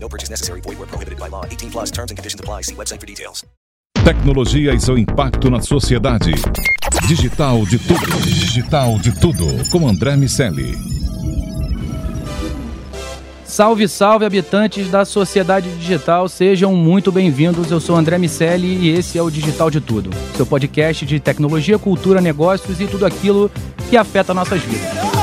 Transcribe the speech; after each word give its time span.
No 0.00 0.08
purchase 0.08 0.30
necessary. 0.30 0.60
Void 0.60 0.78
where 0.78 0.86
prohibited 0.86 1.18
by 1.18 1.28
law. 1.28 1.44
18 1.44 1.70
plus 1.70 1.90
terms 1.90 2.10
and 2.10 2.16
conditions 2.16 2.40
apply. 2.40 2.62
See 2.62 2.74
website 2.74 3.00
for 3.00 3.06
details. 3.06 3.44
Tecnologia 4.04 4.72
e 4.72 4.80
seu 4.80 4.96
impacto 4.96 5.50
na 5.50 5.60
sociedade. 5.60 6.32
Digital 7.06 7.66
de 7.66 7.78
tudo. 7.78 8.20
Digital 8.22 8.98
de 8.98 9.12
tudo. 9.20 9.44
Com 9.70 9.86
André 9.88 10.16
Miceli. 10.16 10.98
Salve, 13.44 13.88
salve, 13.88 14.26
habitantes 14.26 14.90
da 14.90 15.06
sociedade 15.06 15.68
digital, 15.78 16.28
sejam 16.28 16.74
muito 16.74 17.10
bem-vindos. 17.10 17.70
Eu 17.70 17.80
sou 17.80 17.96
André 17.96 18.18
Miceli 18.18 18.76
e 18.76 18.90
esse 18.90 19.18
é 19.18 19.22
o 19.22 19.30
Digital 19.30 19.70
de 19.70 19.80
Tudo, 19.80 20.10
seu 20.36 20.44
podcast 20.44 21.06
de 21.06 21.18
tecnologia, 21.18 21.78
cultura, 21.78 22.20
negócios 22.20 22.78
e 22.78 22.86
tudo 22.86 23.06
aquilo 23.06 23.50
que 23.88 23.96
afeta 23.96 24.34
nossas 24.34 24.60
vidas. 24.62 25.17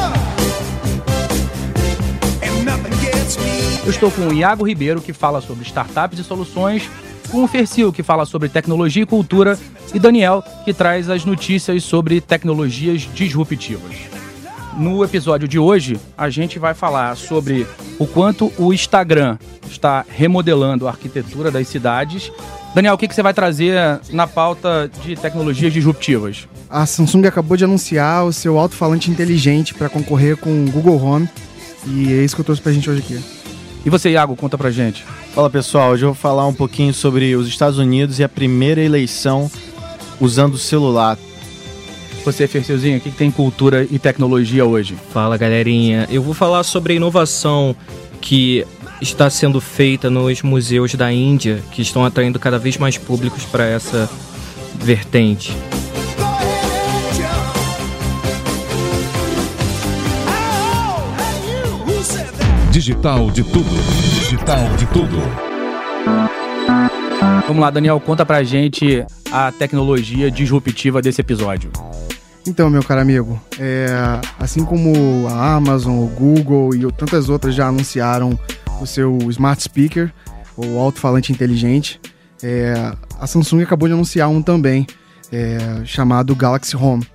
Eu 3.86 3.92
estou 3.92 4.10
com 4.10 4.30
o 4.30 4.34
Iago 4.34 4.68
Ribeiro, 4.68 5.00
que 5.00 5.14
fala 5.14 5.40
sobre 5.42 5.64
startups 5.64 6.18
e 6.18 6.24
soluções, 6.24 6.90
com 7.30 7.44
o 7.44 7.48
Fercil, 7.48 7.94
que 7.94 8.02
fala 8.02 8.26
sobre 8.26 8.50
tecnologia 8.50 9.04
e 9.04 9.06
cultura, 9.06 9.60
e 9.94 10.00
Daniel, 10.00 10.44
que 10.64 10.74
traz 10.74 11.08
as 11.08 11.24
notícias 11.24 11.84
sobre 11.84 12.20
tecnologias 12.20 13.08
disruptivas. 13.14 13.96
No 14.76 15.04
episódio 15.04 15.48
de 15.48 15.60
hoje, 15.60 16.00
a 16.18 16.32
gente 16.32 16.58
vai 16.58 16.74
falar 16.74 17.16
sobre 17.16 17.68
o 18.00 18.08
quanto 18.08 18.52
o 18.58 18.74
Instagram 18.74 19.38
está 19.70 20.04
remodelando 20.10 20.88
a 20.88 20.92
arquitetura 20.92 21.52
das 21.52 21.68
cidades. 21.68 22.32
Daniel, 22.74 22.96
o 22.96 22.98
que, 22.98 23.08
que 23.08 23.14
você 23.14 23.22
vai 23.22 23.36
trazer 23.36 24.02
na 24.10 24.26
pauta 24.26 24.90
de 25.04 25.16
tecnologias 25.16 25.72
disruptivas? 25.72 26.48
A 26.68 26.88
Samsung 26.88 27.27
acabou 27.27 27.55
de 27.55 27.64
anunciar 27.64 28.26
o 28.26 28.34
seu 28.34 28.58
alto-falante 28.58 29.12
inteligente 29.12 29.76
para 29.76 29.90
concorrer 29.90 30.38
com 30.38 30.66
o 30.66 30.72
Google 30.72 30.99
Home. 30.99 31.30
E 31.86 32.12
é 32.12 32.24
isso 32.24 32.34
que 32.34 32.42
eu 32.42 32.46
trouxe 32.46 32.64
pra 32.64 32.72
gente 32.72 32.90
hoje 32.90 33.02
aqui. 33.02 33.35
E 33.86 33.90
você, 33.90 34.10
Iago, 34.10 34.36
conta 34.36 34.58
pra 34.58 34.72
gente. 34.72 35.05
Fala 35.36 35.48
pessoal, 35.48 35.91
hoje 35.91 36.04
eu 36.04 36.10
vou 36.10 36.16
falar 36.16 36.48
um 36.48 36.54
pouquinho 36.54 36.91
sobre 36.91 37.36
os 37.36 37.48
Estados 37.48 37.78
Unidos 37.78 38.18
e 38.18 38.24
a 38.24 38.30
primeira 38.30 38.82
eleição 38.82 39.50
usando 40.20 40.55
o 40.55 40.58
celular. 40.58 41.20
Você, 42.26 42.48
Fercilzinho, 42.48 42.98
o 42.98 43.02
que, 43.02 43.12
que 43.12 43.18
tem 43.18 43.30
cultura 43.30 43.88
e 43.92 44.00
tecnologia 44.00 44.66
hoje? 44.66 44.98
Fala 45.14 45.38
galerinha, 45.38 46.08
eu 46.10 46.24
vou 46.24 46.34
falar 46.34 46.64
sobre 46.64 46.94
a 46.94 46.96
inovação 46.96 47.76
que 48.20 48.66
está 49.00 49.30
sendo 49.30 49.62
feita 49.62 50.10
nos 50.10 50.42
museus 50.42 50.96
da 50.96 51.14
Índia, 51.14 51.62
que 51.72 51.84
estão 51.84 52.04
atraindo 52.04 52.40
cada 52.40 52.58
vez 52.58 52.77
mais 52.77 52.98
públicos 52.98 53.46
para 53.46 53.66
essa 53.66 54.10
vertente. 54.80 55.55
Digital 62.76 63.31
de 63.31 63.41
tudo. 63.41 63.70
Digital 64.19 64.68
de 64.75 64.85
tudo. 64.88 65.16
Vamos 67.47 67.62
lá, 67.62 67.69
Daniel, 67.69 68.01
conta 68.01 68.25
pra 68.25 68.44
gente 68.44 69.01
a 69.31 69.50
tecnologia 69.50 70.29
disruptiva 70.29 71.01
desse 71.01 71.22
episódio. 71.22 71.72
Então, 72.46 72.69
meu 72.69 72.84
caro 72.84 73.00
amigo, 73.00 73.41
é, 73.57 73.88
assim 74.38 74.66
como 74.66 75.25
a 75.29 75.53
Amazon, 75.53 76.00
o 76.00 76.07
Google 76.07 76.75
e 76.75 76.91
tantas 76.91 77.30
outras 77.30 77.56
já 77.56 77.69
anunciaram 77.69 78.38
o 78.81 78.85
seu 78.85 79.19
Smart 79.30 79.64
Speaker, 79.64 80.12
ou 80.58 80.78
alto-falante 80.78 81.31
inteligente, 81.31 81.97
é, 82.44 82.74
a 83.18 83.25
Samsung 83.25 83.62
acabou 83.62 83.88
de 83.88 83.94
anunciar 83.94 84.28
um 84.28 84.41
também, 84.41 84.85
é, 85.31 85.81
chamado 85.85 86.35
Galaxy 86.35 86.75
Home. 86.75 87.08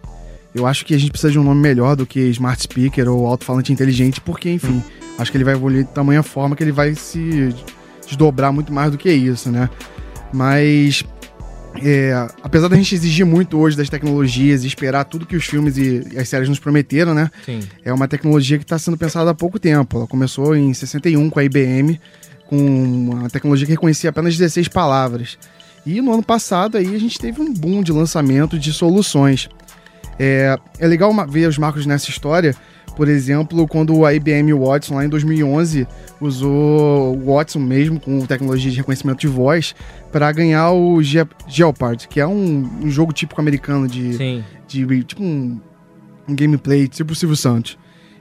Eu 0.54 0.66
acho 0.66 0.84
que 0.84 0.94
a 0.94 0.98
gente 0.98 1.10
precisa 1.10 1.32
de 1.32 1.38
um 1.38 1.44
nome 1.44 1.60
melhor 1.60 1.94
do 1.94 2.06
que 2.06 2.20
Smart 2.30 2.62
Speaker 2.62 3.08
ou 3.08 3.26
alto-falante 3.26 3.72
inteligente, 3.72 4.20
porque, 4.20 4.50
enfim, 4.50 4.82
acho 5.18 5.30
que 5.30 5.36
ele 5.36 5.44
vai 5.44 5.54
evoluir 5.54 5.84
de 5.84 5.90
tamanha 5.90 6.22
forma 6.22 6.56
que 6.56 6.62
ele 6.62 6.72
vai 6.72 6.94
se 6.94 7.54
desdobrar 8.06 8.52
muito 8.52 8.72
mais 8.72 8.90
do 8.90 8.98
que 8.98 9.10
isso, 9.10 9.50
né? 9.50 9.70
Mas 10.32 11.04
é, 11.82 12.12
apesar 12.42 12.68
da 12.68 12.76
gente 12.76 12.94
exigir 12.94 13.24
muito 13.24 13.56
hoje 13.58 13.76
das 13.76 13.88
tecnologias 13.88 14.64
e 14.64 14.66
esperar 14.66 15.04
tudo 15.04 15.24
que 15.24 15.36
os 15.36 15.44
filmes 15.44 15.76
e, 15.76 16.06
e 16.12 16.18
as 16.18 16.28
séries 16.28 16.48
nos 16.48 16.58
prometeram, 16.58 17.14
né? 17.14 17.30
Sim. 17.44 17.60
É 17.84 17.92
uma 17.92 18.08
tecnologia 18.08 18.58
que 18.58 18.64
está 18.64 18.78
sendo 18.78 18.96
pensada 18.96 19.30
há 19.30 19.34
pouco 19.34 19.58
tempo. 19.58 19.98
Ela 19.98 20.06
começou 20.06 20.56
em 20.56 20.74
61 20.74 21.30
com 21.30 21.38
a 21.38 21.44
IBM, 21.44 22.00
com 22.46 22.56
uma 22.56 23.30
tecnologia 23.30 23.66
que 23.66 23.72
reconhecia 23.72 24.10
apenas 24.10 24.36
16 24.36 24.68
palavras. 24.68 25.38
E 25.86 26.00
no 26.00 26.12
ano 26.12 26.22
passado 26.22 26.76
aí 26.76 26.94
a 26.94 26.98
gente 26.98 27.18
teve 27.18 27.40
um 27.40 27.52
boom 27.52 27.82
de 27.82 27.92
lançamento 27.92 28.58
de 28.58 28.72
soluções. 28.72 29.48
É, 30.22 30.54
é 30.78 30.86
legal 30.86 31.10
ver 31.26 31.48
os 31.48 31.56
marcos 31.56 31.86
nessa 31.86 32.10
história, 32.10 32.54
por 32.94 33.08
exemplo, 33.08 33.66
quando 33.66 34.04
a 34.04 34.12
IBM 34.12 34.52
Watson, 34.52 34.96
lá 34.96 35.04
em 35.06 35.08
2011, 35.08 35.86
usou 36.20 37.16
o 37.16 37.34
Watson 37.34 37.60
mesmo, 37.60 37.98
com 37.98 38.26
tecnologia 38.26 38.70
de 38.70 38.76
reconhecimento 38.76 39.20
de 39.20 39.28
voz, 39.28 39.74
para 40.12 40.30
ganhar 40.30 40.72
o 40.72 41.02
Ge 41.02 41.26
Jeopardy, 41.48 42.06
que 42.06 42.20
é 42.20 42.26
um, 42.26 42.68
um 42.82 42.90
jogo 42.90 43.14
típico 43.14 43.40
americano 43.40 43.88
de, 43.88 44.12
Sim. 44.12 44.44
de 44.68 45.04
tipo 45.04 45.22
um, 45.22 45.58
um 46.28 46.36
gameplay 46.36 46.86
tipo 46.86 47.12
o 47.12 47.16
Silvio 47.16 47.36
Santos. 47.36 47.78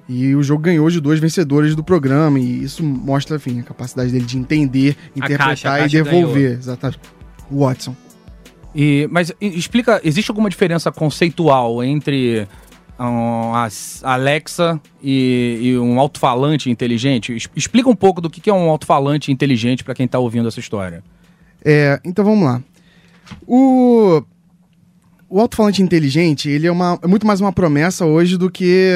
E 0.07 0.33
o 0.33 0.41
jogo 0.41 0.63
ganhou 0.63 0.89
de 0.89 1.01
dois 1.01 1.19
vencedores 1.19 1.75
do 1.75 1.83
programa, 1.83 2.39
e 2.39 2.63
isso 2.63 2.81
mostra, 2.81 3.35
enfim, 3.35 3.59
a 3.59 3.63
capacidade 3.63 4.09
dele 4.11 4.25
de 4.25 4.37
entender, 4.37 4.95
A 5.13 5.19
interpretar 5.19 5.47
caixa, 5.47 5.71
a 5.71 5.77
e 5.77 5.81
caixa 5.81 6.03
devolver. 6.03 6.53
Exatamente. 6.53 6.99
O 7.51 7.66
Watson. 7.66 7.93
E, 8.74 9.07
mas 9.12 9.31
explica, 9.41 10.00
existe 10.03 10.30
alguma 10.30 10.50
diferença 10.50 10.91
conceitual 10.91 11.84
entre 11.84 12.47
um, 13.00 13.53
a 13.56 13.68
Alexa 14.03 14.80
e, 15.02 15.59
e 15.62 15.78
um 15.80 16.00
alto-falante 16.00 16.69
inteligente? 16.69 17.35
Explica 17.56 17.90
um 17.90 17.96
pouco 17.96 18.22
do 18.22 18.29
que 18.29 18.40
que 18.40 18.50
é 18.50 18.53
um 18.53 18.69
alto-falante 18.69 19.31
inteligente 19.31 19.84
para 19.84 19.96
quem 19.96 20.08
tá 20.08 20.19
ouvindo 20.19 20.47
essa 20.47 20.59
história. 20.59 21.03
É, 21.66 22.00
então 22.06 22.24
vamos 22.24 22.44
lá. 22.44 22.62
O, 23.47 24.24
o 25.28 25.40
alto-falante 25.40 25.81
inteligente, 25.81 26.50
ele 26.50 26.68
é, 26.68 26.72
uma, 26.72 27.00
é 27.02 27.08
muito 27.08 27.25
mais 27.25 27.41
uma 27.41 27.52
promessa 27.52 28.06
hoje 28.06 28.38
do 28.38 28.50
que, 28.50 28.91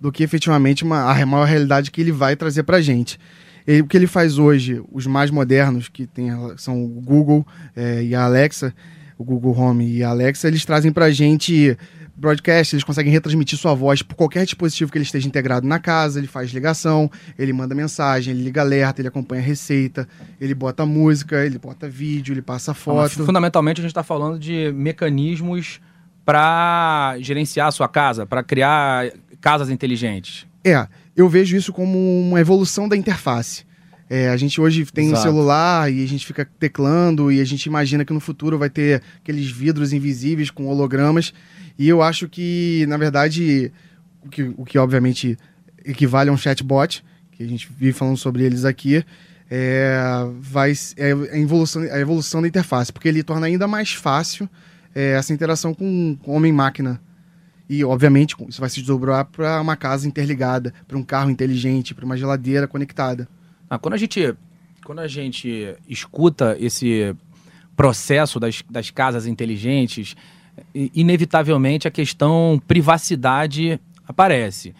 do 0.00 0.12
que 0.12 0.22
efetivamente 0.22 0.84
uma, 0.84 1.10
a 1.10 1.26
maior 1.26 1.46
realidade 1.46 1.90
que 1.90 2.00
ele 2.00 2.12
vai 2.12 2.36
trazer 2.36 2.62
pra 2.62 2.80
gente. 2.80 3.18
Ele- 3.66 3.82
o 3.82 3.86
que 3.86 3.96
ele 3.96 4.06
faz 4.06 4.38
hoje, 4.38 4.82
os 4.92 5.06
mais 5.06 5.30
modernos, 5.30 5.88
que 5.88 6.06
tem, 6.06 6.30
são 6.56 6.82
o 6.84 6.88
Google 6.88 7.46
é, 7.76 8.02
e 8.02 8.14
a 8.14 8.24
Alexa, 8.24 8.74
o 9.18 9.24
Google 9.24 9.58
Home 9.58 9.96
e 9.96 10.04
a 10.04 10.10
Alexa, 10.10 10.46
eles 10.46 10.64
trazem 10.64 10.92
pra 10.92 11.10
gente 11.10 11.76
broadcast, 12.14 12.74
eles 12.74 12.84
conseguem 12.84 13.12
retransmitir 13.12 13.58
sua 13.58 13.74
voz 13.74 14.02
por 14.02 14.14
qualquer 14.14 14.44
dispositivo 14.44 14.90
que 14.90 14.98
ele 14.98 15.04
esteja 15.04 15.26
integrado 15.26 15.66
na 15.66 15.78
casa, 15.78 16.18
ele 16.18 16.26
faz 16.26 16.50
ligação, 16.50 17.10
ele 17.38 17.52
manda 17.52 17.74
mensagem, 17.74 18.34
ele 18.34 18.42
liga 18.42 18.60
alerta, 18.60 19.00
ele 19.00 19.08
acompanha 19.08 19.42
receita, 19.42 20.08
ele 20.40 20.54
bota 20.54 20.84
música, 20.84 21.44
ele 21.44 21.58
bota 21.58 21.88
vídeo, 21.88 22.32
ele 22.32 22.42
passa 22.42 22.72
Mas, 22.72 22.78
foto. 22.80 23.24
fundamentalmente, 23.24 23.80
a 23.80 23.82
gente 23.82 23.90
está 23.90 24.02
falando 24.02 24.38
de 24.38 24.72
mecanismos 24.72 25.80
para 26.24 27.16
gerenciar 27.20 27.68
a 27.68 27.72
sua 27.72 27.88
casa, 27.88 28.26
para 28.26 28.42
criar 28.42 29.10
casas 29.40 29.70
inteligentes. 29.70 30.46
É, 30.64 30.86
eu 31.16 31.28
vejo 31.28 31.56
isso 31.56 31.72
como 31.72 31.98
uma 32.20 32.40
evolução 32.40 32.88
da 32.88 32.96
interface. 32.96 33.67
É, 34.10 34.30
a 34.30 34.36
gente 34.36 34.58
hoje 34.60 34.86
tem 34.86 35.08
um 35.08 35.12
Exato. 35.12 35.24
celular 35.24 35.92
e 35.92 36.02
a 36.02 36.08
gente 36.08 36.24
fica 36.24 36.48
teclando 36.58 37.30
e 37.30 37.40
a 37.40 37.44
gente 37.44 37.66
imagina 37.66 38.04
que 38.04 38.12
no 38.12 38.20
futuro 38.20 38.58
vai 38.58 38.70
ter 38.70 39.02
aqueles 39.22 39.50
vidros 39.50 39.92
invisíveis 39.92 40.50
com 40.50 40.66
hologramas. 40.66 41.34
E 41.78 41.88
eu 41.88 42.00
acho 42.02 42.28
que, 42.28 42.86
na 42.88 42.96
verdade, 42.96 43.70
o 44.24 44.28
que, 44.28 44.42
o 44.56 44.64
que 44.64 44.78
obviamente 44.78 45.36
equivale 45.84 46.30
a 46.30 46.32
um 46.32 46.36
chatbot, 46.36 47.04
que 47.32 47.42
a 47.42 47.46
gente 47.46 47.68
vive 47.78 47.92
falando 47.92 48.16
sobre 48.16 48.44
eles 48.44 48.64
aqui, 48.64 49.04
é, 49.50 50.00
vai, 50.40 50.72
é 50.96 51.12
a, 51.12 51.38
evolução, 51.38 51.82
a 51.82 52.00
evolução 52.00 52.42
da 52.42 52.48
interface, 52.48 52.92
porque 52.92 53.08
ele 53.08 53.22
torna 53.22 53.46
ainda 53.46 53.68
mais 53.68 53.92
fácil 53.92 54.48
é, 54.94 55.12
essa 55.12 55.32
interação 55.32 55.74
com, 55.74 56.16
com 56.22 56.34
homem-máquina. 56.34 57.00
E, 57.68 57.84
obviamente, 57.84 58.34
isso 58.48 58.60
vai 58.60 58.70
se 58.70 58.80
desdobrar 58.80 59.26
para 59.26 59.60
uma 59.60 59.76
casa 59.76 60.08
interligada, 60.08 60.72
para 60.86 60.96
um 60.96 61.02
carro 61.02 61.30
inteligente, 61.30 61.94
para 61.94 62.06
uma 62.06 62.16
geladeira 62.16 62.66
conectada. 62.66 63.28
Ah, 63.68 63.78
quando 63.78 63.94
a 63.94 63.98
gente 63.98 64.34
quando 64.84 65.00
a 65.00 65.08
gente 65.08 65.76
escuta 65.86 66.56
esse 66.58 67.14
processo 67.76 68.40
das, 68.40 68.64
das 68.70 68.90
casas 68.90 69.26
inteligentes, 69.26 70.16
inevitavelmente 70.74 71.86
a 71.86 71.90
questão 71.90 72.60
privacidade 72.66 73.78
aparece. 74.06 74.74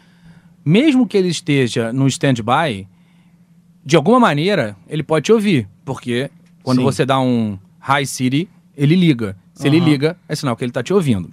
Mesmo 0.64 1.06
que 1.06 1.16
ele 1.16 1.28
esteja 1.28 1.92
no 1.92 2.06
stand-by, 2.06 2.88
de 3.84 3.96
alguma 3.96 4.18
maneira 4.18 4.76
ele 4.88 5.02
pode 5.02 5.26
te 5.26 5.32
ouvir, 5.32 5.68
porque 5.84 6.30
quando 6.62 6.78
Sim. 6.78 6.84
você 6.84 7.04
dá 7.04 7.20
um 7.20 7.58
Hi 7.86 8.06
Siri, 8.06 8.48
ele 8.76 8.96
liga. 8.96 9.36
Se 9.54 9.66
ele 9.66 9.78
Aham. 9.78 9.88
liga, 9.88 10.16
é 10.28 10.34
sinal 10.34 10.56
que 10.56 10.64
ele 10.64 10.70
está 10.70 10.82
te 10.82 10.94
ouvindo. 10.94 11.30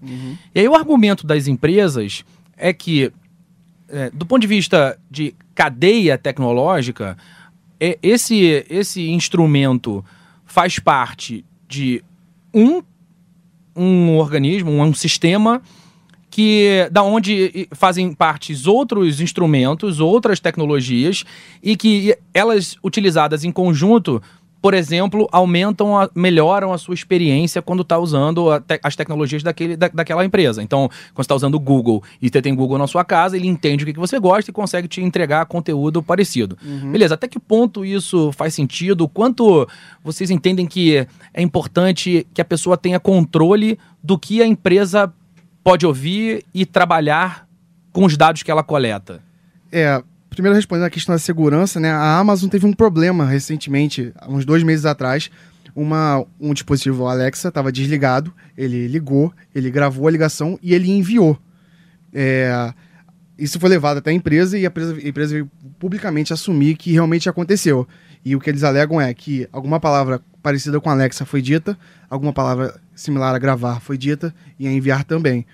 E 0.53 0.59
aí 0.59 0.67
o 0.67 0.75
argumento 0.75 1.25
das 1.27 1.47
empresas 1.47 2.25
é 2.57 2.73
que, 2.73 3.11
é, 3.87 4.09
do 4.09 4.25
ponto 4.25 4.41
de 4.41 4.47
vista 4.47 4.97
de 5.09 5.35
cadeia 5.53 6.17
tecnológica, 6.17 7.17
esse, 8.01 8.65
esse 8.69 9.09
instrumento 9.09 10.03
faz 10.45 10.79
parte 10.79 11.43
de 11.67 12.03
um, 12.53 12.81
um 13.75 14.17
organismo, 14.17 14.71
um, 14.71 14.81
um 14.81 14.93
sistema 14.93 15.61
que 16.29 16.89
da 16.91 17.01
onde 17.01 17.67
fazem 17.71 18.13
partes 18.13 18.67
outros 18.67 19.21
instrumentos, 19.21 20.01
outras 20.01 20.39
tecnologias 20.39 21.23
e 21.63 21.77
que 21.77 22.17
elas 22.33 22.75
utilizadas 22.83 23.45
em 23.45 23.51
conjunto, 23.51 24.21
por 24.65 24.73
exemplo, 24.73 25.29
aumentam, 25.31 25.95
a, 25.95 26.09
melhoram 26.15 26.73
a 26.73 26.77
sua 26.79 26.95
experiência 26.95 27.61
quando 27.61 27.83
está 27.83 27.99
usando 27.99 28.59
te- 28.61 28.79
as 28.81 28.95
tecnologias 28.95 29.43
daquele, 29.43 29.77
da, 29.77 29.89
daquela 29.89 30.25
empresa. 30.25 30.63
Então, 30.63 30.87
quando 30.89 31.17
você 31.17 31.21
está 31.21 31.35
usando 31.35 31.53
o 31.53 31.59
Google 31.59 32.01
e 32.19 32.29
você 32.29 32.41
tem 32.41 32.55
Google 32.55 32.79
na 32.79 32.87
sua 32.87 33.05
casa, 33.05 33.37
ele 33.37 33.47
entende 33.47 33.83
o 33.83 33.85
que, 33.85 33.93
que 33.93 33.99
você 33.99 34.19
gosta 34.19 34.49
e 34.49 34.51
consegue 34.51 34.87
te 34.87 35.03
entregar 35.03 35.45
conteúdo 35.45 36.01
parecido. 36.01 36.57
Beleza, 36.91 37.13
até 37.13 37.27
que 37.27 37.37
ponto 37.39 37.85
isso 37.85 38.31
faz 38.31 38.55
sentido? 38.55 39.07
Quanto 39.07 39.67
vocês 40.03 40.31
entendem 40.31 40.65
que 40.65 41.05
é 41.31 41.43
importante 41.43 42.25
que 42.33 42.41
a 42.41 42.45
pessoa 42.45 42.75
tenha 42.75 42.99
controle 42.99 43.77
do 44.03 44.17
que 44.17 44.41
a 44.41 44.47
empresa 44.47 45.13
pode 45.63 45.85
ouvir 45.85 46.43
e 46.51 46.65
trabalhar 46.65 47.47
com 47.93 48.03
os 48.03 48.17
dados 48.17 48.41
que 48.41 48.49
ela 48.49 48.63
coleta? 48.63 49.21
É, 49.71 50.01
primeiro 50.35 50.55
respondendo 50.55 50.85
a 50.85 50.89
questão 50.89 51.15
da 51.15 51.19
segurança, 51.19 51.79
né? 51.79 51.89
A 51.89 52.19
Amazon 52.19 52.49
teve 52.49 52.65
um 52.65 52.73
problema 52.73 53.25
recentemente, 53.25 54.13
uns 54.27 54.45
dois 54.45 54.61
meses 54.61 54.85
atrás. 54.85 55.31
Uma, 55.75 56.25
um 56.39 56.53
dispositivo 56.53 57.07
Alexa 57.07 57.49
estava 57.49 57.71
desligado, 57.71 58.33
ele 58.57 58.87
ligou, 58.87 59.33
ele 59.53 59.69
gravou 59.71 60.07
a 60.07 60.11
ligação 60.11 60.59
e 60.61 60.73
ele 60.73 60.89
enviou. 60.89 61.37
É, 62.13 62.73
isso 63.37 63.59
foi 63.59 63.69
levado 63.69 63.97
até 63.97 64.11
a 64.11 64.13
empresa 64.13 64.57
e 64.57 64.65
a 64.65 64.67
empresa, 64.67 64.95
a 64.95 65.07
empresa 65.07 65.33
veio 65.33 65.51
publicamente 65.79 66.31
assumir 66.31 66.75
que 66.75 66.91
realmente 66.91 67.27
aconteceu. 67.27 67.87
E 68.23 68.35
o 68.35 68.39
que 68.39 68.49
eles 68.49 68.63
alegam 68.63 69.01
é 69.01 69.13
que 69.13 69.47
alguma 69.51 69.79
palavra 69.79 70.21
parecida 70.41 70.79
com 70.79 70.89
Alexa 70.89 71.25
foi 71.25 71.41
dita, 71.41 71.77
alguma 72.09 72.31
palavra 72.31 72.79
similar 72.95 73.35
a 73.35 73.39
gravar 73.39 73.79
foi 73.79 73.97
dita 73.97 74.33
e 74.57 74.67
a 74.67 74.71
enviar 74.71 75.03
também. 75.03 75.45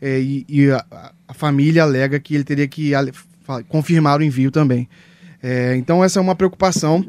É, 0.00 0.18
e 0.20 0.44
e 0.48 0.70
a, 0.70 0.84
a 1.28 1.34
família 1.34 1.82
alega 1.82 2.18
que 2.18 2.34
ele 2.34 2.44
teria 2.44 2.66
que 2.66 2.94
confirmar 3.68 4.20
o 4.20 4.22
envio 4.22 4.50
também. 4.50 4.88
É, 5.42 5.76
então 5.76 6.02
essa 6.02 6.18
é 6.18 6.22
uma 6.22 6.34
preocupação, 6.34 7.04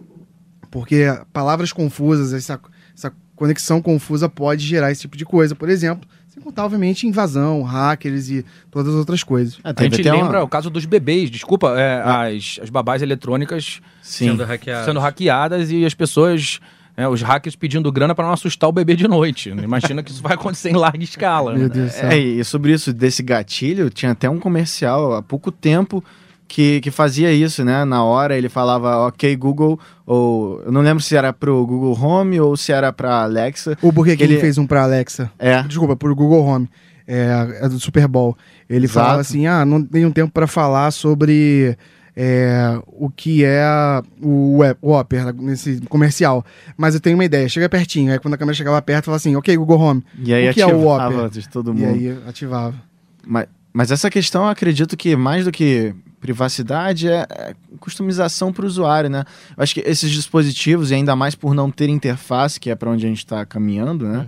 porque 0.72 1.06
palavras 1.34 1.72
confusas, 1.74 2.34
essa, 2.34 2.60
essa 2.96 3.12
conexão 3.36 3.82
confusa 3.82 4.30
pode 4.30 4.66
gerar 4.66 4.92
esse 4.92 5.02
tipo 5.02 5.18
de 5.18 5.26
coisa, 5.26 5.56
por 5.56 5.70
exemplo. 5.70 6.08
Sem 6.28 6.44
contar, 6.44 6.64
obviamente, 6.66 7.08
invasão, 7.08 7.64
hackers 7.64 8.30
e 8.30 8.46
todas 8.70 8.94
as 8.94 9.00
outras 9.00 9.24
coisas. 9.24 9.58
Ah, 9.64 9.74
A 9.76 9.84
gente 9.84 10.02
até 10.02 10.14
uma- 10.14 10.22
lembra 10.24 10.44
o 10.44 10.48
caso 10.48 10.70
dos 10.70 10.86
bebês, 10.86 11.32
desculpa, 11.32 11.74
é, 11.76 12.02
as, 12.06 12.60
as 12.62 12.70
babás 12.70 13.02
eletrônicas 13.02 13.82
Sim. 14.02 14.28
Sendo 14.30 14.44
hackeado. 14.46 14.86
sendo 14.86 15.00
hackeadas 15.00 15.72
e 15.72 15.84
as 15.84 15.96
pessoas, 15.96 16.60
é, 16.96 17.08
os 17.08 17.24
hackers 17.24 17.56
pedindo 17.56 17.92
grana 17.92 18.14
para 18.14 18.26
não 18.26 18.34
assustar 18.34 18.70
o 18.70 18.72
bebê 18.72 18.96
de 18.96 19.08
noite. 19.08 19.50
Imagina 19.50 20.04
que 20.04 20.12
isso 20.12 20.22
vai 20.22 20.34
acontecer 20.36 20.70
em 20.70 20.76
larga 20.76 21.04
escala. 21.04 21.54
Meu 21.56 21.64
né? 21.64 21.70
Deus 21.70 21.88
do 21.88 21.94
céu. 21.94 22.10
É, 22.12 22.18
e 22.20 22.44
sobre 22.44 22.74
isso, 22.74 22.94
desse 22.94 23.24
gatilho, 23.24 23.90
tinha 23.90 24.12
até 24.12 24.30
um 24.30 24.38
comercial 24.40 25.14
há 25.16 25.24
pouco 25.24 25.52
tempo 25.52 26.04
que, 26.50 26.82
que 26.82 26.92
fazia 26.92 27.32
isso, 27.32 27.64
né? 27.64 27.86
Na 27.86 28.04
hora 28.04 28.36
ele 28.38 28.50
falava, 28.50 28.98
ok, 29.08 29.34
Google, 29.38 29.80
ou 30.06 30.62
eu 30.66 30.72
não 30.72 30.82
lembro 30.82 31.02
se 31.02 31.16
era 31.16 31.32
pro 31.32 31.66
Google 31.66 31.98
Home 31.98 32.42
ou 32.42 32.58
se 32.58 32.72
era 32.74 32.92
pra 32.92 33.22
Alexa. 33.22 33.78
O 33.82 33.92
Burger 33.92 34.18
King 34.18 34.34
Ele- 34.34 34.42
fez 34.42 34.58
um 34.58 34.66
pra 34.68 34.84
Alexa. 34.84 35.32
É. 35.40 35.62
Desculpa, 35.64 35.96
pro 35.96 36.14
Google 36.16 36.44
Home. 36.44 36.68
É, 37.08 37.60
é 37.62 37.70
do 37.70 37.80
Super 37.80 38.08
Bowl. 38.08 38.38
Ele 38.70 38.86
Exato. 38.86 39.00
falava 39.06 39.22
assim: 39.22 39.48
ah, 39.48 39.64
não 39.66 39.84
tenho 39.84 40.12
tempo 40.12 40.32
para 40.32 40.46
falar 40.46 40.92
sobre 40.92 41.76
é, 42.16 42.80
o 42.88 43.10
que 43.10 43.44
é 43.44 43.64
o, 44.22 44.60
o 44.82 44.92
Opera 44.94 45.32
nesse 45.34 45.82
comercial. 45.90 46.46
Mas 46.78 46.94
eu 46.94 47.00
tenho 47.00 47.16
uma 47.18 47.26
ideia, 47.26 47.50
chega 47.50 47.68
pertinho. 47.70 48.12
Aí 48.12 48.20
quando 48.20 48.36
a 48.36 48.38
câmera 48.38 48.56
chegava 48.56 48.80
perto, 48.82 49.06
falava 49.06 49.18
assim: 49.18 49.36
ok, 49.36 49.56
Google 49.58 49.80
Home. 49.80 50.04
E 50.24 50.32
aí 50.34 50.50
o 50.50 50.54
que 50.54 50.62
é 50.62 50.68
o 50.68 50.86
Opera? 50.88 51.30
de 51.30 51.50
todo 51.50 51.72
E 51.72 51.74
mundo. 51.74 51.94
aí 51.96 52.18
ativava. 52.28 52.76
Mas, 53.26 53.48
mas 53.74 53.90
essa 53.92 54.10
questão, 54.10 54.44
eu 54.44 54.50
acredito 54.50 54.96
que 54.96 55.16
mais 55.16 55.46
do 55.46 55.52
que 55.52 55.94
privacidade 56.20 57.08
é, 57.08 57.26
é 57.30 57.54
customização 57.80 58.52
para 58.52 58.64
o 58.64 58.68
usuário, 58.68 59.10
né? 59.10 59.24
Eu 59.56 59.64
acho 59.64 59.74
que 59.74 59.82
esses 59.82 60.12
dispositivos, 60.12 60.92
e 60.92 60.96
ainda 60.96 61.16
mais 61.16 61.36
por 61.36 61.54
não 61.54 61.72
ter 61.72 61.90
interface, 61.90 62.60
que 62.60 62.70
é 62.70 62.76
para 62.76 62.90
onde 62.90 63.06
a 63.06 63.10
gente 63.10 63.20
está 63.20 63.46
caminhando, 63.46 64.08
né? 64.08 64.28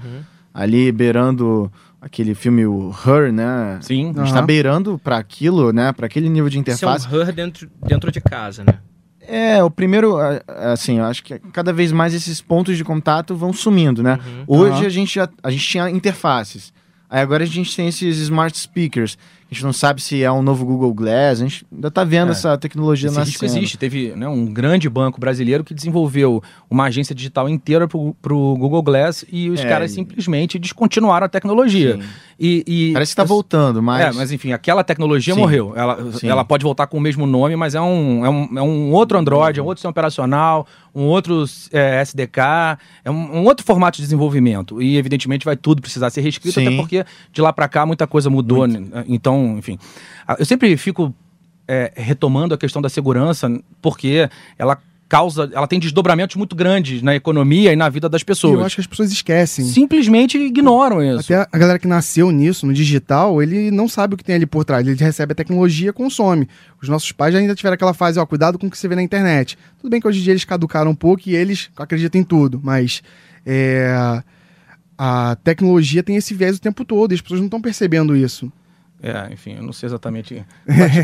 Ali 0.54 0.92
beirando 0.92 1.72
aquele 2.02 2.34
filme 2.34 2.66
o 2.66 2.94
Her, 3.06 3.32
né? 3.32 3.78
Sim. 3.82 4.10
A 4.10 4.20
gente 4.20 4.28
está 4.28 4.40
Aham. 4.40 4.46
beirando 4.46 5.00
para 5.00 5.18
aquilo, 5.18 5.72
né? 5.72 5.94
Para 5.94 6.08
aquele 6.08 6.28
nível 6.28 6.50
de 6.50 6.60
Isso 6.60 6.84
é 6.86 6.88
um 6.88 6.94
interface. 6.96 7.16
her 7.16 7.32
dentro, 7.34 7.70
dentro 7.86 8.12
de 8.12 8.20
casa, 8.20 8.64
né? 8.64 8.80
É, 9.22 9.64
o 9.64 9.70
primeiro, 9.70 10.18
assim, 10.48 10.98
eu 10.98 11.06
acho 11.06 11.24
que 11.24 11.38
cada 11.54 11.72
vez 11.72 11.92
mais 11.92 12.14
esses 12.14 12.42
pontos 12.42 12.76
de 12.76 12.84
contato 12.84 13.36
vão 13.36 13.54
sumindo, 13.54 14.02
né? 14.02 14.20
Uhum. 14.48 14.60
Hoje 14.60 14.86
a 14.86 14.90
gente 14.90 15.16
já 15.16 15.30
a 15.44 15.52
gente 15.52 15.66
tinha 15.66 15.90
interfaces. 15.90 16.74
Aí 17.10 17.22
agora 17.22 17.44
a 17.44 17.48
gente 17.48 17.76
tem 17.76 17.88
esses 17.88 18.18
smart 18.18 18.58
speakers. 18.58 19.18
A 19.52 19.54
gente 19.54 19.64
não 19.66 19.74
sabe 19.74 20.02
se 20.02 20.24
é 20.24 20.32
um 20.32 20.42
novo 20.42 20.66
Google 20.66 20.94
Glass. 20.94 21.42
A 21.42 21.44
gente 21.44 21.66
ainda 21.70 21.92
tá 21.92 22.06
vendo 22.06 22.30
É. 22.30 22.32
essa 22.32 22.58
tecnologia 22.58 23.10
Esse 23.10 23.20
risco 23.20 23.44
nascendo. 23.44 23.60
existe. 23.60 23.78
Teve 23.78 24.16
né, 24.16 24.26
um 24.26 24.46
grande 24.46 24.90
banco 24.90 25.20
brasileiro 25.20 25.62
que 25.62 25.74
desenvolveu 25.74 26.42
uma 26.70 26.86
agência 26.86 27.14
digital 27.14 27.50
inteira 27.50 27.86
pro, 27.86 28.16
pro 28.22 28.56
Google 28.58 28.82
Glass 28.82 29.26
e 29.30 29.50
os 29.50 29.60
É, 29.60 29.68
caras 29.68 29.92
simplesmente 29.92 30.58
descontinuaram 30.58 31.26
a 31.26 31.30
tecnologia. 31.30 32.00
E, 32.40 32.64
e- 32.66 32.94
Parece 32.94 33.12
que 33.12 33.18
tá 33.18 33.26
voltando, 33.26 33.84
mas, 33.84 34.06
É, 34.06 34.12
mas 34.18 34.32
enfim, 34.32 34.54
aquela 34.54 34.86
tecnologia 34.86 35.34
Sim. 35.34 35.40
morreu. 35.42 35.74
Ela, 35.76 36.12
Sim. 36.14 36.30
ela 36.30 36.46
pode 36.46 36.64
voltar 36.64 36.88
com 36.88 36.98
o 36.98 37.02
mesmo 37.02 37.26
nome, 37.28 37.56
mas 37.58 37.76
é 37.76 37.82
um, 37.82 38.26
é 38.26 38.30
um, 38.30 38.58
é 38.58 38.62
um 38.62 38.92
outro 38.94 39.18
Android, 39.18 39.60
é 39.60 39.62
um 39.62 39.66
outro 39.66 39.80
sistema 39.80 39.92
operacional, 39.92 40.66
um 40.96 41.04
outro 41.04 41.44
é, 41.74 42.00
SDK, 42.02 42.78
é 43.04 43.12
um, 43.12 43.40
um 43.40 43.44
outro 43.44 43.66
formato 43.66 43.98
de 43.98 44.04
desenvolvimento. 44.04 44.82
E, 44.82 44.96
evidentemente, 44.98 45.44
vai 45.46 45.58
tudo 45.58 45.82
precisar 45.82 46.10
ser 46.10 46.22
reescrito, 46.22 46.60
Sim. 46.60 46.68
até 46.68 46.76
porque 46.78 47.06
de 47.34 47.42
lá 47.42 47.52
para 47.52 47.68
cá 47.68 47.86
muita 47.86 48.08
coisa 48.08 48.30
mudou. 48.30 48.66
né? 48.66 49.04
Então, 49.08 49.41
enfim. 49.58 49.78
Ah, 50.28 50.36
Eu 50.40 50.46
sempre 50.46 50.76
fico 50.78 51.14
é, 51.68 51.92
retomando 51.96 52.54
a 52.54 52.58
questão 52.58 52.82
da 52.82 52.90
segurança, 52.90 53.50
porque 53.82 54.30
ela 54.58 54.78
causa. 55.08 55.50
Ela 55.54 55.68
tem 55.68 55.78
desdobramentos 55.78 56.38
muito 56.38 56.56
grandes 56.56 57.02
na 57.02 57.14
economia 57.14 57.74
e 57.74 57.76
na 57.76 57.90
vida 57.90 58.08
das 58.08 58.22
E 58.22 58.24
eu 58.24 58.26
pessoas. 58.28 58.66
acho 58.66 58.76
que 58.76 58.82
as 58.82 58.88
pessoas 58.88 59.12
esquecem. 59.12 59.66
Simplesmente 59.66 60.38
ignoram 60.38 61.04
isso. 61.04 61.34
Até 61.34 61.48
a 61.52 61.58
galera 61.58 61.78
que 61.78 61.86
nasceu 61.88 62.32
nisso, 62.32 62.66
no 62.66 62.74
digital, 62.74 63.44
ele 63.44 63.72
não 63.72 63.90
sabe 63.90 64.14
o 64.14 64.18
que 64.18 64.24
tem 64.24 64.36
ali 64.36 64.46
por 64.46 64.64
trás. 64.64 64.88
Ele 64.88 64.96
recebe 64.96 65.34
a 65.34 65.36
tecnologia, 65.36 65.92
consome. 65.92 66.48
Os 66.82 66.88
nossos 66.88 67.12
pais 67.12 67.36
ainda 67.36 67.54
tiveram 67.54 67.74
aquela 67.74 67.94
fase, 67.94 68.18
ó, 68.20 68.26
cuidado 68.26 68.58
com 68.58 68.68
o 68.68 68.72
que 68.72 68.78
você 68.78 68.88
vê 68.88 68.96
na 68.96 69.04
internet. 69.04 69.58
Tudo 69.82 69.92
bem 69.92 70.00
que 70.00 70.08
hoje 70.08 70.20
em 70.22 70.24
dia 70.24 70.32
eles 70.32 70.46
caducaram 70.46 70.92
um 70.92 70.96
pouco 70.96 71.24
e 71.28 71.36
eles 71.36 71.70
acreditam 71.76 72.22
em 72.22 72.24
tudo, 72.24 72.62
mas 72.64 73.04
é, 73.46 73.94
a 74.98 75.36
tecnologia 75.44 76.02
tem 76.04 76.16
esse 76.16 76.34
viés 76.34 76.56
o 76.58 76.62
tempo 76.62 76.86
todo 76.86 77.12
e 77.12 77.16
as 77.16 77.22
pessoas 77.22 77.40
não 77.42 77.48
estão 77.48 77.62
percebendo 77.62 78.16
isso. 78.16 78.50
É, 79.04 79.34
enfim, 79.34 79.56
eu 79.58 79.64
não 79.64 79.74
sei 79.74 79.88
exatamente 79.88 80.46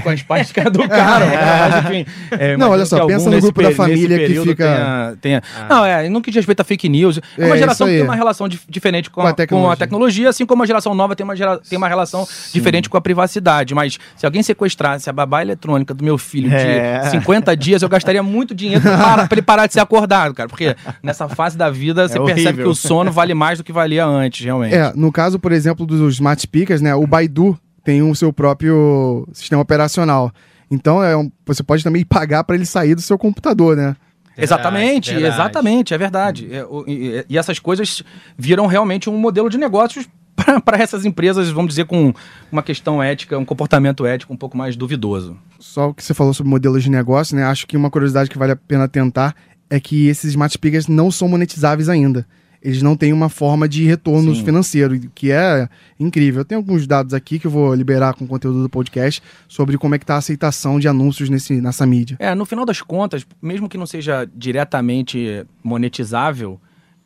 quantos 0.03 0.21
pais 0.23 0.51
que 0.51 0.59
educaram, 0.59 1.25
né? 1.25 1.35
mas 1.71 1.85
enfim. 1.85 2.05
é, 2.31 2.55
Não, 2.55 2.69
olha 2.69 2.85
só, 2.85 3.05
pensa 3.07 3.27
no 3.29 3.39
grupo 3.41 3.61
da 3.61 3.71
família 3.71 4.19
que 4.27 4.39
fica- 4.41 5.17
Tenha, 5.19 5.41
tenha- 5.41 5.43
Não, 5.67 5.83
é, 5.83 6.07
no 6.07 6.21
que 6.21 6.29
diz 6.29 6.37
respeito 6.37 6.61
a 6.61 6.63
fake 6.63 6.87
news, 6.87 7.19
é 7.37 7.45
uma 7.45 7.55
É, 7.55 7.57
geração 7.57 7.87
que 7.87 7.93
tem 7.93 8.03
uma 8.03 8.15
relação 8.15 8.47
dif- 8.47 8.65
diferente 8.69 9.09
com, 9.09 9.21
Com 9.21 9.27
a 9.27 9.33
com 9.47 9.69
a 9.71 9.75
tecnologia. 9.75 10.29
assim 10.29 10.45
como 10.45 10.61
a 10.61 10.65
geração 10.67 10.93
nova 10.93 11.15
tem 11.15 11.23
uma, 11.23 11.35
gera- 11.35 11.57
tem 11.57 11.75
uma 11.75 11.87
relação 11.87 12.27
diferente 12.53 12.87
com 12.87 12.97
a 12.97 13.01
privacidade. 13.01 13.73
Mas 13.73 13.97
se 14.15 14.25
alguém 14.27 14.43
sequestrasse 14.43 15.09
a 15.09 15.13
babá 15.13 15.41
eletrônica 15.41 15.91
do 15.93 16.03
meu 16.03 16.19
filho 16.19 16.53
É. 16.53 16.99
de 16.99 17.09
50 17.09 17.57
dias, 17.57 17.81
eu 17.81 17.89
gastaria 17.89 18.21
muito 18.21 18.53
dinheiro 18.53 18.81
pra 18.83 19.27
ele 19.31 19.41
parar 19.41 19.65
de 19.65 19.73
ser 19.73 19.79
acordado, 19.79 20.35
cara. 20.35 20.47
Porque 20.47 20.75
nessa 21.01 21.27
fase 21.27 21.57
da 21.57 21.69
vida 21.71 22.07
você 22.07 22.19
percebe 22.19 22.47
horrível. 22.47 22.65
que 22.65 22.69
o 22.71 22.75
sono 22.75 23.11
vale 23.11 23.33
mais 23.33 23.57
do 23.57 23.63
que 23.63 23.71
valia 23.71 24.05
antes, 24.05 24.45
realmente. 24.45 24.75
É, 24.75 24.93
no 24.95 25.11
caso, 25.11 25.39
por 25.39 25.51
exemplo, 25.51 25.83
dos 25.85 26.13
smart 26.13 26.39
speakers, 26.41 26.79
né? 26.81 26.93
O 26.93 27.07
Baidu 27.07 27.57
tem 27.87 28.03
o 28.03 28.13
seu 28.13 28.33
próprio 28.33 29.25
sistema 29.31 29.61
operacional. 29.61 30.29
Então, 30.69 31.01
é 31.01 31.15
um- 31.15 31.31
você 31.45 31.63
pode 31.63 31.85
também 31.85 32.03
pagar 32.05 32.43
para 32.43 32.57
ele 32.57 32.65
sair 32.65 32.93
do 32.95 33.01
seu 33.01 33.17
computador, 33.17 33.77
né? 33.77 33.95
Exatamente, 34.37 35.11
verdade. 35.13 35.33
exatamente, 35.33 35.93
é 35.93 35.97
verdade. 35.97 36.47
É, 36.53 36.65
o- 36.65 36.83
e, 36.85 37.23
e 37.29 37.37
essas 37.37 37.59
coisas 37.59 38.03
viram 38.37 38.67
realmente 38.67 39.09
um 39.09 39.17
modelo 39.17 39.49
de 39.49 39.57
negócios 39.57 40.05
para 40.65 40.77
essas 40.83 41.05
empresas, 41.05 41.49
vamos 41.49 41.69
dizer, 41.69 41.85
com 41.85 42.13
uma 42.51 42.61
questão 42.61 43.01
ética, 43.01 43.37
um 43.37 43.45
comportamento 43.45 44.05
ético 44.05 44.33
um 44.33 44.37
pouco 44.37 44.57
mais 44.57 44.75
duvidoso. 44.75 45.37
Só 45.57 45.87
o 45.89 45.93
que 45.93 46.03
você 46.03 46.13
falou 46.13 46.33
sobre 46.33 46.49
modelos 46.49 46.83
de 46.83 46.91
negócio, 46.91 47.37
né? 47.37 47.45
Acho 47.45 47.65
que 47.65 47.77
uma 47.77 47.89
curiosidade 47.89 48.29
que 48.29 48.37
vale 48.37 48.51
a 48.51 48.55
pena 48.57 48.85
tentar 48.89 49.33
é 49.69 49.79
que 49.79 50.07
esses 50.09 50.31
smart 50.31 50.53
speakers 50.53 50.87
não 50.89 51.09
são 51.09 51.29
monetizáveis 51.29 51.87
ainda. 51.87 52.27
Eles 52.61 52.81
não 52.81 52.95
têm 52.97 53.13
uma 53.13 53.29
forma 53.29 53.67
de 53.69 53.85
retorno 53.85 54.33
Sim. 54.35 54.43
financeiro, 54.43 54.99
que 55.13 55.31
é 55.31 55.69
incrível. 55.99 56.41
Eu 56.41 56.45
tenho 56.45 56.59
alguns 56.59 56.85
dados 56.87 57.13
aqui 57.13 57.37
que 57.39 57.47
eu 57.47 57.51
vou 57.51 57.73
liberar 57.73 58.13
com 58.13 58.25
o 58.25 58.27
conteúdo 58.27 58.61
do 58.63 58.69
podcast 58.69 59.21
sobre 59.47 59.77
como 59.77 59.93
é 59.95 59.99
que 59.99 60.05
tá 60.05 60.15
a 60.15 60.17
aceitação 60.17 60.79
de 60.79 60.87
anúncios 60.87 61.29
nesse, 61.29 61.61
nessa 61.61 61.85
mídia. 61.85 62.17
É, 62.19 62.33
no 62.33 62.45
final 62.45 62.65
das 62.65 62.81
contas, 62.81 63.25
mesmo 63.41 63.69
que 63.69 63.77
não 63.77 63.85
seja 63.85 64.27
diretamente 64.35 65.45
monetizável, 65.63 66.59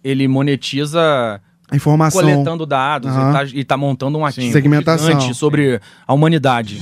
ele 0.04 0.28
monetiza 0.28 1.40
A 1.70 1.76
informação. 1.76 2.22
coletando 2.22 2.66
dados 2.66 3.12
Aham. 3.12 3.30
e, 3.30 3.34
tá, 3.34 3.58
e 3.60 3.64
tá 3.66 3.78
montando 3.78 4.18
um 4.18 4.26
ativo 4.26 4.52
Segmentação. 4.52 5.34
sobre 5.34 5.80
a 6.08 6.14
humanidade. 6.14 6.80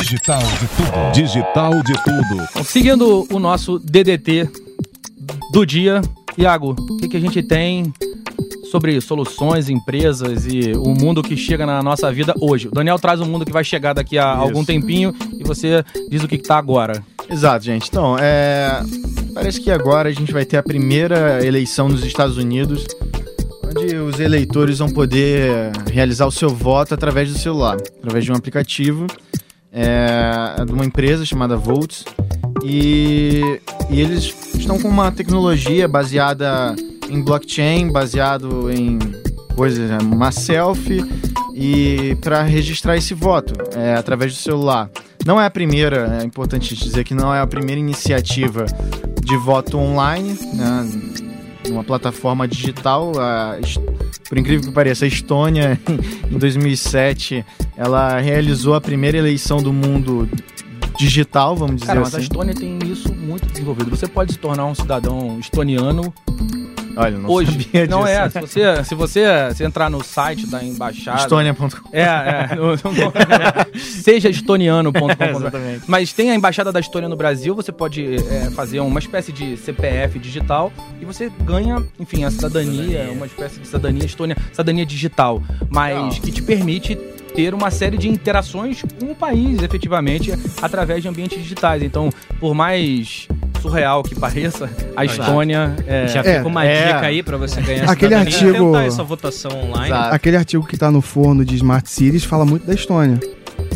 Digital 0.00 0.40
de 0.42 0.66
tudo. 0.68 1.12
Digital 1.12 1.82
de 1.82 1.92
tudo. 2.02 2.64
Seguindo 2.64 3.26
o 3.32 3.38
nosso 3.38 3.78
DDT 3.78 4.48
do 5.52 5.64
dia, 5.64 6.00
Iago, 6.40 6.74
o 6.78 6.96
que, 6.96 7.06
que 7.06 7.16
a 7.18 7.20
gente 7.20 7.42
tem 7.42 7.92
sobre 8.70 8.98
soluções, 9.02 9.68
empresas 9.68 10.46
e 10.46 10.72
o 10.72 10.94
mundo 10.94 11.22
que 11.22 11.36
chega 11.36 11.66
na 11.66 11.82
nossa 11.82 12.10
vida 12.10 12.32
hoje? 12.40 12.68
O 12.68 12.70
Daniel 12.70 12.98
traz 12.98 13.20
um 13.20 13.26
mundo 13.26 13.44
que 13.44 13.52
vai 13.52 13.62
chegar 13.62 13.92
daqui 13.92 14.18
a 14.18 14.32
Isso. 14.32 14.42
algum 14.42 14.64
tempinho 14.64 15.14
e 15.38 15.44
você 15.44 15.84
diz 16.08 16.24
o 16.24 16.28
que, 16.28 16.38
que 16.38 16.48
tá 16.48 16.56
agora. 16.56 17.04
Exato, 17.28 17.62
gente. 17.62 17.90
Então, 17.90 18.16
é... 18.18 18.82
parece 19.34 19.60
que 19.60 19.70
agora 19.70 20.08
a 20.08 20.12
gente 20.12 20.32
vai 20.32 20.46
ter 20.46 20.56
a 20.56 20.62
primeira 20.62 21.44
eleição 21.44 21.90
nos 21.90 22.02
Estados 22.06 22.38
Unidos, 22.38 22.86
onde 23.62 23.96
os 23.96 24.18
eleitores 24.18 24.78
vão 24.78 24.88
poder 24.88 25.72
realizar 25.92 26.26
o 26.26 26.32
seu 26.32 26.48
voto 26.48 26.94
através 26.94 27.30
do 27.30 27.38
celular, 27.38 27.76
através 27.98 28.24
de 28.24 28.32
um 28.32 28.34
aplicativo 28.34 29.06
é, 29.70 30.64
de 30.64 30.72
uma 30.72 30.86
empresa 30.86 31.22
chamada 31.26 31.54
Volts. 31.54 32.02
E, 32.64 33.60
e 33.88 34.00
eles 34.00 34.34
estão 34.54 34.78
com 34.78 34.88
uma 34.88 35.10
tecnologia 35.10 35.88
baseada 35.88 36.74
em 37.08 37.22
blockchain, 37.22 37.90
baseado 37.90 38.70
em 38.70 38.98
coisas, 39.54 39.90
né, 39.90 39.98
uma 40.02 40.30
selfie, 40.30 41.04
e 41.54 42.16
para 42.20 42.42
registrar 42.42 42.96
esse 42.96 43.14
voto 43.14 43.54
é, 43.76 43.94
através 43.94 44.32
do 44.32 44.38
celular. 44.38 44.90
Não 45.26 45.40
é 45.40 45.44
a 45.44 45.50
primeira, 45.50 46.18
é 46.20 46.24
importante 46.24 46.74
dizer 46.74 47.04
que 47.04 47.14
não 47.14 47.34
é 47.34 47.40
a 47.40 47.46
primeira 47.46 47.80
iniciativa 47.80 48.64
de 49.22 49.36
voto 49.36 49.76
online, 49.76 50.38
né, 50.54 50.90
numa 51.68 51.84
plataforma 51.84 52.48
digital. 52.48 53.12
A 53.18 53.58
por 54.30 54.38
incrível 54.38 54.68
que 54.68 54.72
pareça, 54.72 55.04
a 55.04 55.08
Estônia, 55.08 55.76
em 56.30 56.38
2007, 56.38 57.44
ela 57.76 58.20
realizou 58.20 58.74
a 58.74 58.80
primeira 58.80 59.18
eleição 59.18 59.60
do 59.60 59.72
mundo 59.72 60.28
digital, 61.00 61.56
vamos 61.56 61.76
dizer 61.76 61.86
Cara, 61.86 62.00
mas 62.00 62.14
a 62.14 62.18
assim. 62.18 62.24
Estônia 62.24 62.54
tem 62.54 62.78
isso 62.84 63.12
muito 63.14 63.46
desenvolvido. 63.46 63.90
Você 63.90 64.06
pode 64.06 64.32
se 64.32 64.38
tornar 64.38 64.66
um 64.66 64.74
cidadão 64.74 65.38
estoniano 65.40 66.12
Olha, 66.96 67.16
não 67.16 67.30
hoje. 67.30 67.52
sabia 67.52 67.86
Não 67.86 68.00
disso. 68.00 68.10
é, 68.10 68.28
se 68.30 68.40
você, 68.40 68.84
se 68.84 68.94
você 68.94 69.54
se 69.54 69.64
entrar 69.64 69.88
no 69.88 70.02
site 70.04 70.46
da 70.46 70.62
embaixada. 70.62 71.20
Estônia.com. 71.20 71.68
É, 71.92 72.02
é. 72.02 72.54
no- 72.56 72.72
no- 72.72 73.78
seja 73.80 74.28
estoniano.com. 74.28 75.08
Exatamente. 75.38 75.84
Mas 75.86 76.12
tem 76.12 76.30
a 76.30 76.34
Embaixada 76.34 76.72
da 76.72 76.80
Estônia 76.80 77.08
no 77.08 77.16
Brasil, 77.16 77.54
você 77.54 77.70
pode 77.72 78.16
é, 78.16 78.50
fazer 78.50 78.80
uma 78.80 78.98
espécie 78.98 79.32
de 79.32 79.56
CPF 79.56 80.18
digital 80.18 80.72
e 81.00 81.04
você 81.04 81.30
ganha, 81.44 81.82
enfim, 81.98 82.24
a 82.24 82.30
cidadania, 82.30 83.08
uma 83.12 83.26
espécie 83.26 83.60
de 83.60 83.66
cidadania 83.66 84.04
estônia, 84.04 84.36
cidadania 84.50 84.84
digital, 84.84 85.42
mas 85.70 85.94
Legal. 85.94 86.10
que 86.22 86.32
te 86.32 86.42
permite 86.42 86.98
ter 87.34 87.54
uma 87.54 87.70
série 87.70 87.96
de 87.96 88.08
interações 88.08 88.82
com 88.98 89.06
o 89.12 89.14
país, 89.14 89.62
efetivamente, 89.62 90.32
através 90.60 91.02
de 91.02 91.08
ambientes 91.08 91.42
digitais. 91.42 91.82
Então, 91.82 92.10
por 92.38 92.54
mais 92.54 93.26
surreal 93.60 94.02
que 94.02 94.14
pareça, 94.14 94.70
a 94.96 95.04
Estônia 95.04 95.74
é, 95.86 96.08
Já 96.08 96.20
É, 96.20 96.36
fica 96.38 96.48
uma 96.48 96.64
é. 96.64 96.86
dica 96.86 97.00
aí 97.06 97.22
pra 97.22 97.36
você 97.36 97.60
ganhar 97.60 97.90
Aquele 97.90 98.14
artigo- 98.14 98.76
essa 98.76 99.02
votação 99.04 99.50
online. 99.52 99.86
Exato. 99.92 100.14
Aquele 100.14 100.36
artigo 100.36 100.66
que 100.66 100.76
tá 100.76 100.90
no 100.90 101.00
forno 101.02 101.44
de 101.44 101.56
Smart 101.56 101.88
Cities 101.88 102.24
fala 102.24 102.44
muito 102.46 102.66
da 102.66 102.74
Estônia. 102.74 103.20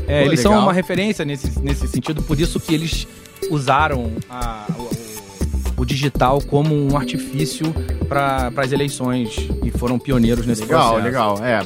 É, 0.06 0.20
Pô, 0.22 0.26
eles 0.28 0.40
são 0.40 0.52
legal. 0.52 0.66
uma 0.66 0.72
referência 0.72 1.24
nesse, 1.24 1.58
nesse 1.60 1.86
sentido, 1.88 2.22
por 2.22 2.40
isso 2.40 2.58
que 2.58 2.74
eles 2.74 3.06
usaram 3.50 4.10
a- 4.30 4.64
o, 5.76 5.82
o- 5.82 5.84
digital 5.84 6.40
como 6.40 6.74
um 6.74 6.96
artifício 6.96 7.66
para 8.08 8.50
as 8.56 8.72
eleições 8.72 9.36
e 9.62 9.70
foram 9.70 9.98
pioneiros 9.98 10.46
nesse 10.46 10.62
Legal, 10.62 10.94
processo. 10.94 11.04
legal. 11.04 11.38
É. 11.44 11.60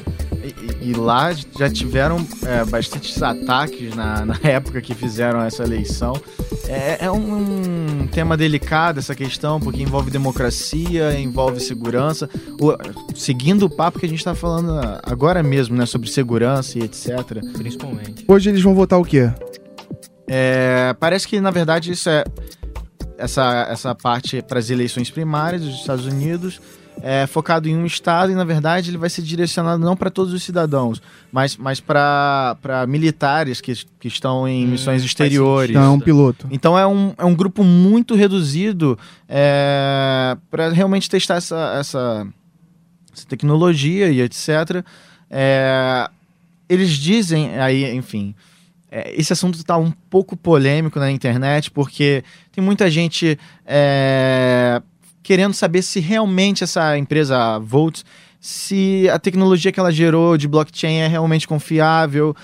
E, 0.82 0.90
e 0.90 0.94
lá 0.94 1.32
já 1.32 1.70
tiveram 1.70 2.24
é, 2.44 2.64
bastantes 2.64 3.22
ataques 3.22 3.94
na, 3.94 4.24
na 4.24 4.38
época 4.44 4.80
que 4.80 4.94
fizeram 4.94 5.40
essa 5.42 5.62
eleição. 5.62 6.20
É, 6.66 7.06
é 7.06 7.10
um, 7.10 8.02
um 8.02 8.06
tema 8.06 8.36
delicado 8.36 8.98
essa 8.98 9.14
questão, 9.14 9.58
porque 9.60 9.82
envolve 9.82 10.10
democracia, 10.10 11.18
envolve 11.18 11.60
segurança. 11.60 12.28
O- 12.60 12.76
seguindo 13.14 13.64
o 13.66 13.70
papo 13.70 13.98
que 13.98 14.06
a 14.06 14.08
gente 14.08 14.18
está 14.18 14.34
falando 14.34 14.72
agora 15.02 15.42
mesmo, 15.42 15.76
né? 15.76 15.86
Sobre 15.86 16.10
segurança 16.10 16.78
e 16.78 16.82
etc. 16.82 17.08
Principalmente. 17.56 18.24
Hoje 18.28 18.50
eles 18.50 18.62
vão 18.62 18.74
votar 18.74 18.98
o 18.98 19.04
quê? 19.04 19.30
É, 20.26 20.94
parece 21.00 21.26
que, 21.26 21.40
na 21.40 21.50
verdade, 21.50 21.90
isso 21.92 22.08
é. 22.10 22.24
Essa, 23.16 23.66
essa 23.68 23.94
parte 23.96 24.40
para 24.42 24.60
as 24.60 24.70
eleições 24.70 25.10
primárias 25.10 25.62
dos 25.62 25.74
Estados 25.74 26.06
Unidos 26.06 26.60
é 27.02 27.26
focado 27.26 27.68
em 27.68 27.76
um 27.76 27.86
estado 27.86 28.32
e, 28.32 28.34
na 28.34 28.44
verdade, 28.44 28.90
ele 28.90 28.98
vai 28.98 29.10
ser 29.10 29.22
direcionado 29.22 29.84
não 29.84 29.96
para 29.96 30.10
todos 30.10 30.32
os 30.32 30.42
cidadãos, 30.42 31.00
mas, 31.32 31.56
mas 31.56 31.80
para 31.80 32.56
militares 32.88 33.60
que, 33.60 33.74
que 33.98 34.08
estão 34.08 34.46
em 34.46 34.66
Hum, 34.66 34.68
missões 34.68 35.04
exteriores. 35.04 35.70
Então 35.70 35.82
é 35.82 35.88
um 35.90 36.00
piloto. 36.00 36.46
Então 36.50 36.78
é 36.78 36.86
um, 36.86 37.14
é 37.16 37.24
um 37.24 37.34
grupo 37.34 37.64
muito 37.64 38.14
reduzido 38.14 38.98
para 40.50 40.70
realmente 40.70 41.08
testar 41.08 41.36
essa, 41.36 41.76
essa, 41.78 42.26
essa 43.12 43.26
tecnologia 43.26 44.10
e 44.10 44.20
etc. 44.20 44.84
É, 45.30 46.08
eles 46.68 46.90
dizem 46.90 47.58
aí, 47.58 47.94
enfim, 47.94 48.34
é, 48.90 49.14
esse 49.14 49.32
assunto 49.32 49.56
está 49.56 49.76
um 49.76 49.90
pouco 49.90 50.36
polêmico 50.36 50.98
na 50.98 51.10
internet 51.10 51.70
porque 51.70 52.24
tem 52.52 52.62
muita 52.62 52.90
gente 52.90 53.38
é, 53.66 54.80
querendo 55.28 55.52
saber 55.52 55.82
se 55.82 56.00
realmente 56.00 56.64
essa 56.64 56.96
empresa 56.96 57.36
a 57.36 57.58
Volt 57.58 58.00
se 58.40 59.06
a 59.12 59.18
tecnologia 59.18 59.70
que 59.70 59.78
ela 59.78 59.92
gerou 59.92 60.38
de 60.38 60.48
blockchain 60.48 61.00
é 61.00 61.06
realmente 61.06 61.46
confiável, 61.46 62.34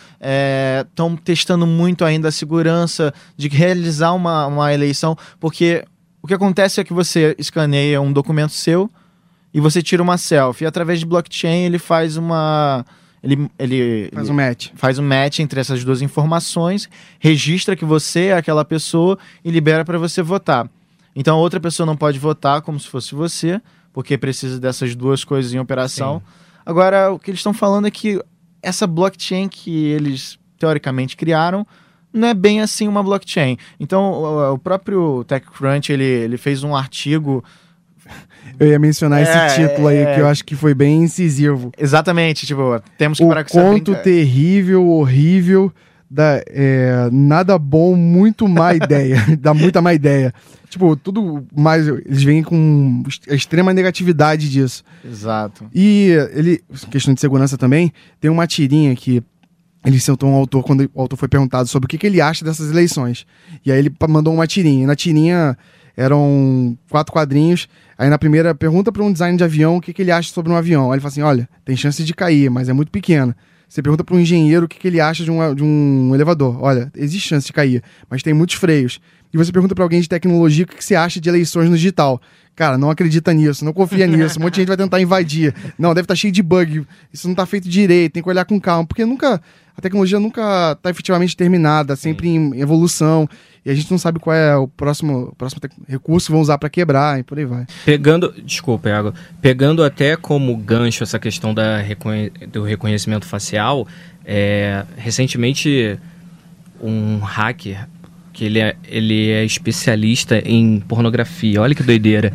estão 0.83 1.17
testando 1.17 1.67
muito 1.67 2.05
ainda 2.05 2.29
a 2.29 2.33
segurança 2.33 3.15
de 3.39 3.49
realizar 3.49 4.13
uma, 4.13 4.47
uma 4.49 4.75
eleição, 4.75 5.17
porque 5.41 5.83
o 6.21 6.27
que 6.27 6.35
acontece 6.35 6.79
é 6.79 6.85
que 6.85 6.93
você 6.93 7.35
escaneia 7.39 8.03
um 8.03 8.13
documento 8.13 8.53
seu 8.53 8.91
e 9.55 9.61
você 9.61 9.81
tira 9.81 10.03
uma 10.03 10.19
selfie. 10.19 10.65
E 10.65 10.67
através 10.67 11.01
de 11.01 11.07
blockchain 11.07 11.65
ele 11.65 11.79
faz 11.79 12.19
uma. 12.19 12.85
Ele, 13.23 13.49
ele, 13.59 14.11
Faz 14.13 14.29
um 14.29 14.35
match. 14.35 14.69
faz 14.75 14.99
um 14.99 15.03
match 15.03 15.39
entre 15.39 15.59
essas 15.59 15.83
duas 15.83 16.03
informações, 16.03 16.87
registra 17.19 17.75
que 17.75 17.85
você 17.87 18.27
é 18.27 18.35
aquela 18.35 18.63
pessoa 18.63 19.19
e 19.43 19.51
libera 19.51 19.87
para 19.87 19.97
você 19.97 20.21
votar. 20.21 20.69
Então 21.15 21.37
a 21.37 21.41
outra 21.41 21.61
pessoa 21.61 21.87
não 21.87 21.97
pode 21.97 22.19
votar 22.19 22.61
como 22.63 22.79
se 22.79 22.89
fosse 22.89 23.15
você, 23.15 23.61
porque 23.93 24.19
precisa 24.19 24.59
dessas 24.59 24.95
duas 24.95 25.25
coisas 25.25 25.53
em 25.53 25.59
operação. 25.59 26.23
Agora, 26.67 27.13
o 27.13 27.19
que 27.19 27.31
eles 27.31 27.41
estão 27.41 27.55
falando 27.55 27.87
é 27.87 27.91
que 27.91 28.21
essa 28.63 28.87
blockchain 28.87 29.49
que 29.49 29.87
eles 29.87 30.39
teoricamente 30.59 31.17
criaram 31.17 31.67
não 32.13 32.29
é 32.29 32.35
bem 32.35 32.61
assim 32.61 32.89
uma 32.89 33.03
blockchain. 33.03 33.57
Então, 33.79 34.03
o, 34.13 34.53
o 34.55 34.59
próprio 34.59 35.25
TechCrunch, 35.25 35.93
ele, 35.93 36.05
ele 36.05 36.37
fez 36.37 36.63
um 36.63 36.75
artigo 36.75 37.45
Eu 38.59 38.69
ia 38.69 38.79
mencionar 38.79 39.21
É, 39.21 39.23
esse 39.23 39.57
título 39.57 39.89
aí, 39.89 39.99
é. 39.99 40.15
que 40.15 40.21
eu 40.21 40.29
acho 40.29 40.45
que 40.45 40.55
foi 40.55 40.75
bem 40.75 41.03
incisivo. 41.03 41.73
exatamente, 41.79 42.47
tipo, 42.47 42.81
temos 42.99 43.19
que 43.19 43.25
O 43.25 43.29
parar 43.29 43.45
com 43.45 43.59
essa 43.59 43.69
conto 43.69 43.95
terrível, 43.97 44.87
horrível, 44.87 45.73
da, 46.15 46.41
é, 46.47 47.09
nada 47.11 47.59
bom, 47.59 47.97
muito 47.97 48.47
má 48.47 48.73
ideia. 48.77 49.17
Dá 49.41 49.53
muita 49.53 49.83
má 49.83 49.93
ideia. 49.93 50.33
Tipo, 50.69 50.95
tudo 50.97 51.45
mais. 51.55 51.89
Eles 51.89 52.23
vêm 52.23 52.43
com 52.43 53.03
extrema 53.29 53.75
negatividade 53.75 54.49
disso. 54.49 54.85
Exato. 55.05 55.67
E 55.75 56.11
ele, 56.33 56.63
questão 56.91 57.13
de 57.13 57.21
segurança 57.21 57.59
também, 57.59 57.93
tem 58.21 58.31
uma 58.31 58.47
tirinha 58.47 58.95
que 58.95 59.23
ele 59.85 59.99
sentou 59.99 60.31
um 60.31 60.35
autor 60.35 60.63
quando 60.63 60.89
o 60.95 61.01
autor 61.01 61.17
foi 61.17 61.29
perguntado 61.29 61.69
sobre 61.69 61.87
o 61.87 61.89
que, 61.89 61.99
que 61.99 62.07
ele 62.07 62.21
acha 62.21 62.45
dessas 62.45 62.71
eleições. 62.71 63.27
E 63.67 63.73
aí 63.73 63.79
ele 63.79 63.93
mandou 64.09 64.33
uma 64.33 64.47
tirinha. 64.47 64.85
E 64.85 64.87
na 64.87 64.95
tirinha 64.95 65.59
eram 65.97 66.79
quatro 66.89 67.13
quadrinhos. 67.13 67.69
Aí 67.99 68.09
na 68.09 68.19
primeira 68.19 68.55
pergunta 68.55 68.93
para 68.93 69.03
um 69.03 69.13
design 69.13 69.37
de 69.37 69.45
avião 69.45 69.77
o 69.77 69.81
que, 69.81 69.93
que 69.93 70.03
ele 70.03 70.13
acha 70.13 70.33
sobre 70.33 70.53
um 70.53 70.57
avião. 70.57 70.93
Aí 70.93 70.95
ele 70.95 71.01
fala 71.01 71.11
assim: 71.11 71.23
olha, 71.23 71.49
tem 71.65 71.77
chance 71.77 72.03
de 72.05 72.15
cair, 72.15 72.51
mas 72.51 72.69
é 72.69 72.73
muito 72.73 72.93
pequena. 72.93 73.37
Você 73.69 73.83
pergunta 73.83 74.05
para 74.05 74.15
um 74.15 74.21
engenheiro 74.21 74.67
o 74.67 74.69
que, 74.69 74.79
que 74.79 74.87
ele 74.87 75.01
acha 75.01 75.25
de 75.25 75.31
um, 75.31 75.55
de 75.55 75.63
um 75.63 76.15
elevador. 76.15 76.63
Olha, 76.63 76.91
existe 76.95 77.29
chance 77.29 77.47
de 77.47 77.53
cair, 77.53 77.83
mas 78.09 78.23
tem 78.23 78.33
muitos 78.33 78.57
freios. 78.57 79.01
E 79.33 79.37
você 79.37 79.51
pergunta 79.51 79.75
para 79.75 79.85
alguém 79.85 80.01
de 80.01 80.09
tecnologia 80.09 80.65
o 80.65 80.69
que, 80.69 80.77
que 80.77 80.85
você 80.85 80.95
acha 80.95 81.21
de 81.21 81.29
eleições 81.29 81.69
no 81.69 81.77
digital. 81.77 82.23
Cara, 82.55 82.79
não 82.79 82.89
acredita 82.89 83.33
nisso, 83.33 83.65
não 83.65 83.73
confia 83.73 84.07
nisso. 84.07 84.39
Um 84.39 84.43
monte 84.43 84.55
de 84.55 84.61
gente 84.61 84.69
vai 84.69 84.77
tentar 84.77 85.01
invadir. 85.01 85.53
Não, 85.77 85.93
deve 85.93 86.05
estar 86.05 86.15
cheio 86.15 86.33
de 86.33 86.41
bug. 86.41 86.87
Isso 87.13 87.27
não 87.27 87.33
está 87.33 87.45
feito 87.45 87.69
direito, 87.69 88.13
tem 88.13 88.23
que 88.23 88.29
olhar 88.29 88.45
com 88.45 88.61
calma. 88.61 88.87
Porque 88.87 89.05
nunca. 89.05 89.43
A 89.77 89.81
tecnologia 89.81 90.21
nunca 90.21 90.73
está 90.73 90.91
efetivamente 90.91 91.37
terminada, 91.37 91.97
sempre 91.97 92.29
em 92.29 92.61
evolução. 92.61 93.29
E 93.65 93.71
a 93.71 93.75
gente 93.75 93.91
não 93.91 93.99
sabe 93.99 94.19
qual 94.19 94.37
é 94.37 94.57
o 94.57 94.69
próximo, 94.69 95.31
o 95.33 95.35
próximo 95.35 95.61
recurso 95.89 96.27
que 96.27 96.33
vão 96.33 96.41
usar 96.41 96.59
para 96.59 96.69
quebrar 96.69 97.19
e 97.19 97.23
por 97.23 97.39
aí 97.39 97.45
vai. 97.45 97.67
Pegando, 97.85 98.33
desculpa, 98.45 98.89
Iago, 98.89 99.15
pegando 99.41 99.83
até 99.83 100.17
como 100.17 100.57
gancho 100.57 101.03
essa 101.03 101.19
questão 101.19 101.55
da 101.55 101.79
reconhe- 101.79 102.31
do 102.53 102.63
reconhecimento 102.63 103.27
facial, 103.27 103.89
é, 104.25 104.85
recentemente 104.97 105.99
um 106.81 107.19
hacker, 107.19 107.89
que 108.33 108.45
ele 108.45 108.59
é, 108.61 108.77
ele 108.87 109.31
é 109.31 109.45
especialista 109.45 110.39
em 110.45 110.81
pornografia, 110.81 111.61
olha 111.61 111.75
que 111.75 111.83
doideira, 111.83 112.33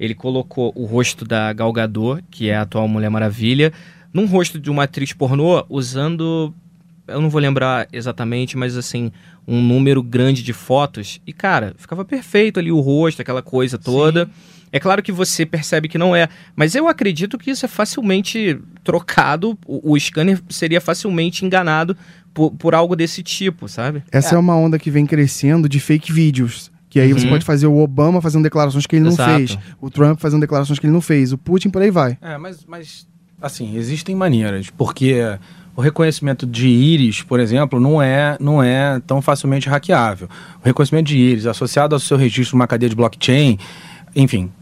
Ele 0.00 0.14
colocou 0.16 0.72
o 0.74 0.84
rosto 0.84 1.24
da 1.24 1.52
Gal 1.52 1.72
Gadot, 1.72 2.24
que 2.28 2.48
é 2.50 2.56
a 2.56 2.62
atual 2.62 2.88
Mulher 2.88 3.08
Maravilha, 3.08 3.72
num 4.12 4.26
rosto 4.26 4.58
de 4.58 4.68
uma 4.68 4.82
atriz 4.82 5.12
pornô 5.12 5.64
usando 5.70 6.52
eu 7.08 7.20
não 7.20 7.28
vou 7.28 7.40
lembrar 7.40 7.88
exatamente, 7.92 8.56
mas 8.56 8.76
assim, 8.76 9.10
um 9.46 9.62
número 9.62 10.02
grande 10.02 10.42
de 10.42 10.52
fotos. 10.52 11.20
E, 11.26 11.32
cara, 11.32 11.74
ficava 11.76 12.04
perfeito 12.04 12.60
ali 12.60 12.70
o 12.70 12.80
rosto, 12.80 13.22
aquela 13.22 13.42
coisa 13.42 13.78
toda. 13.78 14.26
Sim. 14.26 14.30
É 14.72 14.80
claro 14.80 15.02
que 15.02 15.12
você 15.12 15.44
percebe 15.44 15.86
que 15.86 15.98
não 15.98 16.16
é, 16.16 16.28
mas 16.56 16.74
eu 16.74 16.88
acredito 16.88 17.36
que 17.36 17.50
isso 17.50 17.66
é 17.66 17.68
facilmente 17.68 18.58
trocado. 18.82 19.58
O, 19.66 19.92
o 19.92 20.00
scanner 20.00 20.40
seria 20.48 20.80
facilmente 20.80 21.44
enganado 21.44 21.94
por, 22.32 22.50
por, 22.52 22.74
algo 22.74 22.96
desse 22.96 23.22
tipo, 23.22 23.68
sabe? 23.68 24.02
Essa 24.10 24.34
é. 24.34 24.36
é. 24.36 24.38
uma 24.38 24.56
onda 24.56 24.78
que 24.78 24.90
vem 24.90 25.04
crescendo 25.04 25.68
de 25.68 25.78
fake 25.78 26.10
vídeos. 26.10 26.72
Que 26.88 27.00
aí 27.00 27.12
uhum. 27.12 27.18
você 27.18 27.26
pode 27.26 27.44
fazer 27.44 27.66
o 27.66 27.78
Obama 27.78 28.20
fazendo 28.20 28.42
declarações 28.42 28.86
que 28.86 28.96
ele 28.96 29.08
Exato. 29.08 29.30
não 29.30 29.38
fez, 29.38 29.58
o 29.80 29.90
Trump 29.90 30.20
fazendo 30.20 30.40
declarações 30.40 30.78
que 30.78 30.86
ele 30.86 30.92
não 30.92 31.00
fez, 31.00 31.32
o 31.32 31.38
Putin 31.38 31.70
por 31.70 31.80
aí 31.80 31.90
vai. 31.90 32.18
É, 32.20 32.36
mas, 32.36 32.66
mas 32.66 33.06
assim, 33.40 33.76
existem 33.76 34.14
maneiras, 34.14 34.68
porque 34.70 35.16
o 35.74 35.80
reconhecimento 35.80 36.46
de 36.46 36.68
íris, 36.68 37.22
por 37.22 37.40
exemplo, 37.40 37.80
não 37.80 38.00
é, 38.02 38.36
não 38.38 38.62
é 38.62 39.00
tão 39.06 39.22
facilmente 39.22 39.68
hackeável. 39.68 40.28
O 40.62 40.66
reconhecimento 40.66 41.06
de 41.06 41.16
íris 41.16 41.46
associado 41.46 41.94
ao 41.94 42.00
seu 42.00 42.16
registro 42.16 42.56
numa 42.56 42.66
cadeia 42.66 42.90
de 42.90 42.96
blockchain, 42.96 43.58
enfim, 44.14 44.52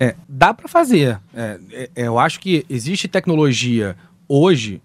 é, 0.00 0.14
dá 0.28 0.54
para 0.54 0.66
fazer. 0.66 1.20
É, 1.34 1.58
é, 1.72 1.90
eu 1.96 2.18
acho 2.18 2.40
que 2.40 2.64
existe 2.68 3.06
tecnologia 3.06 3.94
hoje 4.26 4.80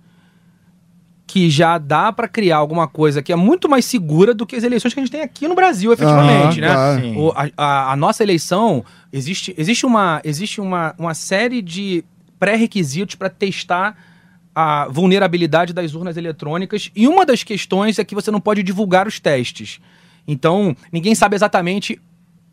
que 1.25 1.49
já 1.49 1.77
dá 1.77 2.11
para 2.11 2.27
criar 2.27 2.57
alguma 2.57 2.87
coisa 2.87 3.21
que 3.21 3.31
é 3.31 3.35
muito 3.35 3.69
mais 3.69 3.85
segura 3.85 4.33
do 4.33 4.47
que 4.47 4.55
as 4.55 4.63
eleições 4.63 4.93
que 4.93 4.99
a 4.99 5.03
gente 5.03 5.11
tem 5.11 5.21
aqui 5.21 5.47
no 5.47 5.53
Brasil, 5.53 5.93
efetivamente, 5.93 6.59
né? 6.59 6.73
O, 7.15 7.31
a, 7.35 7.49
a, 7.55 7.93
a, 7.93 7.95
nossa 7.95 8.23
eleição 8.23 8.83
existe, 9.13 9.53
existe, 9.55 9.85
uma, 9.85 10.19
existe 10.23 10.59
uma, 10.59 10.95
uma 10.97 11.13
série 11.13 11.61
de 11.61 12.03
pré-requisitos 12.39 13.13
para 13.13 13.29
testar 13.29 13.95
a 14.61 14.89
vulnerabilidade 14.89 15.71
das 15.71 15.95
urnas 15.95 16.17
eletrônicas 16.17 16.91
e 16.93 17.07
uma 17.07 17.25
das 17.25 17.43
questões 17.43 17.97
é 17.97 18.03
que 18.03 18.13
você 18.13 18.29
não 18.29 18.41
pode 18.41 18.61
divulgar 18.61 19.07
os 19.07 19.17
testes. 19.17 19.79
Então, 20.27 20.75
ninguém 20.91 21.15
sabe 21.15 21.33
exatamente 21.33 21.97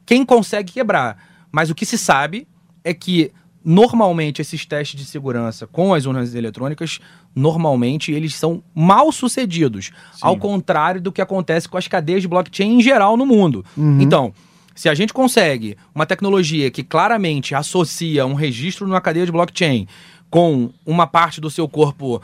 quem 0.07 0.25
consegue 0.25 0.73
quebrar, 0.73 1.19
mas 1.51 1.69
o 1.69 1.75
que 1.75 1.85
se 1.85 1.99
sabe 1.99 2.47
é 2.85 2.95
que 2.95 3.33
normalmente 3.65 4.41
esses 4.41 4.65
testes 4.65 5.01
de 5.01 5.05
segurança 5.05 5.67
com 5.67 5.93
as 5.93 6.07
urnas 6.07 6.33
eletrônicas, 6.33 7.01
normalmente 7.35 8.13
eles 8.13 8.37
são 8.37 8.63
mal 8.73 9.11
sucedidos, 9.11 9.87
Sim. 10.13 10.21
ao 10.21 10.37
contrário 10.37 11.01
do 11.01 11.11
que 11.11 11.21
acontece 11.21 11.69
com 11.69 11.77
as 11.77 11.89
cadeias 11.89 12.23
de 12.23 12.29
blockchain 12.29 12.79
em 12.79 12.81
geral 12.81 13.17
no 13.17 13.27
mundo. 13.27 13.65
Uhum. 13.77 14.01
Então, 14.01 14.33
se 14.77 14.89
a 14.89 14.95
gente 14.95 15.13
consegue 15.13 15.77
uma 15.93 16.07
tecnologia 16.07 16.71
que 16.71 16.85
claramente 16.85 17.53
associa 17.53 18.25
um 18.25 18.35
registro 18.35 18.87
numa 18.87 19.01
cadeia 19.01 19.27
de 19.27 19.33
blockchain 19.33 19.89
com 20.31 20.71
uma 20.85 21.07
parte 21.07 21.41
do 21.41 21.51
seu 21.51 21.69
corpo, 21.69 22.21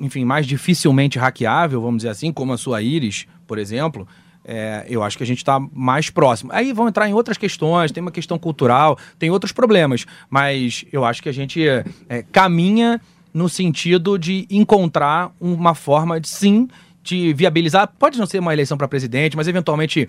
enfim, 0.00 0.24
mais 0.24 0.46
dificilmente 0.46 1.18
hackeável, 1.18 1.80
vamos 1.80 1.98
dizer 1.98 2.10
assim, 2.10 2.32
como 2.32 2.52
a 2.52 2.58
sua 2.58 2.82
íris, 2.82 3.26
por 3.46 3.58
exemplo, 3.58 4.06
é, 4.44 4.84
eu 4.88 5.02
acho 5.02 5.16
que 5.16 5.22
a 5.22 5.26
gente 5.26 5.38
está 5.38 5.58
mais 5.72 6.10
próximo. 6.10 6.50
Aí 6.52 6.72
vão 6.72 6.88
entrar 6.88 7.08
em 7.08 7.14
outras 7.14 7.38
questões, 7.38 7.90
tem 7.90 8.00
uma 8.02 8.10
questão 8.10 8.38
cultural, 8.38 8.98
tem 9.18 9.30
outros 9.30 9.52
problemas, 9.52 10.06
mas 10.28 10.84
eu 10.92 11.04
acho 11.04 11.22
que 11.22 11.28
a 11.28 11.32
gente 11.32 11.66
é, 11.66 12.22
caminha 12.30 13.00
no 13.32 13.48
sentido 13.48 14.18
de 14.18 14.46
encontrar 14.50 15.32
uma 15.40 15.74
forma 15.74 16.20
de 16.20 16.28
sim 16.28 16.68
de 17.02 17.34
viabilizar. 17.34 17.92
Pode 17.98 18.18
não 18.18 18.26
ser 18.26 18.38
uma 18.38 18.52
eleição 18.52 18.78
para 18.78 18.88
presidente, 18.88 19.36
mas 19.36 19.46
eventualmente 19.46 20.08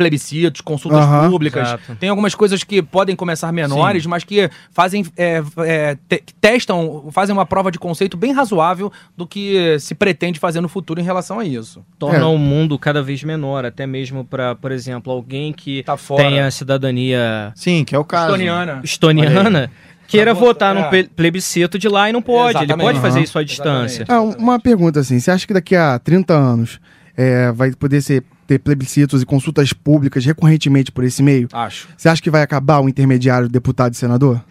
plebiscitos, 0.00 0.62
consultas 0.62 1.04
uhum, 1.04 1.30
públicas. 1.30 1.68
Exato. 1.68 1.96
Tem 1.96 2.08
algumas 2.08 2.34
coisas 2.34 2.64
que 2.64 2.80
podem 2.80 3.14
começar 3.14 3.52
menores, 3.52 4.04
Sim. 4.04 4.08
mas 4.08 4.24
que 4.24 4.50
fazem 4.70 5.04
é, 5.14 5.42
é, 5.58 5.98
te, 6.08 6.24
testam, 6.40 7.10
fazem 7.12 7.34
uma 7.34 7.44
prova 7.44 7.70
de 7.70 7.78
conceito 7.78 8.16
bem 8.16 8.32
razoável 8.32 8.90
do 9.14 9.26
que 9.26 9.78
se 9.78 9.94
pretende 9.94 10.38
fazer 10.38 10.62
no 10.62 10.68
futuro 10.68 10.98
em 11.00 11.04
relação 11.04 11.38
a 11.38 11.44
isso. 11.44 11.84
Torna 11.98 12.20
é. 12.20 12.24
o 12.24 12.38
mundo 12.38 12.78
cada 12.78 13.02
vez 13.02 13.22
menor, 13.22 13.66
até 13.66 13.86
mesmo 13.86 14.24
para, 14.24 14.54
por 14.54 14.72
exemplo, 14.72 15.12
alguém 15.12 15.52
que 15.52 15.82
tá 15.82 15.98
tenha 16.16 16.50
cidadania. 16.50 17.52
Sim, 17.54 17.84
que 17.84 17.94
é 17.94 17.98
o 17.98 18.04
caso. 18.04 18.32
Estoniana. 18.32 18.80
Estoniana 18.82 19.70
queira 20.08 20.32
votar 20.32 20.74
é. 20.74 20.80
num 20.80 21.08
plebiscito 21.14 21.78
de 21.78 21.88
lá 21.88 22.08
e 22.08 22.12
não 22.12 22.22
pode. 22.22 22.58
Exatamente. 22.58 22.72
Ele 22.72 22.82
pode 22.82 22.96
uhum. 22.96 23.02
fazer 23.02 23.20
isso 23.20 23.38
à 23.38 23.44
distância. 23.44 24.04
Ah, 24.08 24.20
uma 24.20 24.58
pergunta 24.58 25.00
assim: 25.00 25.20
você 25.20 25.30
acha 25.30 25.46
que 25.46 25.52
daqui 25.52 25.76
a 25.76 25.98
30 25.98 26.34
anos 26.34 26.80
é, 27.16 27.52
vai 27.52 27.70
poder 27.72 28.00
ser 28.00 28.24
ter 28.50 28.58
plebiscitos 28.58 29.22
e 29.22 29.26
consultas 29.26 29.72
públicas 29.72 30.24
recorrentemente 30.24 30.90
por 30.90 31.04
esse 31.04 31.22
meio? 31.22 31.46
Acho. 31.52 31.86
Você 31.96 32.08
acha 32.08 32.20
que 32.20 32.28
vai 32.28 32.42
acabar 32.42 32.80
o 32.80 32.88
intermediário 32.88 33.48
deputado 33.48 33.94
e 33.94 33.96
senador? 33.96 34.42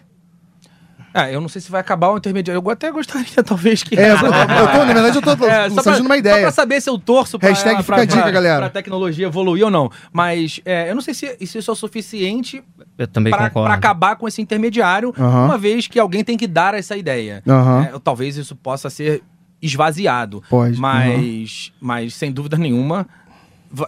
É, 1.12 1.34
eu 1.34 1.40
não 1.40 1.50
sei 1.50 1.60
se 1.60 1.70
vai 1.70 1.82
acabar 1.82 2.08
o 2.08 2.16
intermediário. 2.16 2.62
Eu 2.64 2.70
até 2.70 2.90
gostaria, 2.90 3.26
talvez, 3.44 3.82
que. 3.82 3.98
É, 3.98 4.12
eu 4.14 4.18
tô, 4.18 4.28
na 4.30 4.92
verdade, 4.94 5.16
eu 5.18 5.22
tô 5.22 5.44
é, 5.44 5.68
só 5.68 5.82
pra, 5.82 6.00
uma 6.00 6.16
ideia. 6.16 6.36
Só 6.36 6.40
pra 6.42 6.50
saber 6.52 6.80
se 6.80 6.88
eu 6.88 6.98
torço 6.98 7.38
pra, 7.38 7.50
Hashtag 7.50 7.82
pra, 7.82 7.82
fica 7.82 7.94
pra, 7.94 8.04
dica, 8.06 8.30
galera. 8.30 8.60
pra 8.60 8.70
tecnologia 8.70 9.26
evoluir 9.26 9.64
ou 9.64 9.70
não. 9.70 9.90
Mas 10.10 10.62
é, 10.64 10.88
eu 10.90 10.94
não 10.94 11.02
sei 11.02 11.12
se, 11.12 11.36
se 11.44 11.58
isso 11.58 11.70
é 11.70 11.72
o 11.72 11.76
suficiente 11.76 12.64
eu 12.96 13.06
também 13.06 13.32
pra, 13.32 13.50
pra 13.50 13.74
acabar 13.74 14.16
com 14.16 14.26
esse 14.26 14.40
intermediário, 14.40 15.12
uhum. 15.18 15.44
uma 15.44 15.58
vez 15.58 15.86
que 15.86 15.98
alguém 15.98 16.24
tem 16.24 16.38
que 16.38 16.46
dar 16.46 16.72
essa 16.72 16.96
ideia. 16.96 17.42
Uhum. 17.44 17.82
É, 17.82 17.92
talvez 18.02 18.38
isso 18.38 18.56
possa 18.56 18.88
ser 18.88 19.22
esvaziado. 19.60 20.42
Pode. 20.48 20.78
Mas, 20.78 21.66
uhum. 21.66 21.78
mas 21.80 22.14
sem 22.14 22.32
dúvida 22.32 22.56
nenhuma, 22.56 23.06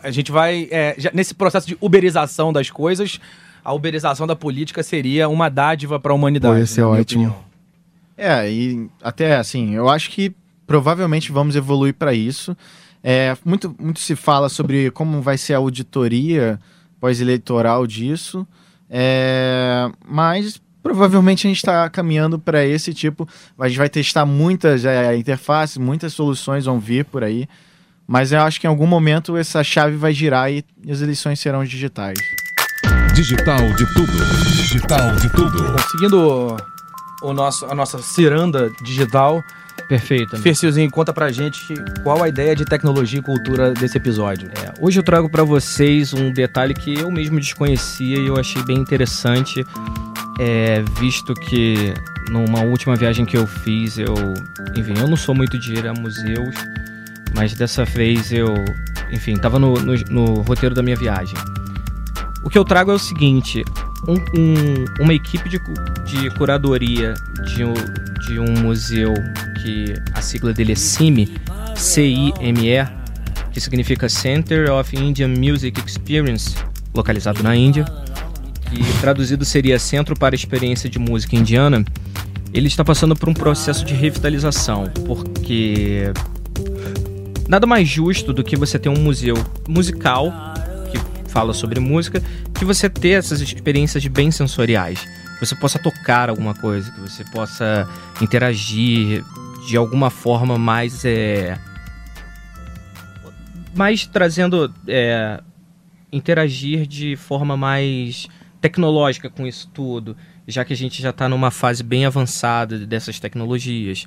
a 0.03 0.11
gente 0.11 0.31
vai. 0.31 0.69
É, 0.71 0.95
já, 0.99 1.11
nesse 1.13 1.35
processo 1.35 1.67
de 1.67 1.77
uberização 1.81 2.53
das 2.53 2.71
coisas, 2.71 3.21
a 3.65 3.73
uberização 3.73 4.27
da 4.27 4.37
política 4.37 4.83
seria 4.83 5.29
uma 5.29 5.49
dádiva 5.49 5.99
para 5.99 6.13
a 6.13 6.15
humanidade. 6.15 6.55
Pode 6.55 6.67
ser 6.69 6.83
ótimo. 6.83 7.35
É, 8.17 8.51
e 8.51 8.89
até 9.03 9.37
assim, 9.37 9.75
eu 9.75 9.89
acho 9.89 10.11
que 10.11 10.35
provavelmente 10.67 11.33
vamos 11.33 11.57
evoluir 11.57 11.95
para 11.95 12.13
isso. 12.13 12.57
É, 13.03 13.37
muito, 13.45 13.75
muito 13.81 14.01
se 14.01 14.15
fala 14.15 14.49
sobre 14.49 14.91
como 14.93 15.21
vai 15.21 15.37
ser 15.37 15.55
a 15.55 15.59
auditoria 15.59 16.59
pós-eleitoral 17.01 17.85
disso, 17.85 18.47
é, 18.89 19.91
mas 20.07 20.61
provavelmente 20.83 21.47
a 21.47 21.51
gente 21.51 21.57
está 21.57 21.89
caminhando 21.91 22.39
para 22.39 22.65
esse 22.65 22.95
tipo. 22.95 23.29
A 23.59 23.69
gente 23.69 23.79
vai 23.79 23.89
testar 23.89 24.25
muitas 24.25 24.85
é, 24.85 25.17
interfaces, 25.17 25.77
muitas 25.79 26.13
soluções 26.13 26.65
vão 26.65 26.79
vir 26.79 27.05
por 27.05 27.25
aí. 27.25 27.49
Mas 28.07 28.33
eu 28.33 28.41
acho 28.41 28.61
que 28.61 28.67
em 28.67 28.71
algum 28.71 28.87
momento 28.87 29.37
essa 29.37 29.63
chave 29.63 29.97
vai 29.97 30.13
girar 30.13 30.51
e 30.51 30.65
as 30.91 31.01
eleições 31.01 31.41
serão 31.41 31.65
digitais. 31.65 32.19
Digital 33.15 33.73
de 33.75 33.95
tudo. 33.95 34.13
Digital 34.57 35.17
de 35.17 35.29
tudo. 35.31 35.77
Seguindo 35.91 36.57
o 37.23 37.33
nosso, 37.33 37.67
a 37.67 37.75
nossa 37.75 37.99
ciranda 37.99 38.71
digital. 38.83 39.43
Perfeito. 39.89 40.37
Fercilzinho, 40.39 40.91
conta 40.91 41.13
pra 41.13 41.31
gente 41.31 41.75
qual 42.03 42.23
a 42.23 42.29
ideia 42.29 42.55
de 42.55 42.65
tecnologia 42.65 43.21
e 43.21 43.23
cultura 43.23 43.73
desse 43.73 43.97
episódio. 43.97 44.49
É, 44.49 44.73
hoje 44.81 44.99
eu 44.99 45.03
trago 45.03 45.29
para 45.29 45.45
vocês 45.45 46.13
um 46.13 46.33
detalhe 46.33 46.75
que 46.75 46.99
eu 46.99 47.11
mesmo 47.11 47.39
desconhecia 47.39 48.19
e 48.19 48.27
eu 48.27 48.39
achei 48.39 48.63
bem 48.63 48.79
interessante, 48.79 49.65
é, 50.39 50.83
visto 50.99 51.35
que 51.35 51.95
numa 52.31 52.63
última 52.63 52.97
viagem 52.97 53.25
que 53.25 53.37
eu 53.37 53.47
fiz, 53.47 53.99
eu, 53.99 54.15
enfim, 54.77 54.95
eu 54.99 55.09
não 55.09 55.17
sou 55.17 55.35
muito 55.35 55.59
de 55.59 55.75
ir 55.75 55.87
a 55.87 55.93
museus, 55.93 56.55
mas 57.35 57.55
dessa 57.55 57.85
vez 57.85 58.33
eu, 58.33 58.55
enfim, 59.11 59.35
estava 59.35 59.59
no, 59.59 59.75
no, 59.75 59.95
no, 60.11 60.43
roteiro 60.43 60.75
da 60.75 60.83
minha 60.83 60.97
viagem. 60.97 61.35
O 62.45 62.51
que 62.51 62.59
eu 62.59 62.65
trago 62.65 62.91
é 62.91 62.95
o 62.95 62.99
seguinte: 62.99 63.65
um, 64.09 64.15
um, 64.15 64.85
uma 65.01 65.15
equipe 65.15 65.49
de, 65.49 65.59
de 66.05 66.31
curadoria 66.37 67.15
de, 67.45 67.65
de 68.27 68.39
um 68.39 68.61
museu 68.63 69.15
que 69.63 69.95
a 70.15 70.21
sigla 70.21 70.53
dele 70.53 70.73
é 70.73 70.77
CIME, 70.77 71.33
C-I-M-E, 71.77 72.87
que 73.53 73.61
significa 73.61 74.09
Center 74.09 74.71
of 74.73 74.97
Indian 74.97 75.29
Music 75.29 75.81
Experience, 75.87 76.57
localizado 76.95 77.43
na 77.43 77.55
Índia, 77.55 77.85
que 78.69 79.01
traduzido 79.01 79.45
seria 79.45 79.79
Centro 79.79 80.17
para 80.17 80.35
a 80.35 80.37
Experiência 80.37 80.89
de 80.89 80.99
Música 80.99 81.37
Indiana. 81.37 81.85
Ele 82.53 82.67
está 82.67 82.85
passando 82.85 83.17
por 83.17 83.29
um 83.29 83.35
processo 83.35 83.85
de 83.85 83.95
revitalização, 83.95 84.91
porque 85.07 86.13
nada 87.53 87.67
mais 87.67 87.87
justo 87.87 88.33
do 88.33 88.43
que 88.43 88.57
você 88.57 88.79
ter 88.79 88.89
um 88.89 88.97
museu 88.97 89.35
musical 89.69 90.33
que 90.91 91.31
fala 91.31 91.53
sobre 91.53 91.79
música, 91.79 92.23
que 92.59 92.65
você 92.65 92.89
ter 92.89 93.11
essas 93.11 93.43
experiências 93.43 94.07
bem 94.07 94.31
sensoriais. 94.31 95.05
Que 95.39 95.47
você 95.47 95.55
possa 95.55 95.79
tocar 95.79 96.31
alguma 96.31 96.55
coisa, 96.55 96.91
que 96.91 97.01
você 97.01 97.23
possa 97.25 97.87
interagir 98.23 99.23
de 99.69 99.77
alguma 99.77 100.09
forma 100.09 100.57
mais. 100.57 101.05
É, 101.05 101.59
mais 103.75 104.07
trazendo. 104.07 104.73
É, 104.89 105.39
interagir 106.11 106.87
de 106.87 107.17
forma 107.17 107.55
mais 107.55 108.29
tecnológica 108.63 109.29
com 109.29 109.47
isso 109.47 109.69
tudo, 109.75 110.17
já 110.47 110.65
que 110.65 110.73
a 110.73 110.77
gente 110.77 111.03
já 111.03 111.11
está 111.11 111.29
numa 111.29 111.51
fase 111.51 111.83
bem 111.83 112.07
avançada 112.07 112.79
dessas 112.79 113.19
tecnologias. 113.21 114.07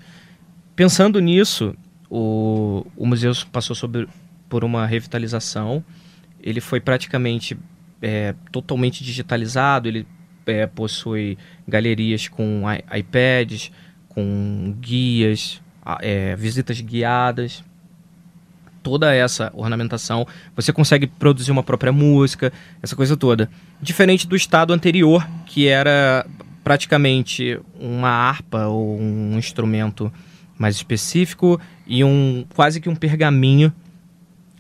Pensando 0.76 1.20
nisso, 1.20 1.76
o, 2.10 2.86
o 2.96 3.06
museu 3.06 3.32
passou 3.52 3.76
sobre, 3.76 4.08
por 4.48 4.64
uma 4.64 4.86
revitalização. 4.86 5.84
Ele 6.42 6.62
foi 6.62 6.80
praticamente 6.80 7.58
é, 8.02 8.36
totalmente 8.52 9.04
digitalizado. 9.04 9.88
Ele 9.88 10.06
é, 10.46 10.68
possui 10.68 11.38
galerias 11.68 12.28
com 12.28 12.64
iPads, 12.96 13.72
com 14.10 14.76
guias, 14.80 15.62
é, 16.02 16.36
visitas 16.36 16.80
guiadas. 16.82 17.64
Toda 18.84 19.14
essa 19.14 19.52
ornamentação, 19.56 20.28
você 20.56 20.72
consegue 20.72 21.08
produzir 21.08 21.52
uma 21.52 21.64
própria 21.64 21.92
música, 21.92 22.54
essa 22.84 22.96
coisa 22.96 23.18
toda. 23.18 23.50
Diferente 23.82 24.28
do 24.28 24.36
estado 24.36 24.72
anterior, 24.74 25.28
que 25.48 25.68
era 25.68 26.24
praticamente 26.64 27.60
uma 27.80 28.10
harpa 28.10 28.68
ou 28.68 29.00
um 29.00 29.38
instrumento 29.38 30.12
mais 30.58 30.76
específico 30.76 31.60
e 31.86 32.04
um 32.04 32.46
quase 32.56 32.80
que 32.80 32.90
um 32.90 32.96
pergaminho 32.96 33.74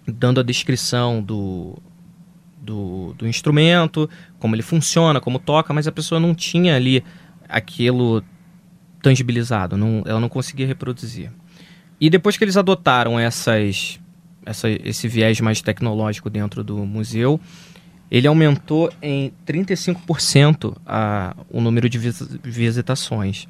dando 0.07 0.39
a 0.39 0.43
descrição 0.43 1.21
do, 1.21 1.77
do, 2.61 3.13
do 3.17 3.27
instrumento, 3.27 4.09
como 4.39 4.55
ele 4.55 4.61
funciona, 4.61 5.19
como 5.19 5.39
toca, 5.39 5.73
mas 5.73 5.87
a 5.87 5.91
pessoa 5.91 6.19
não 6.19 6.35
tinha 6.35 6.75
ali 6.75 7.03
aquilo 7.47 8.23
tangibilizado, 9.01 9.77
não, 9.77 10.03
ela 10.05 10.19
não 10.19 10.29
conseguia 10.29 10.65
reproduzir. 10.65 11.31
E 12.01 12.09
depois 12.09 12.37
que 12.37 12.43
eles 12.43 12.57
adotaram 12.57 13.19
essas, 13.19 13.99
essa, 14.45 14.69
esse 14.69 15.07
viés 15.07 15.39
mais 15.39 15.61
tecnológico 15.61 16.29
dentro 16.29 16.63
do 16.63 16.77
museu, 16.85 17.39
ele 18.11 18.27
aumentou 18.27 18.91
em 19.01 19.31
35% 19.45 20.75
a, 20.85 21.35
o 21.49 21.61
número 21.61 21.89
de 21.89 21.97
vis- 21.97 22.37
visitações. 22.43 23.47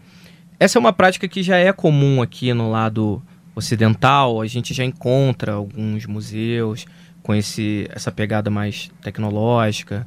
Essa 0.59 0.77
é 0.77 0.79
uma 0.79 0.93
prática 0.93 1.27
que 1.27 1.43
já 1.43 1.57
é 1.57 1.71
comum 1.73 2.21
aqui 2.21 2.53
no 2.53 2.69
lado 2.71 3.21
ocidental, 3.53 4.41
a 4.41 4.47
gente 4.47 4.73
já 4.73 4.83
encontra 4.83 5.53
alguns 5.53 6.05
museus 6.05 6.85
com 7.23 7.33
esse, 7.33 7.87
essa 7.91 8.11
pegada 8.11 8.49
mais 8.49 8.89
tecnológica, 9.01 10.05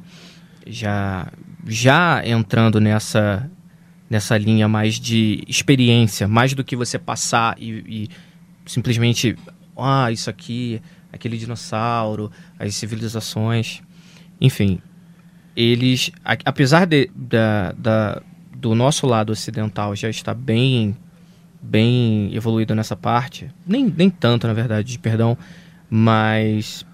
já, 0.65 1.31
já 1.67 2.21
entrando 2.25 2.79
nessa, 2.79 3.49
nessa 4.09 4.37
linha 4.37 4.67
mais 4.67 4.99
de 4.99 5.43
experiência, 5.47 6.27
mais 6.27 6.53
do 6.53 6.63
que 6.63 6.75
você 6.75 6.97
passar 6.99 7.55
e, 7.59 7.83
e 8.05 8.09
simplesmente, 8.65 9.35
ah, 9.77 10.11
isso 10.11 10.29
aqui, 10.29 10.81
aquele 11.11 11.37
dinossauro, 11.37 12.31
as 12.57 12.75
civilizações. 12.75 13.81
Enfim, 14.39 14.79
eles, 15.55 16.11
a- 16.23 16.37
apesar 16.45 16.85
de, 16.85 17.09
da, 17.15 17.71
da- 17.73 18.21
do 18.59 18.75
nosso 18.75 19.07
lado 19.07 19.31
ocidental 19.31 19.95
já 19.95 20.09
estar 20.09 20.33
bem, 20.33 20.95
bem 21.61 22.33
evoluído 22.35 22.75
nessa 22.75 22.95
parte, 22.95 23.49
nem, 23.65 23.85
nem 23.85 24.09
tanto, 24.09 24.47
na 24.47 24.53
verdade, 24.53 24.99
perdão, 24.99 25.37
mas 25.89 26.85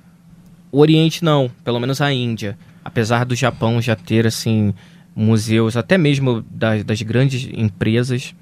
o 0.72 0.80
Oriente 0.80 1.24
não, 1.24 1.50
pelo 1.64 1.80
menos 1.80 2.02
a 2.02 2.14
Índia. 2.14 2.58
Apesar 2.84 3.26
do 3.26 3.36
Japão 3.36 3.82
já 3.82 3.96
ter, 3.96 4.28
assim, 4.28 4.74
museus, 5.16 5.76
até 5.76 5.98
mesmo 5.98 6.44
das, 6.52 6.84
das 6.84 7.02
grandes 7.02 7.50
empresas, 7.52 8.36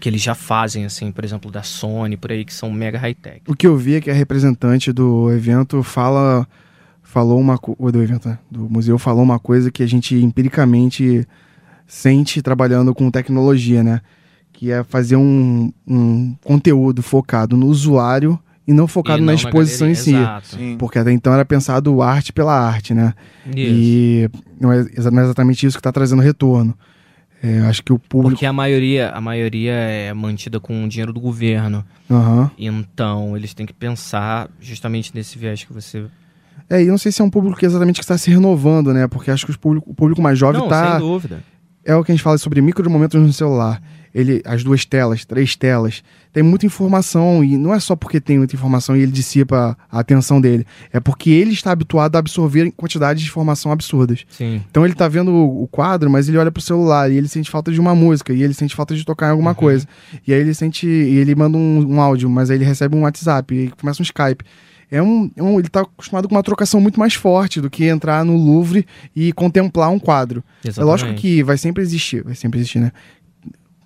que 0.00 0.08
eles 0.08 0.20
já 0.20 0.34
fazem, 0.34 0.84
assim, 0.84 1.12
por 1.12 1.24
exemplo, 1.24 1.50
da 1.50 1.62
Sony, 1.62 2.16
por 2.16 2.32
aí, 2.32 2.44
que 2.44 2.52
são 2.52 2.70
mega 2.70 2.98
high-tech. 2.98 3.42
O 3.46 3.54
que 3.54 3.66
eu 3.66 3.76
vi 3.76 3.94
é 3.94 4.00
que 4.00 4.10
a 4.10 4.14
representante 4.14 4.92
do 4.92 5.30
evento 5.30 5.82
fala 5.84 6.46
falou 7.00 7.40
uma 7.40 7.56
do 7.56 8.02
evento, 8.02 8.28
né? 8.28 8.38
do 8.50 8.68
museu 8.68 8.98
falou 8.98 9.22
uma 9.22 9.38
coisa 9.38 9.70
que 9.70 9.82
a 9.82 9.86
gente 9.86 10.14
empiricamente 10.14 11.26
sente 11.88 12.40
trabalhando 12.42 12.94
com 12.94 13.10
tecnologia, 13.10 13.82
né? 13.82 14.00
Que 14.52 14.70
é 14.70 14.84
fazer 14.84 15.16
um, 15.16 15.72
um 15.86 16.36
conteúdo 16.44 17.02
focado 17.02 17.56
no 17.56 17.66
usuário 17.66 18.38
e 18.66 18.72
não 18.72 18.86
focado 18.86 19.18
E 19.18 19.20
na 19.22 19.26
não 19.28 19.34
exposição 19.34 19.86
galeria, 19.88 20.36
em 20.36 20.40
si. 20.42 20.56
Sim. 20.56 20.76
Porque 20.78 20.98
até 20.98 21.10
então 21.10 21.32
era 21.32 21.44
pensado 21.44 22.02
arte 22.02 22.32
pela 22.32 22.52
arte, 22.52 22.92
né? 22.92 23.14
Isso. 23.46 23.56
E 23.56 24.30
não 24.60 24.70
é, 24.72 24.80
exa- 24.80 25.10
não 25.10 25.20
é 25.22 25.24
exatamente 25.24 25.64
isso 25.66 25.76
que 25.76 25.80
está 25.80 25.90
trazendo 25.90 26.20
retorno. 26.22 26.76
É, 27.42 27.60
acho 27.60 27.82
que 27.84 27.92
o 27.92 27.98
público. 28.00 28.30
Porque 28.32 28.44
a 28.44 28.52
maioria, 28.52 29.10
a 29.10 29.20
maioria 29.20 29.70
é 29.72 30.12
mantida 30.12 30.58
com 30.58 30.84
o 30.84 30.88
dinheiro 30.88 31.12
do 31.12 31.20
governo. 31.20 31.84
Aham. 32.10 32.50
Então, 32.58 33.36
eles 33.36 33.54
têm 33.54 33.64
que 33.64 33.72
pensar 33.72 34.50
justamente 34.60 35.12
nesse 35.14 35.38
viés 35.38 35.62
que 35.62 35.72
você. 35.72 36.04
É, 36.68 36.82
e 36.82 36.86
eu 36.86 36.90
não 36.90 36.98
sei 36.98 37.12
se 37.12 37.22
é 37.22 37.24
um 37.24 37.30
público 37.30 37.56
que 37.56 37.64
exatamente 37.64 37.96
que 38.00 38.04
está 38.04 38.18
se 38.18 38.28
renovando, 38.28 38.92
né? 38.92 39.06
Porque 39.06 39.30
acho 39.30 39.44
que 39.46 39.52
os 39.52 39.56
público, 39.56 39.88
o 39.88 39.94
público 39.94 40.20
mais 40.20 40.36
jovem 40.36 40.58
Não, 40.58 40.66
está. 40.66 40.98
sem 40.98 41.08
dúvida. 41.08 41.38
É 41.88 41.96
o 41.96 42.04
que 42.04 42.12
a 42.12 42.14
gente 42.14 42.22
fala 42.22 42.36
sobre 42.36 42.60
micro 42.60 42.88
momentos 42.90 43.18
no 43.18 43.32
celular. 43.32 43.82
Ele, 44.14 44.42
as 44.44 44.62
duas 44.62 44.84
telas, 44.84 45.24
três 45.24 45.56
telas, 45.56 46.02
tem 46.32 46.42
muita 46.42 46.66
informação 46.66 47.42
e 47.42 47.56
não 47.56 47.74
é 47.74 47.80
só 47.80 47.96
porque 47.96 48.20
tem 48.20 48.36
muita 48.36 48.54
informação 48.54 48.94
e 48.94 49.00
ele 49.00 49.12
dissipa 49.12 49.76
a 49.90 50.00
atenção 50.00 50.40
dele, 50.40 50.66
é 50.92 51.00
porque 51.00 51.30
ele 51.30 51.52
está 51.52 51.72
habituado 51.72 52.16
a 52.16 52.18
absorver 52.18 52.70
quantidades 52.72 53.22
de 53.22 53.28
informação 53.28 53.72
absurdas. 53.72 54.24
Sim. 54.28 54.62
Então 54.70 54.84
ele 54.84 54.94
tá 54.94 55.08
vendo 55.08 55.34
o 55.34 55.66
quadro, 55.66 56.10
mas 56.10 56.28
ele 56.28 56.36
olha 56.36 56.50
pro 56.50 56.62
celular 56.62 57.10
e 57.10 57.16
ele 57.16 57.28
sente 57.28 57.50
falta 57.50 57.70
de 57.70 57.80
uma 57.80 57.94
música 57.94 58.32
e 58.32 58.42
ele 58.42 58.54
sente 58.54 58.74
falta 58.74 58.94
de 58.94 59.04
tocar 59.04 59.28
em 59.28 59.30
alguma 59.30 59.54
coisa. 59.54 59.86
E 60.26 60.32
aí 60.32 60.40
ele 60.40 60.52
sente 60.52 60.86
e 60.86 61.16
ele 61.16 61.34
manda 61.34 61.56
um, 61.56 61.94
um 61.94 62.00
áudio, 62.00 62.28
mas 62.28 62.50
aí 62.50 62.58
ele 62.58 62.64
recebe 62.64 62.96
um 62.96 63.02
WhatsApp 63.02 63.54
e 63.54 63.70
começa 63.80 64.02
um 64.02 64.04
Skype. 64.04 64.44
É 64.90 65.02
um, 65.02 65.30
é 65.36 65.42
um- 65.42 65.58
ele 65.58 65.68
tá 65.68 65.80
acostumado 65.82 66.28
com 66.28 66.34
uma 66.34 66.42
trocação 66.42 66.80
muito 66.80 66.98
mais 66.98 67.14
forte 67.14 67.60
do 67.60 67.68
que 67.68 67.84
entrar 67.84 68.24
no 68.24 68.36
Louvre 68.36 68.86
e 69.14 69.32
contemplar 69.32 69.90
um 69.90 69.98
quadro. 69.98 70.42
É 70.64 70.68
lógico 70.82 71.10
Exatamente. 71.10 71.20
que 71.20 71.42
vai 71.42 71.58
sempre 71.58 71.82
existir, 71.82 72.22
vai 72.24 72.34
sempre 72.34 72.58
existir, 72.60 72.78
né? 72.78 72.92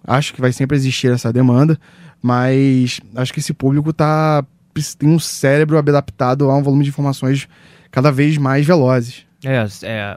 Acho 0.05 0.33
que 0.35 0.41
vai 0.41 0.53
sempre 0.53 0.77
existir 0.77 1.11
essa 1.13 1.33
demanda, 1.33 1.79
mas 2.21 3.01
acho 3.17 3.33
que 3.33 3.41
esse 3.41 3.53
público 3.53 3.93
tá 3.93 4.45
tem 4.99 5.09
um 5.09 5.19
cérebro 5.19 5.77
adaptado 5.77 6.49
a 6.51 6.57
um 6.57 6.63
volume 6.63 6.83
de 6.85 6.89
informações 6.91 7.47
cada 7.91 8.11
vez 8.11 8.39
mais 8.39 8.65
velozes. 8.65 9.27
É, 9.45 9.67
é, 9.83 10.17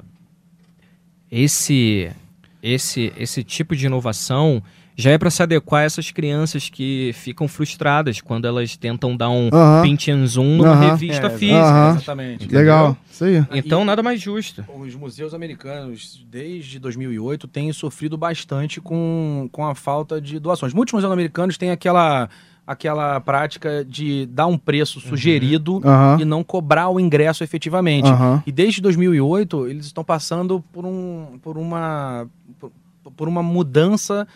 esse, 1.32 2.10
esse, 2.65 3.13
esse 3.15 3.43
tipo 3.43 3.75
de 3.75 3.86
inovação 3.86 4.62
já 4.97 5.12
é 5.12 5.17
para 5.17 5.30
se 5.30 5.43
adequar 5.43 5.82
a 5.82 5.84
essas 5.84 6.10
crianças 6.10 6.69
que 6.69 7.12
ficam 7.13 7.47
frustradas 7.49 8.21
quando 8.21 8.45
elas 8.47 8.78
tentam 8.78 9.15
dar 9.15 9.30
um 9.30 9.49
Aham. 9.51 9.82
pinch 9.84 10.10
and 10.10 10.25
zoom 10.25 10.56
numa 10.58 10.71
Aham. 10.71 10.91
revista 10.91 11.28
É, 11.28 11.30
física. 11.30 11.58
Aham. 11.60 11.89
Exatamente. 11.89 12.47
Legal, 12.47 12.97
isso 13.12 13.25
aí. 13.25 13.45
Então, 13.51 13.84
nada 13.84 14.01
mais 14.01 14.21
justo. 14.21 14.65
Os 14.73 14.95
museus 14.95 15.34
americanos, 15.34 16.25
desde 16.32 16.80
2008, 16.80 17.45
têm 17.47 17.71
sofrido 17.73 18.17
bastante 18.17 18.80
com, 18.80 19.49
com 19.51 19.65
a 19.67 19.75
falta 19.75 20.19
de 20.21 20.39
doações. 20.39 20.73
Muitos 20.73 20.93
museus 20.93 21.12
americanos 21.12 21.58
têm 21.58 21.71
aquela, 21.71 22.30
aquela 22.67 23.19
prática 23.19 23.86
de 23.86 24.25
dar 24.28 24.47
um 24.47 24.58
preço 24.58 24.99
sugerido 24.99 25.82
Aham. 25.86 26.17
e 26.19 26.25
não 26.25 26.43
cobrar 26.43 26.89
o 26.89 26.99
ingresso 26.99 27.43
efetivamente. 27.43 28.08
Aham. 28.10 28.41
E 28.45 28.51
desde 28.51 28.82
2008, 28.82 29.67
eles 29.67 29.86
estão 29.86 30.04
passando 30.04 30.63
por, 30.73 30.86
um, 30.86 31.38
por, 31.41 31.58
uma, 31.58 32.28
por, 32.60 32.71
por 33.15 33.28
uma 33.28 33.43
mudança 33.43 34.28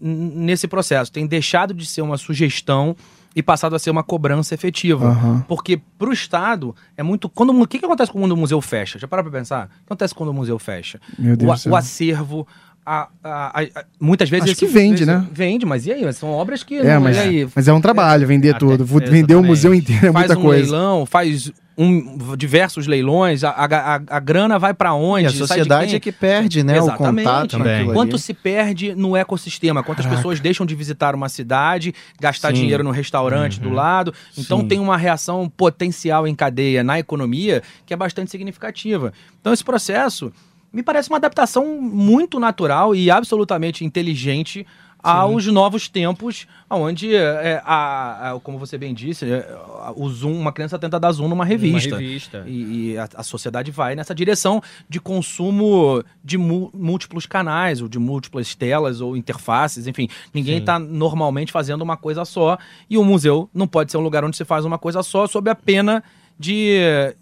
nesse 0.00 0.66
processo. 0.66 1.12
Tem 1.12 1.26
deixado 1.26 1.72
de 1.74 1.86
ser 1.86 2.02
uma 2.02 2.16
sugestão 2.16 2.96
e 3.36 3.42
passado 3.42 3.74
a 3.74 3.78
ser 3.78 3.90
uma 3.90 4.02
cobrança 4.02 4.54
efetiva. 4.54 5.06
Aham. 5.08 5.44
Porque 5.48 5.80
para 5.98 6.08
o 6.08 6.12
Estado 6.12 6.74
é 6.96 7.02
muito. 7.02 7.28
Quando, 7.28 7.50
o 7.60 7.66
que, 7.66 7.78
que 7.78 7.84
acontece 7.84 8.10
quando 8.12 8.32
o 8.32 8.36
museu 8.36 8.60
fecha? 8.60 8.98
Já 8.98 9.08
parou 9.08 9.24
para 9.24 9.38
pensar? 9.38 9.66
O 9.66 9.68
que 9.68 9.74
acontece 9.86 10.14
quando 10.14 10.28
o 10.30 10.34
museu 10.34 10.58
fecha? 10.58 11.00
Meu 11.18 11.36
Deus 11.36 11.50
O, 11.50 11.54
do 11.54 11.58
céu. 11.60 11.72
o 11.72 11.76
acervo. 11.76 12.46
A- 12.84 13.08
a- 13.22 13.60
a- 13.62 13.84
muitas 14.00 14.28
vezes. 14.28 14.50
Acho 14.50 14.58
que 14.58 14.66
vende, 14.66 15.02
esse- 15.02 15.06
né? 15.06 15.26
Vende, 15.32 15.64
mas 15.64 15.86
e 15.86 15.92
aí? 15.92 16.12
São 16.12 16.30
obras 16.30 16.62
que. 16.62 16.76
É, 16.76 16.94
não- 16.94 17.00
mas, 17.02 17.18
aí? 17.18 17.48
mas 17.54 17.66
é 17.68 17.72
um 17.72 17.80
trabalho 17.80 18.26
vender 18.26 18.50
Até- 18.50 18.58
tudo. 18.58 18.82
Exatamente. 18.84 19.10
Vender 19.10 19.34
o 19.34 19.42
museu 19.42 19.74
inteiro 19.74 20.06
é 20.08 20.12
faz 20.12 20.26
muita 20.26 20.38
um 20.38 20.42
coisa. 20.42 20.72
leilão, 20.72 21.06
faz 21.06 21.50
um, 21.76 22.36
diversos 22.36 22.86
leilões, 22.86 23.42
a, 23.42 23.50
a, 23.50 23.64
a- 23.96 24.00
a 24.08 24.20
grana 24.20 24.60
vai 24.60 24.72
para 24.72 24.94
onde? 24.94 25.24
E 25.24 25.26
a 25.26 25.30
sociedade 25.32 25.96
é 25.96 25.98
que 25.98 26.12
perde, 26.12 26.62
né? 26.62 26.74
O 26.80 26.84
Exatamente. 26.84 27.24
contato 27.26 27.50
com 27.52 27.58
Também. 27.58 27.80
ali. 27.80 27.92
Quanto 27.92 28.16
se 28.16 28.32
perde 28.32 28.94
no 28.94 29.16
ecossistema? 29.16 29.82
Quantas 29.82 30.04
Caraca. 30.04 30.20
pessoas 30.20 30.38
deixam 30.38 30.64
de 30.64 30.74
visitar 30.76 31.16
uma 31.16 31.28
cidade, 31.28 31.92
gastar 32.20 32.48
Sim. 32.54 32.60
dinheiro 32.60 32.84
no 32.84 32.92
restaurante 32.92 33.58
do 33.58 33.70
lado? 33.70 34.14
Então 34.38 34.60
Sim. 34.60 34.68
tem 34.68 34.78
uma 34.78 34.96
reação 34.96 35.48
potencial 35.48 36.28
em 36.28 36.34
cadeia 36.34 36.84
na 36.84 37.00
economia 37.00 37.60
que 37.84 37.92
é 37.92 37.96
bastante 37.96 38.30
significativa. 38.30 39.12
Então 39.40 39.52
esse 39.52 39.64
processo 39.64 40.30
me 40.74 40.82
parece 40.82 41.08
uma 41.08 41.16
adaptação 41.18 41.80
muito 41.80 42.38
natural 42.40 42.94
e 42.94 43.10
absolutamente 43.10 43.84
inteligente 43.84 44.66
aos 45.06 45.46
novos 45.48 45.86
tempos, 45.86 46.46
onde, 46.70 47.14
é, 47.14 47.60
a, 47.62 48.30
a- 48.32 48.40
como 48.40 48.58
você 48.58 48.78
bem 48.78 48.94
disse, 48.94 49.30
é, 49.30 49.46
o 49.96 50.08
zoom, 50.08 50.32
uma 50.32 50.50
criança 50.50 50.78
tenta 50.78 50.98
dar 50.98 51.12
zoom 51.12 51.28
numa 51.28 51.44
revista. 51.44 51.90
Uma 51.90 51.98
revista. 51.98 52.44
E, 52.46 52.92
e 52.92 52.98
a, 52.98 53.06
a 53.16 53.22
sociedade 53.22 53.70
vai 53.70 53.94
nessa 53.94 54.14
direção 54.14 54.62
de 54.88 54.98
consumo 54.98 56.02
de 56.24 56.38
mu- 56.38 56.70
múltiplos 56.72 57.26
canais, 57.26 57.82
ou 57.82 57.88
de 57.88 57.98
múltiplas 57.98 58.54
telas, 58.54 59.02
ou 59.02 59.14
interfaces, 59.14 59.86
enfim. 59.86 60.08
Ninguém 60.32 60.56
está 60.56 60.78
normalmente 60.78 61.52
fazendo 61.52 61.82
uma 61.82 61.98
coisa 61.98 62.24
só. 62.24 62.56
E 62.88 62.96
o 62.96 63.04
museu 63.04 63.50
não 63.52 63.66
pode 63.66 63.90
ser 63.92 63.98
um 63.98 64.02
lugar 64.02 64.24
onde 64.24 64.38
se 64.38 64.44
faz 64.46 64.64
uma 64.64 64.78
coisa 64.78 65.02
só, 65.02 65.26
sob 65.26 65.50
a 65.50 65.54
pena 65.54 66.02
de, 66.38 66.78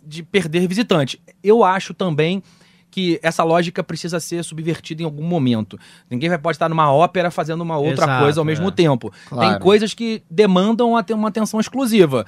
de 0.06 0.22
perder 0.22 0.68
visitante. 0.68 1.20
Eu 1.42 1.64
acho 1.64 1.92
também 1.92 2.42
que 2.92 3.18
essa 3.22 3.42
lógica 3.42 3.82
precisa 3.82 4.20
ser 4.20 4.44
subvertida 4.44 5.00
em 5.02 5.04
algum 5.06 5.24
momento. 5.24 5.78
Ninguém 6.10 6.28
vai 6.28 6.38
pode 6.38 6.56
estar 6.56 6.68
numa 6.68 6.92
ópera 6.92 7.30
fazendo 7.30 7.62
uma 7.62 7.78
outra 7.78 8.04
Exato, 8.04 8.22
coisa 8.22 8.40
ao 8.40 8.44
mesmo 8.44 8.68
é. 8.68 8.70
tempo. 8.70 9.10
Tem 9.10 9.38
Claro. 9.38 9.60
coisas 9.60 9.94
que 9.94 10.22
demandam 10.30 10.94
a 10.94 11.02
ter 11.02 11.14
uma 11.14 11.28
atenção 11.28 11.58
exclusiva. 11.58 12.26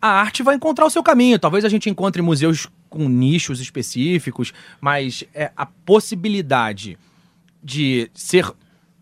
A 0.00 0.08
arte 0.08 0.42
vai 0.42 0.54
encontrar 0.54 0.86
o 0.86 0.90
seu 0.90 1.02
caminho. 1.02 1.38
Talvez 1.38 1.64
a 1.64 1.68
gente 1.68 1.90
encontre 1.90 2.22
museus 2.22 2.68
com 2.88 3.08
nichos 3.08 3.60
específicos, 3.60 4.52
mas 4.80 5.24
é, 5.34 5.50
a 5.56 5.66
possibilidade 5.66 6.96
de 7.62 8.08
ser 8.14 8.52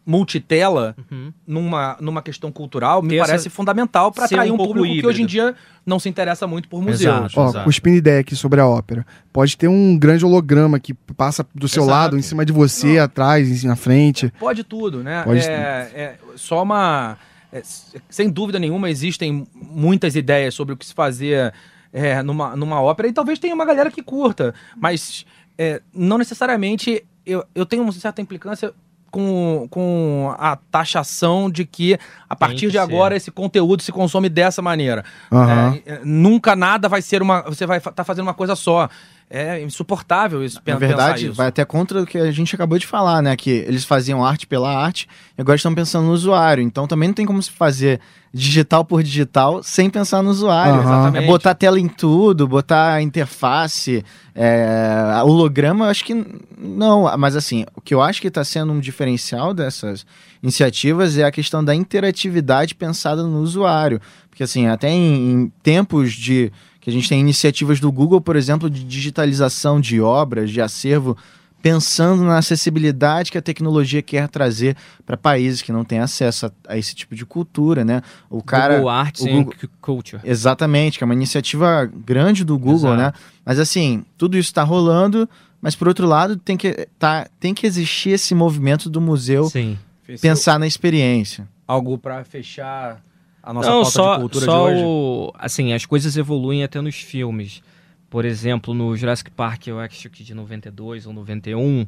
multitela 0.05 0.95
Uhum. 1.11 1.33
numa, 1.47 1.97
numa 2.01 2.23
questão 2.23 2.51
cultural 2.51 3.03
me 3.03 3.17
essa- 3.17 3.27
parece 3.27 3.49
fundamental 3.51 4.11
para 4.11 4.25
atrair 4.25 4.51
um 4.51 4.55
um, 4.55 4.59
público 4.59 4.87
que 5.01 5.07
hoje 5.07 5.23
em 5.23 5.25
híbrido. 5.25 5.27
dia 5.29 5.55
não 5.87 5.99
se 5.99 6.09
interessa 6.09 6.47
muito 6.47 6.69
por 6.69 6.83
museus. 6.83 7.17
Exato. 7.17 7.41
Ó, 7.41 7.49
Exato. 7.49 7.65
cuspindo 7.65 7.97
ideia 7.97 8.21
aqui 8.21 8.35
sobre 8.35 8.61
a 8.61 8.67
ópera. 8.67 9.07
Pode 9.33 9.57
ter 9.57 9.69
um 9.69 9.97
grande 9.99 10.25
holograma 10.25 10.79
que 10.81 10.93
passa 10.95 11.47
do 11.55 11.69
seu 11.69 11.85
Exato. 11.85 11.97
lado, 11.99 12.19
em 12.19 12.23
cima 12.23 12.45
de 12.45 12.53
você, 12.53 12.97
Não. 12.99 13.05
atrás, 13.05 13.65
em- 13.65 13.67
na 13.69 13.77
frente. 13.77 14.33
Pode 14.39 14.65
tudo, 14.65 15.03
né? 15.03 15.23
Pode 15.23 15.41
é, 15.41 15.91
é 15.95 16.15
só 16.37 16.63
uma. 16.63 17.17
é, 17.53 17.63
sem 18.09 18.31
dúvida 18.31 18.59
nenhuma, 18.59 18.89
existem 18.91 19.47
muitas 19.55 20.17
ideias 20.17 20.55
sobre 20.55 20.75
o 20.75 20.77
que 20.77 20.87
se 20.87 20.95
fazer 20.95 21.53
é, 21.93 22.23
numa, 22.23 22.57
numa 22.57 22.81
ópera, 22.81 23.07
e 23.09 23.13
talvez 23.13 23.39
tenha 23.39 23.55
uma 23.55 23.67
galera 23.67 23.91
que 23.91 24.03
curta, 24.03 24.55
mas 24.77 25.25
é, 25.59 25.81
não 25.95 26.17
necessariamente. 26.19 27.05
Eu, 27.25 27.45
eu 27.55 27.65
tenho 27.65 27.83
uma 27.85 27.93
certa 27.93 28.21
implicância 28.21 28.73
com, 29.13 29.69
com 29.71 30.35
a 30.39 30.57
taxação 30.57 31.51
de 31.51 31.67
que 31.67 31.99
a 32.29 32.35
partir 32.35 32.67
que 32.67 32.73
de 32.73 32.79
agora 32.79 33.15
ser. 33.15 33.19
esse 33.19 33.31
conteúdo 33.31 33.83
se 33.83 33.93
consome 33.93 34.31
dessa 34.31 34.63
maneira. 34.63 35.05
Aham. 35.31 35.79
É, 35.85 36.01
nunca 36.03 36.57
nada 36.57 36.89
vai 36.89 37.03
ser 37.03 37.21
uma. 37.21 37.43
Você 37.43 37.67
vai 37.67 37.77
estar 37.77 38.03
fazendo 38.03 38.27
uma 38.27 38.35
coisa 38.35 38.57
só. 38.57 38.89
É 39.35 39.63
insuportável 39.63 40.45
isso. 40.45 40.61
Na 40.67 40.77
verdade, 40.77 41.29
isso. 41.29 41.35
vai 41.35 41.47
até 41.47 41.65
contra 41.65 42.03
o 42.03 42.07
que 42.07 42.19
a 42.19 42.31
gente 42.31 42.55
acabou 42.55 42.79
de 42.79 42.87
falar, 42.87 43.23
né? 43.23 43.35
Que 43.35 43.49
eles 43.49 43.83
faziam 43.83 44.23
arte 44.23 44.47
pela 44.47 44.71
arte 44.71 45.09
e 45.39 45.41
agora 45.41 45.57
estão 45.57 45.75
pensando 45.75 46.05
no 46.05 46.13
usuário. 46.13 46.63
Então 46.63 46.87
também 46.87 47.09
não 47.09 47.15
tem 47.15 47.25
como 47.25 47.43
se 47.43 47.51
fazer 47.51 47.99
digital 48.31 48.85
por 48.85 49.03
digital 49.03 49.63
sem 49.63 49.89
pensar 49.89 50.23
no 50.23 50.29
usuário. 50.29 50.75
Aham. 50.75 50.83
Exatamente. 50.83 51.25
É 51.25 51.27
botar 51.27 51.55
tela 51.55 51.81
em 51.81 51.89
tudo, 51.89 52.47
botar 52.47 53.01
interface, 53.01 54.05
é, 54.35 55.23
holograma, 55.25 55.87
eu 55.87 55.91
acho 55.91 56.05
que 56.05 56.27
não. 56.59 57.11
Mas 57.17 57.35
assim, 57.35 57.65
o 57.75 57.81
que 57.81 57.95
eu 57.95 58.03
acho 58.03 58.21
que 58.21 58.29
está 58.29 58.45
sendo 58.45 58.71
um 58.71 58.81
diferencial 58.81 59.55
dessas 59.55 60.05
iniciativas 60.43 61.17
é 61.17 61.25
a 61.25 61.33
questão 61.33 61.65
da 61.65 61.75
interatividade 61.75 62.75
pensada 62.75 63.23
no 63.23 63.39
usuário. 63.39 63.99
Porque 64.29 64.43
assim, 64.43 64.67
até 64.67 64.91
em, 64.91 65.31
em 65.31 65.53
tempos 65.63 66.13
de 66.13 66.53
que 66.83 66.91
a 66.91 66.93
gente 66.93 67.09
tem 67.09 67.19
iniciativas 67.21 67.81
do 67.81 67.91
Google, 67.91 68.21
por 68.21 68.37
exemplo, 68.37 68.69
de 68.69 68.85
digitalização 68.85 69.81
de 69.81 70.01
obras, 70.03 70.51
de 70.51 70.61
acervo, 70.61 71.17
pensando 71.63 72.25
na 72.25 72.39
acessibilidade 72.39 73.31
que 73.31 73.39
a 73.39 73.43
tecnologia 73.43 74.03
quer 74.03 74.29
trazer 74.29 74.77
para 75.07 75.17
países 75.17 75.63
que 75.63 75.71
não 75.71 75.85
têm 75.85 76.01
acesso 76.01 76.47
a, 76.47 76.53
a 76.67 76.77
esse 76.77 76.93
tipo 76.95 77.15
de 77.15 77.25
cultura, 77.25 77.85
né? 77.85 78.03
O 78.29 78.43
cara 78.43 78.75
Google 78.75 78.89
Arts 78.91 79.23
o 79.23 79.29
and 79.29 79.33
Google- 79.45 79.55
Cu- 79.61 79.69
Culture. 79.81 80.21
Exatamente, 80.25 80.99
que 80.99 81.05
é 81.05 81.07
uma 81.07 81.15
iniciativa 81.15 81.87
grande 82.05 82.45
do 82.45 82.59
Google, 82.59 82.95
Exato. 82.95 82.97
né? 82.97 83.13
Mas 83.47 83.61
assim, 83.61 84.05
tudo 84.19 84.37
isso 84.37 84.49
está 84.49 84.65
rolando, 84.65 85.29
mas 85.61 85.77
por 85.77 85.87
outro 85.87 86.05
lado, 86.07 86.37
tem 86.37 86.57
que, 86.57 86.89
tá, 86.99 87.29
tem 87.39 87.55
que 87.55 87.65
existir 87.65 88.11
esse 88.11 88.35
movimento 88.35 88.91
do 88.91 89.01
museu 89.01 89.45
Sim. 89.49 89.79
pensar 90.21 90.59
na 90.59 90.67
experiência. 90.67 91.47
algo 91.69 91.97
para 91.97 92.25
fechar 92.25 93.01
a 93.43 93.53
nossa 93.53 93.69
Não, 93.69 93.85
só, 93.85 94.15
de 94.15 94.21
cultura 94.21 94.45
só 94.45 94.69
de 94.69 94.75
hoje? 94.75 94.85
o, 94.85 95.33
assim, 95.35 95.73
as 95.73 95.85
coisas 95.85 96.17
evoluem 96.17 96.63
até 96.63 96.81
nos 96.81 96.97
filmes. 96.97 97.63
Por 98.09 98.25
exemplo, 98.25 98.75
no 98.75 98.97
Jurassic 98.97 99.31
Park, 99.31 99.67
eu 99.67 99.81
acho 99.81 100.09
que 100.11 100.23
de 100.23 100.35
92 100.35 101.07
ou 101.07 101.13
91, 101.13 101.87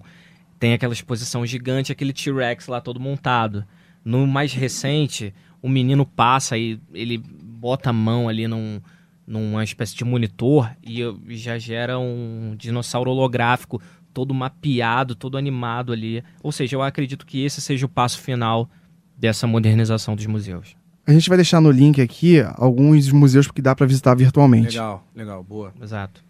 tem 0.58 0.72
aquela 0.72 0.92
exposição 0.92 1.44
gigante, 1.44 1.92
aquele 1.92 2.12
T-Rex 2.12 2.66
lá 2.66 2.80
todo 2.80 2.98
montado. 2.98 3.64
No 4.04 4.26
mais 4.26 4.52
recente, 4.52 5.34
o 5.62 5.68
menino 5.68 6.04
passa 6.04 6.56
e 6.58 6.80
ele 6.92 7.18
bota 7.18 7.90
a 7.90 7.92
mão 7.92 8.28
ali 8.28 8.48
num, 8.48 8.80
numa 9.26 9.62
espécie 9.62 9.94
de 9.94 10.04
monitor 10.04 10.70
e 10.82 11.02
já 11.36 11.58
gera 11.58 11.98
um 11.98 12.54
dinossauro 12.56 13.10
holográfico 13.10 13.80
todo 14.12 14.32
mapeado, 14.32 15.14
todo 15.14 15.36
animado 15.36 15.92
ali. 15.92 16.22
Ou 16.42 16.52
seja, 16.52 16.76
eu 16.76 16.82
acredito 16.82 17.26
que 17.26 17.44
esse 17.44 17.60
seja 17.60 17.84
o 17.84 17.88
passo 17.88 18.20
final 18.20 18.70
dessa 19.16 19.46
modernização 19.46 20.14
dos 20.14 20.26
museus. 20.26 20.76
A 21.06 21.12
gente 21.12 21.28
vai 21.28 21.36
deixar 21.36 21.60
no 21.60 21.70
link 21.70 22.00
aqui 22.00 22.40
alguns 22.56 23.12
museus 23.12 23.50
que 23.50 23.60
dá 23.60 23.74
para 23.74 23.86
visitar 23.86 24.14
virtualmente. 24.14 24.68
Legal, 24.68 25.06
legal, 25.14 25.44
boa. 25.44 25.72
Exato. 25.80 26.24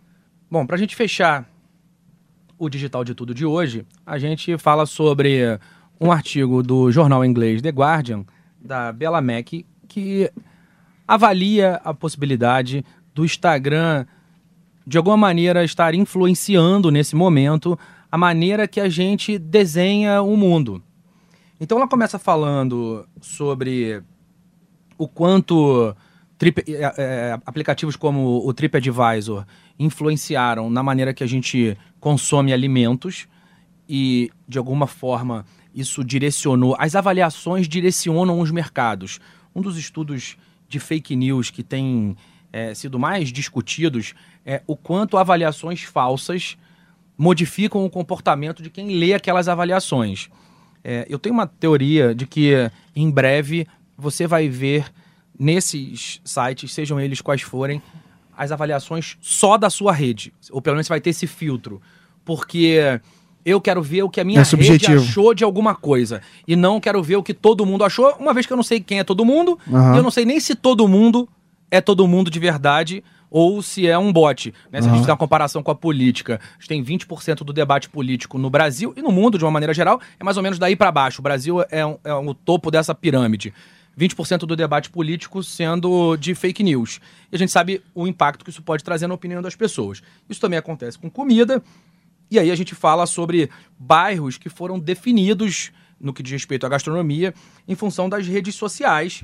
Bom, 0.51 0.67
pra 0.67 0.77
gente 0.77 0.97
fechar 0.97 1.49
o 2.59 2.69
Digital 2.69 3.05
de 3.05 3.15
Tudo 3.15 3.33
de 3.33 3.47
hoje, 3.47 3.87
a 4.05 4.19
gente 4.19 4.59
fala 4.59 4.85
sobre 4.85 5.59
um 6.01 6.11
artigo 6.11 6.63
do 6.63 6.91
jornal 6.91 7.25
inglês 7.25 7.63
The 7.63 7.71
Guardian, 7.71 8.25
da 8.61 8.93
Bella 8.93 9.21
Mack, 9.21 9.65
que 9.87 10.31
avalia 11.07 11.81
a 11.85 11.95
possibilidade 11.95 12.85
do 13.15 13.25
Instagram, 13.25 14.07
de 14.85 14.99
alguma 14.99 15.17
maneira, 15.17 15.65
estar 15.65 15.95
influenciando 15.95 16.91
nesse 16.91 17.15
momento 17.15 17.79
a 18.11 18.19
maneira 18.19 18.67
que 18.67 18.81
a 18.81 18.89
gente 18.89 19.39
desenha 19.39 20.21
o 20.21 20.37
mundo. 20.37 20.83
Então 21.61 21.79
ela 21.79 21.89
começa 21.89 22.19
falando 22.19 23.07
sobre 23.21 24.03
o 24.99 25.09
quanto 25.09 25.95
trip- 26.39 26.65
é, 26.69 26.95
é, 26.97 27.39
aplicativos 27.45 27.97
como 27.97 28.47
o 28.47 28.53
TripAdvisor 28.53 29.45
influenciaram 29.79 30.71
na 30.71 30.83
maneira 30.83 31.13
que 31.15 31.25
a 31.25 31.27
gente 31.27 31.77
consome 32.01 32.53
alimentos 32.53 33.27
e, 33.89 34.31
de 34.49 34.59
alguma 34.59 34.87
forma, 34.87 35.45
isso 35.75 36.05
direcionou. 36.05 36.77
As 36.79 36.95
avaliações 36.95 37.69
direcionam 37.69 38.41
os 38.41 38.51
mercados. 38.51 39.21
Um 39.55 39.61
dos 39.61 39.77
estudos 39.77 40.37
de 40.69 40.79
fake 40.79 41.15
news 41.17 41.51
que 41.51 41.63
tem 41.63 42.17
é, 42.53 42.75
sido 42.75 42.99
mais 42.99 43.31
discutidos 43.31 44.15
é 44.47 44.63
o 44.67 44.77
quanto 44.77 45.17
avaliações 45.17 45.83
falsas 45.83 46.57
modificam 47.17 47.85
o 47.85 47.91
comportamento 47.91 48.63
de 48.63 48.71
quem 48.71 48.97
lê 48.97 49.15
aquelas 49.15 49.49
avaliações. 49.49 50.29
É, 50.83 51.07
eu 51.09 51.19
tenho 51.19 51.35
uma 51.35 51.47
teoria 51.47 52.15
de 52.15 52.27
que 52.27 52.71
em 52.95 53.11
breve 53.11 53.67
você 53.97 54.27
vai 54.27 54.49
ver 54.49 54.87
nesses 55.39 56.21
sites, 56.25 56.73
sejam 56.73 57.01
eles 57.01 57.21
quais 57.21 57.43
forem, 57.43 57.83
as 58.37 58.51
avaliações 58.53 59.17
só 59.21 59.57
da 59.57 59.71
sua 59.71 59.93
rede. 59.93 60.33
Ou 60.51 60.61
pelo 60.61 60.75
menos 60.77 60.87
você 60.87 60.93
vai 60.93 61.01
ter 61.01 61.11
esse 61.11 61.27
filtro. 61.27 61.81
Porque 62.25 63.01
eu 63.45 63.61
quero 63.61 63.83
ver 63.83 64.03
o 64.03 64.09
que 64.11 64.21
a 64.21 64.25
minha 64.25 64.39
É 64.39 64.43
rede 64.43 64.49
subjetivo. 64.51 65.03
achou 65.03 65.35
de 65.35 65.45
alguma 65.45 65.75
coisa. 65.75 66.21
E 66.47 66.57
não 66.57 66.81
quero 66.81 67.03
ver 67.03 67.17
o 67.17 67.23
que 67.23 67.35
todo 67.35 67.67
mundo 67.67 67.85
achou, 67.85 68.15
uma 68.19 68.33
vez 68.33 68.47
que 68.47 68.53
eu 68.53 68.57
não 68.57 68.65
sei 68.65 68.81
quem 68.81 68.99
é 69.01 69.05
todo 69.05 69.25
mundo, 69.25 69.59
Aham. 69.73 69.95
e 69.95 69.97
eu 69.99 70.03
não 70.03 70.11
sei 70.11 70.25
nem 70.25 70.41
se 70.41 70.55
todo 70.55 70.87
mundo 70.89 71.29
é 71.71 71.81
todo 71.81 72.07
mundo 72.09 72.31
de 72.31 72.39
verdade 72.39 73.03
ou 73.31 73.61
se 73.61 73.87
é 73.87 73.99
um 73.99 74.13
bot. 74.13 74.55
Né? 74.71 74.81
Se 74.81 74.87
a 74.89 74.91
gente 74.93 75.01
fizer 75.01 75.11
uma 75.13 75.19
comparação 75.19 75.61
com 75.63 75.71
a 75.71 75.75
política, 75.75 76.41
a 76.41 76.61
gente 76.61 76.69
tem 76.69 76.83
20% 76.85 77.39
do 77.45 77.53
debate 77.53 77.89
político 77.91 78.39
no 78.39 78.49
Brasil 78.49 78.95
e 78.97 79.03
no 79.03 79.11
mundo, 79.11 79.37
de 79.37 79.45
uma 79.45 79.51
maneira 79.51 79.75
geral, 79.75 80.01
é 80.19 80.23
mais 80.25 80.37
ou 80.37 80.43
menos 80.43 80.57
daí 80.59 80.77
para 80.77 80.93
baixo. 80.93 81.21
O 81.21 81.23
Brasil 81.23 81.57
é, 81.71 81.85
um, 81.85 81.99
é 82.05 82.15
um- 82.15 82.29
o 82.29 82.35
topo 82.35 82.71
dessa 82.71 82.95
pirâmide. 82.95 83.53
20% 83.99 84.39
do 84.39 84.57
debate 84.57 84.91
político 84.91 85.43
sendo 85.43 86.17
de 86.17 86.35
fake 86.35 86.63
news. 86.63 87.01
E 87.31 87.37
a 87.37 87.39
gente 87.39 87.53
sabe 87.53 87.83
o 87.95 88.07
impacto 88.07 88.45
que 88.45 88.51
isso 88.51 88.63
pode 88.63 88.83
trazer 88.83 89.07
na 89.07 89.15
opinião 89.15 89.41
das 89.41 89.55
pessoas. 89.55 90.03
Isso 90.29 90.41
também 90.41 90.59
acontece 90.59 90.99
com 90.99 91.11
comida. 91.11 91.63
E 92.31 92.39
aí 92.39 92.51
a 92.51 92.57
gente 92.57 92.75
fala 92.75 93.07
sobre 93.07 93.51
bairros 93.79 94.37
que 94.37 94.49
foram 94.49 94.79
definidos 94.79 95.71
no 96.01 96.13
que 96.13 96.23
diz 96.23 96.33
respeito 96.33 96.67
à 96.67 96.69
gastronomia 96.69 97.33
em 97.67 97.75
função 97.75 98.09
das 98.09 98.27
redes 98.27 98.55
sociais 98.55 99.23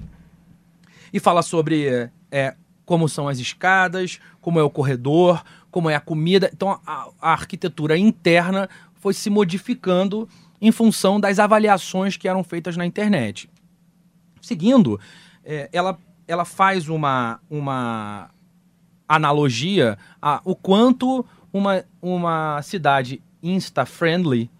e 1.12 1.18
fala 1.18 1.42
sobre 1.42 2.10
é, 2.30 2.54
como 2.84 3.08
são 3.08 3.28
as 3.28 3.38
escadas, 3.38 4.20
como 4.40 4.58
é 4.58 4.62
o 4.62 4.70
corredor, 4.70 5.42
como 5.70 5.90
é 5.90 5.94
a 5.94 6.00
comida. 6.00 6.50
Então 6.52 6.80
a, 6.86 7.08
a 7.20 7.32
arquitetura 7.32 7.98
interna 7.98 8.68
foi 8.94 9.14
se 9.14 9.30
modificando 9.30 10.28
em 10.60 10.70
função 10.70 11.18
das 11.18 11.38
avaliações 11.38 12.16
que 12.16 12.28
eram 12.28 12.44
feitas 12.44 12.76
na 12.76 12.84
internet. 12.84 13.48
Seguindo, 14.40 14.98
é, 15.44 15.68
ela, 15.72 15.98
ela 16.26 16.44
faz 16.44 16.88
uma, 16.88 17.40
uma 17.48 18.30
analogia 19.08 19.98
a 20.20 20.40
o 20.44 20.54
quanto 20.54 21.24
uma, 21.52 21.84
uma 22.00 22.62
cidade 22.62 23.22
insta-friendly, 23.42 24.50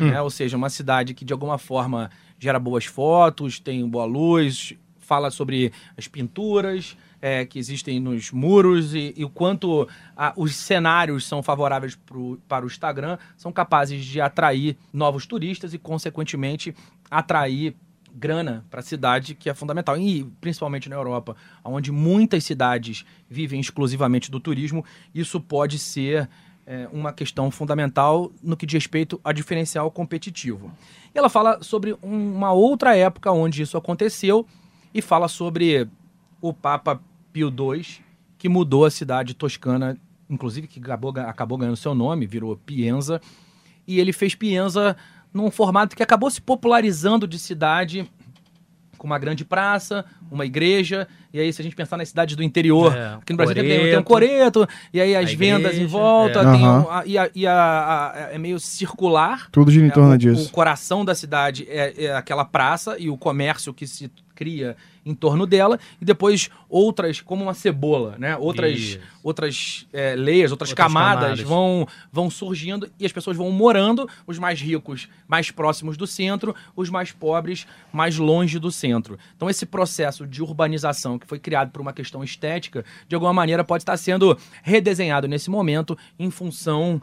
né, 0.00 0.20
ou 0.22 0.30
seja, 0.30 0.56
uma 0.56 0.70
cidade 0.70 1.14
que 1.14 1.24
de 1.24 1.32
alguma 1.32 1.58
forma 1.58 2.10
gera 2.38 2.58
boas 2.58 2.84
fotos, 2.84 3.58
tem 3.58 3.86
boa 3.88 4.04
luz, 4.04 4.74
fala 4.98 5.30
sobre 5.30 5.72
as 5.96 6.06
pinturas 6.06 6.96
é, 7.20 7.44
que 7.44 7.58
existem 7.58 7.98
nos 7.98 8.30
muros 8.30 8.94
e, 8.94 9.12
e 9.16 9.24
o 9.24 9.28
quanto 9.28 9.88
ah, 10.16 10.32
os 10.36 10.54
cenários 10.54 11.26
são 11.26 11.42
favoráveis 11.42 11.96
pro, 11.96 12.40
para 12.46 12.64
o 12.64 12.68
Instagram, 12.68 13.18
são 13.36 13.50
capazes 13.50 14.04
de 14.04 14.20
atrair 14.20 14.76
novos 14.92 15.26
turistas 15.26 15.74
e, 15.74 15.78
consequentemente, 15.78 16.74
atrair 17.10 17.74
grana 18.18 18.64
para 18.70 18.80
a 18.80 18.82
cidade, 18.82 19.34
que 19.34 19.48
é 19.48 19.54
fundamental. 19.54 19.96
E 19.96 20.24
principalmente 20.40 20.88
na 20.88 20.96
Europa, 20.96 21.36
onde 21.64 21.92
muitas 21.92 22.44
cidades 22.44 23.04
vivem 23.28 23.60
exclusivamente 23.60 24.30
do 24.30 24.40
turismo, 24.40 24.84
isso 25.14 25.40
pode 25.40 25.78
ser 25.78 26.28
é, 26.66 26.86
uma 26.92 27.12
questão 27.14 27.50
fundamental 27.50 28.30
no 28.42 28.54
que 28.56 28.66
diz 28.66 28.74
respeito 28.74 29.18
a 29.24 29.32
diferencial 29.32 29.90
competitivo. 29.90 30.70
E 31.14 31.18
ela 31.18 31.30
fala 31.30 31.62
sobre 31.62 31.96
um- 32.02 32.34
uma 32.36 32.52
outra 32.52 32.94
época 32.94 33.32
onde 33.32 33.62
isso 33.62 33.76
aconteceu 33.78 34.46
e 34.92 35.00
fala 35.00 35.28
sobre 35.28 35.88
o 36.42 36.52
Papa 36.52 37.00
Pio 37.32 37.48
II, 37.48 37.86
que 38.36 38.48
mudou 38.50 38.84
a 38.84 38.90
cidade 38.90 39.32
toscana 39.34 39.98
inclusive 40.30 40.66
que 40.66 40.78
acabou, 40.78 41.10
acabou 41.16 41.56
ganhando 41.56 41.76
seu 41.76 41.94
nome, 41.94 42.26
virou 42.26 42.54
Pienza, 42.54 43.18
e 43.86 43.98
ele 43.98 44.12
fez 44.12 44.34
Pienza 44.34 44.94
num 45.32 45.50
formato 45.50 45.94
que 45.96 46.02
acabou 46.02 46.30
se 46.30 46.40
popularizando 46.40 47.26
de 47.26 47.38
cidade 47.38 48.10
com 48.96 49.06
uma 49.06 49.18
grande 49.18 49.44
praça, 49.44 50.04
uma 50.28 50.44
igreja, 50.44 51.06
e 51.32 51.38
aí 51.38 51.52
se 51.52 51.62
a 51.62 51.64
gente 51.64 51.76
pensar 51.76 51.96
nas 51.96 52.08
cidades 52.08 52.34
do 52.34 52.42
interior, 52.42 52.92
É, 52.96 53.14
aqui 53.14 53.32
no 53.32 53.36
Brasil 53.36 53.54
tem, 53.54 53.64
Coreto. 53.68 53.90
tem 53.90 53.98
um 53.98 54.02
coreto, 54.02 54.68
e 54.92 55.00
aí 55.00 55.14
as 55.14 55.30
A 55.30 55.36
vendas 55.36 55.72
em 55.74 55.76
igreja, 55.76 55.88
volta, 55.88 56.40
é. 56.40 56.42
tem 56.52 56.64
Aham. 56.66 56.80
um- 56.84 56.90
a- 56.90 57.06
e, 57.06 57.16
a, 57.16 57.30
e 57.32 57.46
a- 57.46 58.12
a- 58.12 58.28
é 58.32 58.38
meio 58.38 58.58
circular, 58.58 59.48
Tudo 59.52 59.70
gira 59.70 59.86
em 59.86 59.90
é, 59.90 59.92
torno 59.92 60.14
o, 60.14 60.18
disso. 60.18 60.48
O 60.48 60.50
coração 60.50 61.04
da 61.04 61.14
cidade 61.14 61.64
é, 61.70 62.06
é 62.06 62.12
aquela 62.16 62.44
praça 62.44 62.96
e 62.98 63.08
o 63.08 63.16
comércio 63.16 63.72
que 63.72 63.86
se 63.86 64.10
cria 64.38 64.76
em 65.04 65.16
torno 65.16 65.46
dela, 65.46 65.80
e 66.00 66.04
depois 66.04 66.48
outras, 66.68 67.20
como 67.20 67.42
uma 67.42 67.54
cebola, 67.54 68.14
né? 68.18 68.36
Outras, 68.36 68.78
Isso. 68.78 69.00
outras 69.20 69.86
é, 69.92 70.14
layers, 70.14 70.52
outras, 70.52 70.70
Outras 70.70 70.86
camadas, 70.86 71.22
camadas. 71.22 71.40
Vão, 71.40 71.88
vão 72.12 72.30
surgindo 72.30 72.88
e 73.00 73.04
as 73.04 73.10
pessoas 73.10 73.36
vão 73.36 73.50
morando, 73.50 74.08
os 74.28 74.38
mais 74.38 74.60
ricos 74.60 75.08
mais 75.26 75.50
próximos 75.50 75.96
do 75.96 76.06
centro, 76.06 76.54
os 76.76 76.88
mais 76.88 77.10
pobres 77.10 77.66
mais 77.92 78.16
longe 78.16 78.60
do 78.60 78.70
centro. 78.70 79.18
Então 79.34 79.50
esse 79.50 79.66
processo 79.66 80.24
de 80.24 80.40
urbanização 80.40 81.18
que 81.18 81.26
foi 81.26 81.40
criado 81.40 81.72
por 81.72 81.80
uma 81.80 81.92
questão 81.92 82.22
estética, 82.22 82.84
de 83.08 83.16
alguma 83.16 83.32
maneira 83.32 83.64
pode 83.64 83.82
estar 83.82 83.96
sendo 83.96 84.38
redesenhado 84.62 85.26
nesse 85.26 85.50
momento 85.50 85.98
em 86.16 86.30
função 86.30 87.02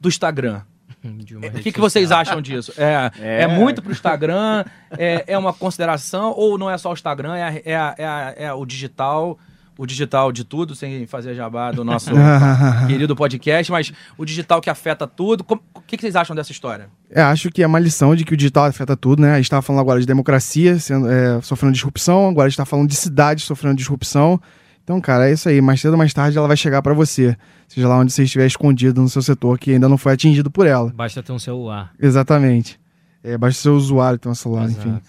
do 0.00 0.08
Instagram. 0.08 0.62
De 1.04 1.36
uma 1.36 1.46
O 1.48 1.50
que, 1.52 1.72
que 1.72 1.80
vocês 1.80 2.12
acham 2.12 2.40
disso? 2.40 2.72
É, 2.76 3.10
é. 3.20 3.42
É. 3.42 3.46
muito 3.48 3.82
pro 3.82 3.90
Instagram? 3.92 4.64
É, 4.90 5.24
é 5.26 5.38
uma 5.38 5.52
consideração? 5.52 6.32
Ou 6.36 6.56
não 6.56 6.70
é 6.70 6.78
só 6.78 6.90
o 6.90 6.94
Instagram? 6.94 7.34
É, 7.36 7.62
é, 7.64 7.72
é, 7.98 8.44
é 8.44 8.52
o 8.52 8.64
digital? 8.64 9.38
O 9.76 9.86
digital 9.86 10.30
de 10.30 10.44
tudo, 10.44 10.74
sem 10.74 11.06
fazer 11.06 11.34
jabá 11.34 11.72
do 11.72 11.82
nosso 11.82 12.10
querido 12.86 13.16
podcast, 13.16 13.72
mas 13.72 13.90
o 14.18 14.24
digital 14.24 14.60
que 14.60 14.68
afeta 14.70 15.06
tudo. 15.06 15.42
Como- 15.42 15.62
O 15.74 15.80
que, 15.80 15.96
que 15.96 16.02
vocês 16.02 16.14
acham 16.14 16.36
dessa 16.36 16.52
história? 16.52 16.88
É, 17.10 17.22
acho 17.22 17.50
que 17.50 17.62
é 17.62 17.66
uma 17.66 17.78
lição 17.78 18.14
de 18.14 18.24
que 18.24 18.34
o 18.34 18.36
digital 18.36 18.66
afeta 18.66 18.94
tudo, 18.96 19.22
né? 19.22 19.32
A 19.32 19.36
gente 19.36 19.46
estava 19.46 19.62
falando 19.62 19.80
agora 19.80 19.98
de 19.98 20.06
democracia 20.06 20.78
sendo, 20.78 21.10
é, 21.10 21.40
sofrendo 21.40 21.72
disrupção, 21.72 22.28
agora 22.28 22.46
a 22.46 22.48
gente 22.50 22.58
tá 22.58 22.66
falando 22.66 22.88
de 22.88 22.94
cidade 22.96 23.40
sofrendo 23.42 23.74
disrupção. 23.76 24.40
Então, 24.82 25.00
cara, 25.00 25.28
é 25.28 25.32
isso 25.32 25.48
aí. 25.48 25.60
Mais 25.60 25.80
cedo 25.80 25.92
ou 25.92 25.98
mais 25.98 26.12
tarde 26.12 26.36
ela 26.36 26.48
vai 26.48 26.56
chegar 26.56 26.82
para 26.82 26.92
você. 26.92 27.36
Seja 27.68 27.88
lá 27.88 27.98
onde 27.98 28.12
você 28.12 28.24
estiver 28.24 28.46
escondido 28.46 29.00
no 29.00 29.08
seu 29.08 29.22
setor 29.22 29.58
que 29.58 29.72
ainda 29.72 29.88
não 29.88 29.96
foi 29.96 30.12
atingido 30.12 30.50
por 30.50 30.66
ela. 30.66 30.92
Basta 30.94 31.22
ter 31.22 31.32
um 31.32 31.38
celular. 31.38 31.92
Exatamente. 32.00 32.80
É, 33.22 33.38
basta 33.38 33.62
ser 33.62 33.68
usuário 33.70 34.18
ter 34.18 34.28
um 34.28 34.34
celular, 34.34 34.64
Exato. 34.64 34.88
enfim. 34.88 35.00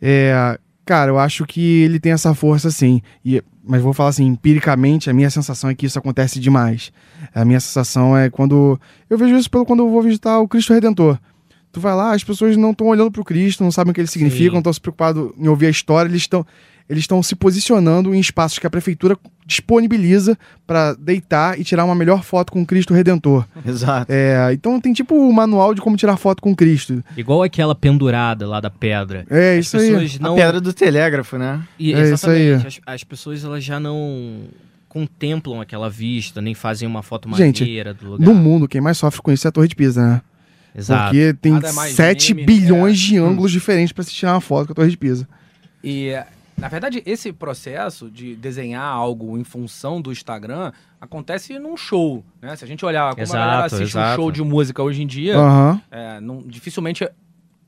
É, 0.00 0.58
cara, 0.84 1.10
eu 1.10 1.18
acho 1.18 1.46
que 1.46 1.82
ele 1.82 1.98
tem 1.98 2.12
essa 2.12 2.34
força 2.34 2.70
sim. 2.70 3.00
E, 3.24 3.42
mas 3.64 3.82
vou 3.82 3.92
falar 3.92 4.10
assim, 4.10 4.26
empiricamente, 4.26 5.08
a 5.08 5.12
minha 5.12 5.30
sensação 5.30 5.70
é 5.70 5.74
que 5.74 5.86
isso 5.86 5.98
acontece 5.98 6.38
demais. 6.38 6.92
A 7.34 7.44
minha 7.44 7.58
sensação 7.58 8.16
é 8.16 8.28
quando. 8.28 8.78
Eu 9.08 9.16
vejo 9.16 9.34
isso 9.36 9.50
pelo 9.50 9.64
quando 9.64 9.80
eu 9.80 9.90
vou 9.90 10.02
visitar 10.02 10.38
o 10.38 10.46
Cristo 10.46 10.74
Redentor. 10.74 11.18
Tu 11.72 11.80
vai 11.80 11.94
lá, 11.94 12.12
as 12.12 12.24
pessoas 12.24 12.56
não 12.56 12.70
estão 12.70 12.86
olhando 12.86 13.10
pro 13.10 13.24
Cristo, 13.24 13.62
não 13.62 13.70
sabem 13.70 13.90
o 13.90 13.94
que 13.94 14.00
ele 14.00 14.08
significa, 14.08 14.44
Sim. 14.44 14.52
não 14.52 14.60
estão 14.60 14.72
se 14.72 14.80
preocupados 14.80 15.30
em 15.36 15.48
ouvir 15.48 15.66
a 15.66 15.70
história, 15.70 16.08
eles 16.08 16.22
estão. 16.22 16.46
Eles 16.88 17.02
estão 17.02 17.22
se 17.22 17.34
posicionando 17.34 18.14
em 18.14 18.20
espaços 18.20 18.58
que 18.58 18.66
a 18.66 18.70
prefeitura 18.70 19.18
disponibiliza 19.44 20.38
para 20.66 20.94
deitar 20.94 21.58
e 21.58 21.64
tirar 21.64 21.84
uma 21.84 21.94
melhor 21.94 22.22
foto 22.22 22.52
com 22.52 22.62
o 22.62 22.66
Cristo 22.66 22.94
Redentor. 22.94 23.44
Exato. 23.64 24.10
É, 24.10 24.52
então 24.52 24.80
tem 24.80 24.92
tipo 24.92 25.14
o 25.14 25.32
manual 25.32 25.74
de 25.74 25.80
como 25.80 25.96
tirar 25.96 26.16
foto 26.16 26.40
com 26.40 26.54
Cristo. 26.54 27.02
Igual 27.16 27.42
aquela 27.42 27.74
pendurada 27.74 28.46
lá 28.46 28.60
da 28.60 28.70
pedra. 28.70 29.26
É 29.28 29.58
As 29.58 29.66
isso 29.66 29.76
aí. 29.76 29.90
pessoas 29.90 30.18
A 30.20 30.22
não. 30.22 30.34
pedra 30.36 30.60
do 30.60 30.72
telégrafo, 30.72 31.38
né? 31.38 31.62
E, 31.78 31.92
É 31.92 32.02
isso 32.02 32.12
exatamente. 32.28 32.66
As, 32.66 32.80
as 32.94 33.04
pessoas 33.04 33.44
elas 33.44 33.64
já 33.64 33.80
não 33.80 34.44
contemplam 34.88 35.60
aquela 35.60 35.90
vista, 35.90 36.40
nem 36.40 36.54
fazem 36.54 36.88
uma 36.88 37.02
foto 37.02 37.28
Gente, 37.36 37.60
maneira 37.62 37.92
do 37.92 38.12
lugar. 38.12 38.24
No 38.24 38.34
mundo, 38.34 38.66
quem 38.66 38.80
mais 38.80 38.96
sofre 38.96 39.20
com 39.20 39.30
isso 39.30 39.46
é 39.46 39.50
a 39.50 39.52
Torre 39.52 39.68
de 39.68 39.76
Pisa, 39.76 40.02
né? 40.02 40.22
Exato. 40.74 41.04
Porque 41.04 41.34
tem 41.34 41.52
Nada 41.52 41.72
mais 41.72 41.94
7 41.94 42.34
meme, 42.34 42.46
bilhões 42.46 42.98
é. 42.98 43.02
de 43.02 43.18
ângulos 43.18 43.50
diferentes 43.50 43.92
para 43.92 44.04
se 44.04 44.12
tirar 44.12 44.34
uma 44.34 44.40
foto 44.40 44.66
com 44.66 44.72
a 44.72 44.74
Torre 44.74 44.90
de 44.90 44.96
Pisa. 44.96 45.28
E, 45.82 46.12
na 46.56 46.68
verdade, 46.68 47.02
esse 47.04 47.32
processo 47.32 48.10
de 48.10 48.34
desenhar 48.34 48.82
algo 48.84 49.36
em 49.36 49.44
função 49.44 50.00
do 50.00 50.10
Instagram 50.10 50.72
acontece 51.00 51.58
num 51.58 51.76
show, 51.76 52.24
né? 52.40 52.56
Se 52.56 52.64
a 52.64 52.66
gente 52.66 52.84
olhar 52.84 53.14
como 53.14 53.26
a 53.26 53.32
galera 53.36 53.52
Exato, 53.66 53.74
assiste 53.74 53.96
um 53.96 54.00
exato. 54.00 54.16
show 54.16 54.32
de 54.32 54.42
música 54.42 54.82
hoje 54.82 55.02
em 55.02 55.06
dia, 55.06 55.36
Aham. 55.36 55.80
É, 55.90 56.20
não- 56.20 56.42
dificilmente 56.42 57.06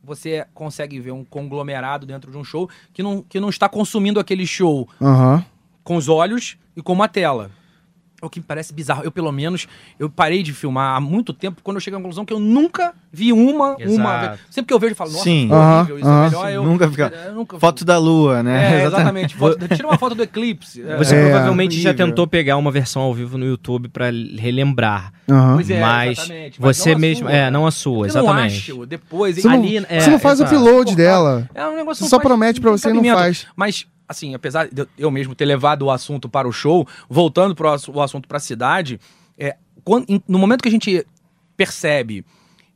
você 0.02 0.46
consegue 0.54 0.98
ver 1.00 1.10
um 1.12 1.22
conglomerado 1.24 2.06
dentro 2.06 2.30
de 2.30 2.38
um 2.38 2.44
show 2.44 2.68
que 2.94 3.02
não, 3.02 3.20
que 3.22 3.38
não 3.38 3.50
está 3.50 3.68
consumindo 3.68 4.18
aquele 4.18 4.46
show 4.46 4.88
Aham. 5.02 5.44
com 5.84 5.96
os 5.96 6.08
olhos 6.08 6.56
e 6.74 6.80
com 6.80 6.94
uma 6.94 7.08
tela. 7.08 7.50
O 8.20 8.28
que 8.28 8.40
me 8.40 8.44
parece 8.44 8.72
bizarro. 8.74 9.02
Eu, 9.04 9.12
pelo 9.12 9.30
menos, 9.30 9.68
eu 9.96 10.10
parei 10.10 10.42
de 10.42 10.52
filmar 10.52 10.96
há 10.96 11.00
muito 11.00 11.32
tempo 11.32 11.60
quando 11.62 11.76
eu 11.76 11.80
cheguei 11.80 11.96
à 11.96 12.02
conclusão 12.02 12.24
que 12.24 12.32
eu 12.32 12.40
nunca 12.40 12.92
vi 13.12 13.32
uma, 13.32 13.76
uma 13.76 13.80
Exato. 13.80 14.26
vez. 14.28 14.40
Sempre 14.50 14.66
que 14.68 14.74
eu 14.74 14.78
vejo, 14.80 14.92
eu 14.92 14.96
falo, 14.96 15.12
nossa, 15.12 15.22
Sim. 15.24 15.42
ficou 15.42 15.56
Aham, 15.56 15.76
horrível, 15.76 15.98
isso 16.00 16.08
aham. 16.08 16.18
é 16.18 16.24
melhor 16.28 16.50
eu... 16.50 16.64
Nunca 16.64 16.90
fica- 16.90 17.12
eu 17.26 17.34
nunca- 17.38 17.60
Foto 17.60 17.84
da 17.84 17.96
lua, 17.96 18.42
né? 18.42 18.80
É, 18.82 18.84
exatamente. 18.86 19.36
Foto- 19.36 19.68
tira 19.68 19.86
uma 19.86 19.96
foto 19.96 20.16
do 20.16 20.22
eclipse. 20.24 20.82
É. 20.82 20.96
Você 20.96 21.14
É, 21.14 21.22
provavelmente 21.30 21.80
já 21.80 21.90
horrível. 21.90 22.06
tentou 22.08 22.26
pegar 22.26 22.56
uma 22.56 22.72
versão 22.72 23.02
ao 23.02 23.14
vivo 23.14 23.38
no 23.38 23.46
YouTube 23.46 23.88
pra 23.88 24.06
relembrar. 24.36 25.12
Aham. 25.30 25.54
Pois 25.54 25.70
é, 25.70 25.80
mas 25.80 26.18
exatamente. 26.18 26.60
Mas 26.60 26.76
você 26.76 26.92
não 26.94 26.98
mesmo. 27.00 27.28
É, 27.28 27.50
não 27.52 27.66
a 27.66 27.70
sua, 27.70 27.92
Eu 27.94 27.98
não 28.00 28.06
exatamente. 28.06 28.72
acho, 28.72 28.86
depois... 28.86 29.36
Você 29.36 29.46
não, 29.46 29.54
Ali, 29.54 29.76
é, 29.88 30.00
você 30.00 30.10
não 30.10 30.18
faz 30.18 30.40
o 30.40 30.44
upload 30.44 30.96
dela. 30.96 31.48
É 31.54 31.64
um 31.66 31.76
negócio 31.76 31.98
Você 32.00 32.04
não 32.04 32.08
só 32.08 32.18
promete 32.18 32.60
pra 32.60 32.70
não 32.70 32.78
você 32.78 32.90
e 32.90 32.92
não 32.92 33.04
faz. 33.14 33.46
Mas, 33.54 33.86
assim, 34.08 34.34
apesar 34.34 34.68
de 34.68 34.86
eu- 34.96 35.10
mesmo 35.10 35.34
ter 35.34 35.44
levado 35.44 35.82
o 35.82 35.90
assunto 35.90 36.28
para 36.28 36.48
o 36.48 36.52
show, 36.52 36.86
voltando 37.08 37.54
ass- 37.68 37.88
o 37.88 38.00
assunto 38.00 38.26
para 38.26 38.38
a 38.38 38.40
cidade, 38.40 38.98
é, 39.36 39.56
quando- 39.84 40.06
no 40.26 40.38
momento 40.38 40.62
que 40.62 40.68
a 40.68 40.72
gente 40.72 41.06
percebe 41.56 42.24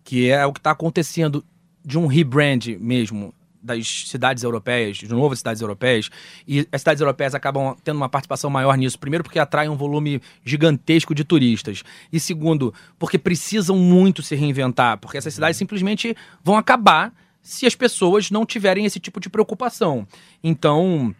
que 0.05 0.29
é 0.29 0.45
o 0.45 0.53
que 0.53 0.61
está 0.61 0.73
acontecendo 0.73 1.45
de 1.85 1.99
um 1.99 2.07
rebrand 2.07 2.77
mesmo 2.79 3.33
das 3.65 4.07
cidades 4.09 4.43
europeias, 4.43 4.97
de 4.97 5.09
novo 5.09 5.33
as 5.33 5.39
cidades 5.39 5.63
europeias, 5.63 6.11
e 6.49 6.67
as 6.73 6.81
cidades 6.81 7.01
europeias 7.01 7.33
acabam 7.33 7.77
tendo 7.85 7.97
uma 7.97 8.09
participação 8.09 8.51
maior 8.51 8.77
nisso. 8.77 8.99
Primeiro, 8.99 9.23
porque 9.23 9.39
atraem 9.39 9.71
um 9.71 9.77
volume 9.77 10.21
gigantesco 10.45 11.15
de 11.15 11.23
turistas. 11.23 11.85
E 12.13 12.19
segundo, 12.19 12.75
porque 12.99 13.17
precisam 13.17 13.77
muito 13.77 14.21
se 14.21 14.35
reinventar, 14.35 14.99
porque 14.99 15.17
essas 15.17 15.35
cidades 15.35 15.57
simplesmente 15.57 16.17
vão 16.43 16.57
acabar 16.57 17.15
se 17.41 17.65
as 17.65 17.77
pessoas 17.77 18.33
não 18.33 18.45
tiverem 18.45 18.85
esse 18.85 18.99
tipo 18.99 19.21
de 19.21 19.31
preocupação. 19.31 20.07
Então, 20.43 21.15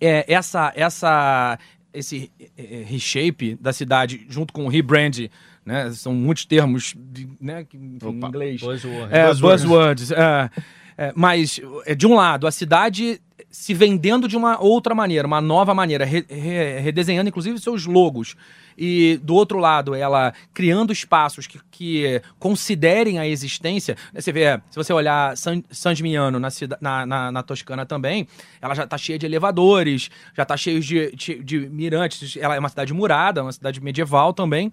é, 0.00 0.24
essa, 0.32 0.72
essa, 0.76 1.58
esse 1.92 2.30
é, 2.56 2.80
é, 2.80 2.82
reshape 2.84 3.56
da 3.60 3.72
cidade 3.72 4.26
junto 4.28 4.52
com 4.52 4.64
o 4.66 4.68
rebrand, 4.68 5.28
né? 5.64 5.90
São 5.92 6.12
muitos 6.14 6.44
termos, 6.44 6.94
de, 6.96 7.28
né? 7.40 7.66
em 7.74 7.98
Opa. 8.02 8.28
inglês. 8.28 8.60
É, 8.62 8.66
Buzzwords. 8.66 9.40
buzzwords. 9.40 10.10
é. 10.12 10.50
É, 10.98 11.10
mas, 11.16 11.58
é, 11.86 11.94
de 11.94 12.06
um 12.06 12.14
lado, 12.14 12.46
a 12.46 12.50
cidade 12.50 13.20
se 13.50 13.72
vendendo 13.74 14.28
de 14.28 14.36
uma 14.36 14.60
outra 14.62 14.94
maneira, 14.94 15.26
uma 15.26 15.40
nova 15.40 15.74
maneira, 15.74 16.04
re- 16.04 16.24
re- 16.28 16.78
redesenhando 16.80 17.28
inclusive 17.28 17.58
seus 17.58 17.86
logos. 17.86 18.36
E 18.76 19.18
do 19.22 19.34
outro 19.34 19.58
lado, 19.58 19.94
ela 19.94 20.32
criando 20.52 20.92
espaços 20.92 21.46
que, 21.46 21.60
que 21.70 22.22
considerem 22.38 23.18
a 23.18 23.26
existência. 23.26 23.96
né, 24.12 24.20
Você 24.20 24.32
vê, 24.32 24.60
se 24.70 24.76
você 24.76 24.92
olhar 24.92 25.36
San, 25.36 25.62
San 25.70 25.94
Gimignano 25.94 26.38
na, 26.38 26.48
na, 26.80 27.06
na, 27.06 27.32
na 27.32 27.42
Toscana 27.42 27.86
também, 27.86 28.26
ela 28.60 28.74
já 28.74 28.84
está 28.84 28.98
cheia 28.98 29.18
de 29.18 29.26
elevadores, 29.26 30.10
já 30.36 30.42
está 30.42 30.56
cheia 30.56 30.80
de, 30.80 31.14
de, 31.14 31.42
de 31.42 31.58
mirantes. 31.68 32.36
Ela 32.36 32.56
é 32.56 32.58
uma 32.58 32.68
cidade 32.68 32.92
murada, 32.92 33.42
uma 33.42 33.52
cidade 33.52 33.80
medieval 33.80 34.32
também 34.32 34.72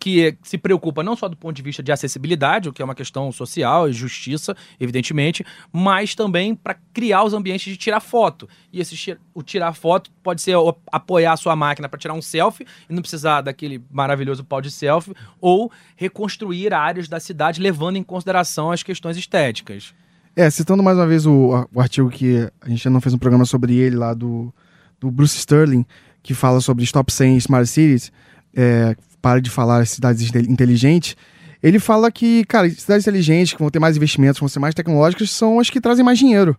que 0.00 0.34
se 0.42 0.56
preocupa 0.56 1.02
não 1.02 1.14
só 1.14 1.28
do 1.28 1.36
ponto 1.36 1.54
de 1.54 1.60
vista 1.60 1.82
de 1.82 1.92
acessibilidade, 1.92 2.70
o 2.70 2.72
que 2.72 2.80
é 2.80 2.84
uma 2.84 2.94
questão 2.94 3.30
social 3.30 3.86
e 3.86 3.92
justiça, 3.92 4.56
evidentemente, 4.80 5.44
mas 5.70 6.14
também 6.14 6.54
para 6.54 6.74
criar 6.94 7.22
os 7.22 7.34
ambientes 7.34 7.70
de 7.70 7.76
tirar 7.76 8.00
foto. 8.00 8.48
E 8.72 8.80
esse 8.80 9.18
o 9.34 9.42
tirar 9.42 9.74
foto 9.74 10.10
pode 10.22 10.40
ser 10.40 10.56
apoiar 10.90 11.34
a 11.34 11.36
sua 11.36 11.54
máquina 11.54 11.86
para 11.86 12.00
tirar 12.00 12.14
um 12.14 12.22
selfie 12.22 12.66
e 12.88 12.94
não 12.94 13.02
precisar 13.02 13.42
daquele 13.42 13.84
maravilhoso 13.90 14.42
pau 14.42 14.62
de 14.62 14.70
selfie, 14.70 15.14
ou 15.38 15.70
reconstruir 15.94 16.72
áreas 16.72 17.06
da 17.06 17.20
cidade 17.20 17.60
levando 17.60 17.96
em 17.96 18.02
consideração 18.02 18.72
as 18.72 18.82
questões 18.82 19.18
estéticas. 19.18 19.92
É, 20.34 20.48
citando 20.48 20.82
mais 20.82 20.96
uma 20.96 21.06
vez 21.06 21.26
o, 21.26 21.68
o 21.74 21.80
artigo 21.80 22.08
que 22.08 22.50
a 22.62 22.68
gente 22.70 22.88
não 22.88 23.02
fez 23.02 23.12
um 23.12 23.18
programa 23.18 23.44
sobre 23.44 23.76
ele 23.76 23.96
lá 23.96 24.14
do, 24.14 24.50
do 24.98 25.10
Bruce 25.10 25.36
Sterling, 25.36 25.84
que 26.22 26.32
fala 26.32 26.60
sobre 26.62 26.84
Stop 26.84 27.12
Saying 27.12 27.36
Smart 27.36 27.66
Cities, 27.66 28.10
é, 28.54 28.96
para 29.20 29.40
de 29.40 29.50
falar 29.50 29.86
cidades 29.86 30.22
inte- 30.22 30.50
inteligentes. 30.50 31.16
Ele 31.62 31.78
fala 31.78 32.10
que, 32.10 32.44
cara, 32.46 32.68
cidades 32.70 33.06
inteligentes, 33.06 33.52
que 33.52 33.58
vão 33.60 33.70
ter 33.70 33.78
mais 33.78 33.96
investimentos, 33.96 34.36
que 34.38 34.40
vão 34.40 34.48
ser 34.48 34.58
mais 34.60 34.74
tecnológicas, 34.74 35.30
são 35.30 35.58
as 35.60 35.68
que 35.68 35.80
trazem 35.80 36.04
mais 36.04 36.18
dinheiro. 36.18 36.56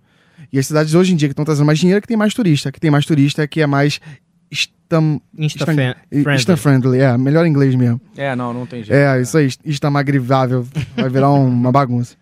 E 0.53 0.59
as 0.59 0.67
cidades 0.67 0.93
hoje 0.93 1.13
em 1.13 1.15
dia 1.15 1.27
que 1.27 1.33
estão 1.33 1.45
trazendo 1.45 1.65
mais 1.65 1.79
dinheiro 1.79 1.97
é 1.97 2.01
que 2.01 2.07
tem 2.07 2.17
mais 2.17 2.33
turista. 2.33 2.71
Que 2.71 2.79
tem 2.79 2.91
mais 2.91 3.05
turista 3.05 3.41
é 3.43 3.47
que 3.47 3.61
é 3.61 3.67
mais 3.67 3.99
Insta-friendly. 5.37 5.95
Insta-friendly. 6.35 6.99
É, 6.99 7.17
melhor 7.17 7.45
em 7.45 7.49
inglês 7.49 7.73
mesmo. 7.75 8.01
É, 8.17 8.35
não, 8.35 8.53
não 8.53 8.65
tem 8.65 8.83
jeito. 8.83 8.93
É, 8.97 9.21
isso 9.21 9.37
aí, 9.37 9.49
instamagrivável. 9.65 10.67
Vai 10.95 11.09
virar 11.09 11.31
um- 11.31 11.47
uma 11.47 11.71
bagunça. 11.71 12.15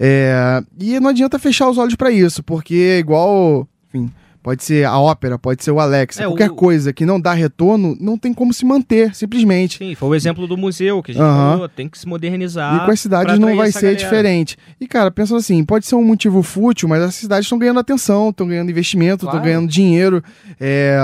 É, 0.00 0.62
e 0.80 0.98
não 0.98 1.10
adianta 1.10 1.38
fechar 1.38 1.68
os 1.68 1.78
olhos 1.78 1.94
pra 1.94 2.10
isso, 2.10 2.42
porque 2.42 2.96
igual, 2.98 3.68
enfim, 3.88 4.10
pode 4.44 4.62
ser 4.62 4.84
a 4.84 4.96
Opera, 4.98 5.36
pode 5.38 5.64
ser 5.64 5.70
o 5.72 5.80
Alexa. 5.80 6.22
É, 6.22 6.26
Qualquer 6.26 6.50
o- 6.50 6.54
coisa 6.54 6.92
que 6.92 7.04
não 7.06 7.18
dá 7.18 7.32
retorno, 7.32 7.96
não 7.98 8.16
tem 8.18 8.32
como 8.34 8.52
se 8.52 8.64
manter, 8.64 9.12
simplesmente. 9.14 9.78
Sim, 9.78 9.94
foi 9.96 10.08
o 10.10 10.14
exemplo 10.14 10.46
do 10.46 10.56
museu 10.56 11.02
que 11.02 11.10
a 11.10 11.14
gente 11.14 11.22
falou, 11.24 11.68
tem 11.68 11.88
que 11.88 11.98
se 11.98 12.06
modernizar. 12.06 12.76
E 12.76 12.84
com 12.84 12.90
as 12.92 13.00
cidades 13.00 13.38
não 13.38 13.56
vai 13.56 13.72
ser 13.72 13.80
galera. 13.80 13.96
diferente. 13.98 14.56
E, 14.78 14.86
cara, 14.86 15.10
pensando 15.10 15.38
assim, 15.38 15.64
pode 15.64 15.86
ser 15.86 15.94
um 15.96 16.04
motivo 16.04 16.42
fútil, 16.42 16.88
mas 16.88 17.02
as 17.02 17.14
cidades 17.14 17.46
estão 17.46 17.58
ganhando 17.58 17.80
atenção, 17.80 18.28
estão 18.28 18.46
ganhando 18.46 18.70
investimento, 18.70 19.24
estão 19.24 19.30
Claro. 19.30 19.44
ganhando 19.44 19.66
dinheiro. 19.68 20.22
É, 20.60 20.98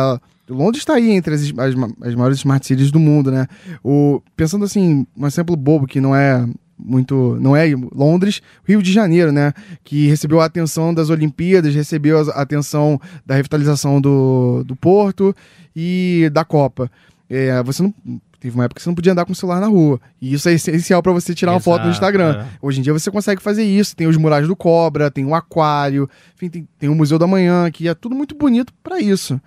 Londres 0.49 0.83
está 0.83 0.95
aí 0.95 1.11
entre 1.13 1.35
as, 1.35 1.43
as, 1.57 1.75
as 2.03 2.15
maiores 2.15 2.39
smart 2.39 2.67
cities 2.67 2.91
do 2.91 3.01
mundo, 3.01 3.31
né? 3.31 3.47
O, 3.83 4.21
pensando 4.37 4.65
assim, 4.67 5.07
um 5.17 5.27
exemplo 5.27 5.57
bobo 5.57 5.87
que 5.87 6.01
não 6.01 6.15
é 6.15 6.45
muito. 6.85 7.37
Não 7.41 7.57
é 7.57 7.67
Londres, 7.95 8.41
Rio 8.65 8.83
de 8.83 8.93
Janeiro, 8.93 9.33
né? 9.33 9.53
Que 9.85 10.09
recebeu 10.09 10.41
a 10.41 10.45
atenção 10.45 10.93
das 10.95 11.11
Olimpíadas, 11.11 11.75
recebeu 11.75 12.19
a 12.31 12.43
atenção 12.43 13.01
da 13.25 13.35
revitalização 13.35 14.01
do, 14.01 14.65
do 14.65 14.75
Porto 14.77 15.35
e 15.75 16.31
da 16.33 16.45
Copa. 16.45 16.91
É, 17.29 17.63
você 17.63 17.83
não. 17.83 17.95
Teve 18.41 18.55
uma 18.55 18.65
época 18.65 18.79
que 18.79 18.83
você 18.83 18.89
não 18.89 18.95
podia 18.95 19.13
andar 19.13 19.27
com 19.27 19.33
o 19.33 19.37
celular 19.37 19.61
na 19.61 19.67
rua. 19.67 20.01
E 20.19 20.33
isso 20.33 20.49
é 20.49 20.55
essencial 20.55 21.03
para 21.03 21.13
você 21.13 21.35
tirar 21.35 21.53
uma 21.53 21.61
foto 21.61 21.83
no 21.83 21.91
Exato, 21.91 21.97
Instagram. 21.97 22.41
é. 22.41 22.47
Hoje 22.63 22.81
em 22.81 22.83
dia 22.83 22.91
você 22.91 23.11
consegue 23.11 23.43
fazer 23.43 23.65
isso. 23.65 23.95
Tem 23.95 24.07
os 24.07 24.17
murais 24.17 24.49
do 24.49 24.57
Cobra, 24.57 25.11
tem 25.11 25.27
o 25.27 25.35
Aquário, 25.35 26.09
enfim, 26.35 26.49
tem, 26.49 26.69
tem 26.79 26.89
o 26.89 26.95
Museu 26.95 27.19
da 27.19 27.27
Manhã, 27.27 27.71
que 27.71 27.87
é 27.87 27.93
tudo 27.95 28.15
muito 28.15 28.35
bonito 28.35 28.73
para 28.83 28.99
isso. 28.99 29.39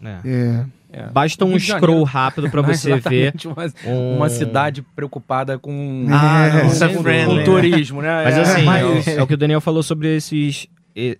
É. 0.00 0.20
É, 0.24 0.64
Basta 1.12 1.44
um 1.44 1.58
scroll 1.58 2.02
rápido 2.04 2.50
pra 2.50 2.62
você 2.62 2.96
ver. 2.98 3.32
Uma, 3.44 3.90
um- 3.92 4.16
uma 4.16 4.28
cidade 4.28 4.82
preocupada 4.82 5.58
com, 5.58 6.06
Ah, 6.10 6.62
com- 6.62 6.94
com- 6.96 7.02
friendly, 7.02 7.26
com 7.26 7.34
né? 7.36 7.44
turismo, 7.44 8.02
né? 8.02 8.24
Mas 8.24 8.36
É, 8.36 8.40
assim, 8.40 8.62
mas- 8.64 9.06
é, 9.08 9.16
o, 9.16 9.20
é 9.20 9.22
o 9.22 9.26
que 9.26 9.34
o 9.34 9.36
Daniel 9.36 9.60
falou 9.60 9.82
sobre 9.82 10.16
esses, 10.16 10.66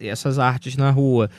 essas 0.00 0.38
artes 0.38 0.76
na 0.76 0.90
rua. 0.90 1.30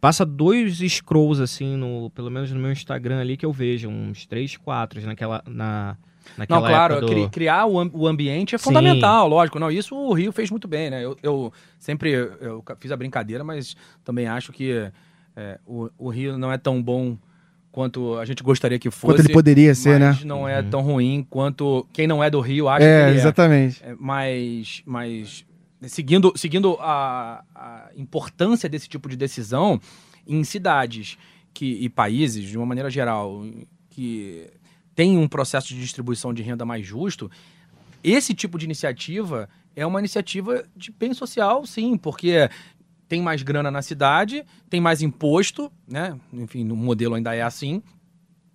Passa 0.00 0.24
dois 0.26 0.78
scrolls, 0.80 1.40
assim, 1.42 1.76
no, 1.76 2.10
pelo 2.10 2.30
menos 2.30 2.50
no 2.52 2.60
meu 2.60 2.70
Instagram 2.72 3.20
ali, 3.20 3.36
que 3.38 3.46
eu 3.46 3.52
vejo, 3.52 3.88
uns 3.88 4.26
três, 4.26 4.54
quatro, 4.56 5.00
naquela, 5.06 5.42
na, 5.48 5.96
naquela 6.36 6.60
Não, 6.60 6.68
claro, 6.68 7.00
do... 7.00 7.06
cri- 7.06 7.28
criar 7.30 7.64
o, 7.64 7.80
am- 7.80 7.90
o 7.94 8.06
ambiente 8.06 8.54
é 8.54 8.58
Sim. 8.58 8.64
fundamental, 8.64 9.26
lógico. 9.26 9.58
Não, 9.58 9.70
isso 9.70 9.96
o 9.96 10.12
Rio 10.12 10.30
fez 10.30 10.50
muito 10.50 10.68
bem, 10.68 10.90
né? 10.90 11.02
Eu, 11.02 11.16
eu 11.22 11.50
sempre 11.78 12.12
eu 12.12 12.62
fiz 12.78 12.92
a 12.92 12.96
brincadeira, 12.98 13.42
mas 13.42 13.74
também 14.04 14.26
acho 14.26 14.52
que 14.52 14.90
é, 15.34 15.58
o, 15.66 15.88
o 15.96 16.10
Rio 16.10 16.36
não 16.36 16.52
é 16.52 16.58
tão 16.58 16.82
bom 16.82 17.16
quanto 17.74 18.16
a 18.18 18.24
gente 18.24 18.40
gostaria 18.40 18.78
que 18.78 18.88
fosse. 18.88 19.14
Quanto 19.14 19.26
ele 19.26 19.32
poderia 19.32 19.74
ser, 19.74 19.98
né? 19.98 20.16
não 20.24 20.48
é 20.48 20.62
tão 20.62 20.80
ruim 20.80 21.26
quanto 21.28 21.84
quem 21.92 22.06
não 22.06 22.22
é 22.22 22.30
do 22.30 22.38
Rio 22.38 22.68
acha 22.68 22.84
É, 22.86 23.00
que 23.02 23.08
ele 23.10 23.16
é. 23.16 23.20
exatamente. 23.20 23.82
É, 23.82 23.96
mas, 23.98 24.80
mas 24.86 25.44
seguindo, 25.82 26.32
seguindo 26.36 26.76
a, 26.78 27.42
a 27.52 27.90
importância 27.96 28.68
desse 28.68 28.88
tipo 28.88 29.08
de 29.08 29.16
decisão 29.16 29.80
em 30.24 30.44
cidades 30.44 31.18
que, 31.52 31.66
e 31.66 31.88
países, 31.88 32.44
de 32.44 32.56
uma 32.56 32.64
maneira 32.64 32.88
geral, 32.88 33.44
que 33.90 34.46
tem 34.94 35.18
um 35.18 35.26
processo 35.26 35.66
de 35.74 35.80
distribuição 35.80 36.32
de 36.32 36.44
renda 36.44 36.64
mais 36.64 36.86
justo, 36.86 37.28
esse 38.04 38.34
tipo 38.34 38.56
de 38.56 38.66
iniciativa 38.66 39.48
é 39.74 39.84
uma 39.84 39.98
iniciativa 39.98 40.62
de 40.76 40.92
bem 40.92 41.12
social, 41.12 41.66
sim, 41.66 41.96
porque 41.96 42.48
tem 43.14 43.22
mais 43.22 43.44
grana 43.44 43.70
na 43.70 43.80
cidade, 43.80 44.44
tem 44.68 44.80
mais 44.80 45.00
imposto, 45.00 45.70
né? 45.86 46.18
Enfim, 46.32 46.64
no 46.64 46.74
modelo 46.74 47.14
ainda 47.14 47.32
é 47.32 47.42
assim. 47.42 47.80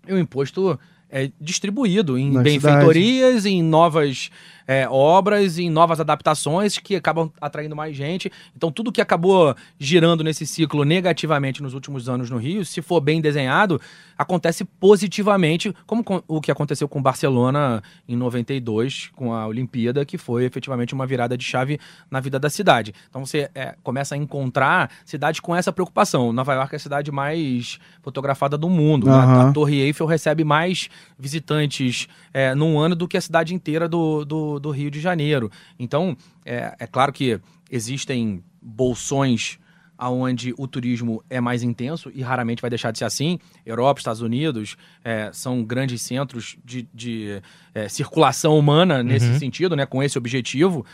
E 0.05 0.12
o 0.12 0.20
imposto 0.20 0.78
é 1.10 1.32
distribuído 1.39 2.18
em 2.18 2.30
Na 2.30 2.41
benfeitorias, 2.41 3.45
em 3.45 3.64
novas 3.64 4.30
é, 4.72 4.88
obras, 4.88 5.57
em 5.57 5.67
novas 5.67 5.99
adaptações 5.99 6.78
que 6.78 6.95
acabam 6.95 7.32
atraindo 7.41 7.76
mais 7.76 7.95
gente. 7.95 8.32
Então, 8.55 8.72
tudo 8.72 8.91
que 8.91 9.01
acabou 9.01 9.55
girando 9.80 10.24
nesse 10.24 10.45
ciclo 10.45 10.84
negativamente 10.84 11.63
nos 11.63 11.74
últimos 11.74 12.07
anos 12.07 12.30
no 12.30 12.38
Rio, 12.38 12.63
se 12.63 12.80
for 12.80 13.01
bem 13.01 13.20
desenhado, 13.20 13.82
acontece 14.15 14.63
positivamente, 14.63 15.74
como 15.88 16.03
com- 16.03 16.22
o 16.28 16.39
que 16.39 16.51
aconteceu 16.51 16.88
com 16.88 17.01
Barcelona 17.01 17.82
em 18.07 18.15
92, 18.15 19.09
com 19.15 19.34
a 19.34 19.47
Olimpíada, 19.47 20.05
que 20.05 20.20
foi 20.20 20.45
efetivamente 20.45 20.93
uma 20.93 21.07
virada 21.07 21.36
de 21.36 21.43
chave 21.43 21.80
na 22.11 22.20
vida 22.20 22.38
da 22.38 22.47
cidade. 22.49 22.93
Então, 23.09 23.26
você 23.26 23.49
é, 23.55 23.74
começa 23.82 24.13
a 24.13 24.17
encontrar 24.20 24.91
cidades 25.03 25.39
com 25.39 25.55
essa 25.55 25.72
preocupação. 25.74 26.32
Nova 26.32 26.53
York 26.53 26.76
é 26.76 26.78
a 26.78 26.80
cidade 26.80 27.11
mais 27.11 27.80
fotografada 28.03 28.55
do 28.55 28.70
mundo. 28.70 29.07
né? 29.07 29.13
Aham. 29.13 29.49
A 29.49 29.53
Torre 29.53 29.80
Eiffel 29.82 30.05
recebe 30.05 30.43
mais 30.43 30.89
visitantes 31.17 32.07
é, 32.34 32.53
num 32.53 32.78
ano 32.78 32.95
do 32.95 33.07
que 33.07 33.17
a 33.17 33.22
cidade 33.22 33.55
inteira 33.55 33.88
do, 33.88 34.24
do, 34.26 34.59
do 34.60 34.72
Rio 34.72 34.91
de 34.91 34.99
Janeiro. 34.99 35.51
Então, 35.78 36.16
é, 36.45 36.76
é 36.80 36.88
claro 36.88 37.12
que 37.14 37.39
existem 37.72 38.43
bolsões 38.62 39.57
aonde 39.97 40.53
o 40.57 40.66
turismo 40.66 41.22
é 41.30 41.41
mais 41.41 41.62
intenso 41.62 42.10
e 42.16 42.22
raramente 42.22 42.62
vai 42.62 42.70
deixar 42.70 42.91
de 42.91 42.99
ser 42.99 43.05
assim. 43.05 43.38
Europa, 43.66 43.99
Estados 43.99 44.22
Unidos 44.22 44.78
é, 45.03 45.30
são 45.34 45.62
grandes 45.64 46.01
centros 46.01 46.57
de, 46.64 46.88
de, 46.93 47.41
é, 47.74 47.89
circulação 47.89 48.57
humana 48.57 49.03
nesse 49.03 49.32
Uhum. 49.32 49.39
sentido, 49.39 49.76
né, 49.76 49.86
com 49.86 50.01
esse 50.01 50.18
objetivo. 50.18 50.86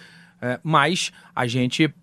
É, 0.41 0.59
mas 0.63 1.11
a 1.35 1.45
gente 1.45 1.93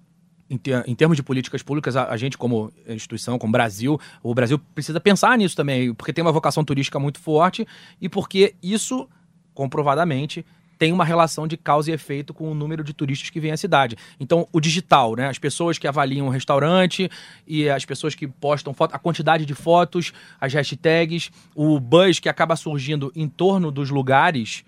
em, 0.49 0.57
ter- 0.59 0.85
em 0.87 0.95
termos 0.95 1.17
de 1.17 1.23
políticas 1.23 1.63
públicas, 1.63 1.97
a, 1.97 2.09
a 2.11 2.17
gente, 2.17 2.37
como 2.39 2.71
instituição, 2.87 3.39
como 3.39 3.51
Brasil, 3.51 3.99
o 4.23 4.35
Brasil 4.35 4.59
precisa 4.59 5.01
pensar 5.01 5.37
nisso 5.39 5.57
também, 5.57 5.93
porque 5.95 6.13
tem 6.13 6.23
uma 6.23 6.31
vocação 6.31 6.63
turística 6.63 6.99
muito 7.01 7.19
forte 7.19 7.67
e 8.01 8.07
porque 8.09 8.55
isso, 8.63 9.09
comprovadamente, 9.55 10.45
tem 10.83 10.93
uma 10.93 11.05
relação 11.05 11.47
de 11.47 11.57
causa 11.57 11.93
e 11.93 11.95
efeito 11.95 12.35
com 12.35 12.51
o 12.51 12.55
número 12.57 12.83
de 12.83 12.93
turistas 12.93 13.31
que 13.31 13.39
vem 13.39 13.53
à 13.53 13.57
cidade. 13.57 13.97
Então, 14.19 14.49
o 14.51 14.59
digital, 14.59 15.15
né? 15.15 15.29
As 15.29 15.39
pessoas 15.39 15.79
que 15.79 15.87
avaliam 15.87 16.27
o 16.27 16.29
restaurante 16.29 17.09
e 17.47 17.71
as 17.71 17.85
pessoas 17.85 18.17
que 18.17 18.27
postam 18.27 18.75
foto, 18.75 18.93
a 18.93 18.99
quantidade 18.99 19.47
de 19.47 19.55
fotos, 19.55 20.13
as 20.41 20.53
hashtags, 20.53 21.31
o 21.55 21.79
buzz 21.79 22.19
que 22.19 22.29
acaba 22.29 22.57
surgindo 22.57 23.13
em 23.15 23.29
torno 23.29 23.71
dos 23.71 23.91
lugares 23.91 24.65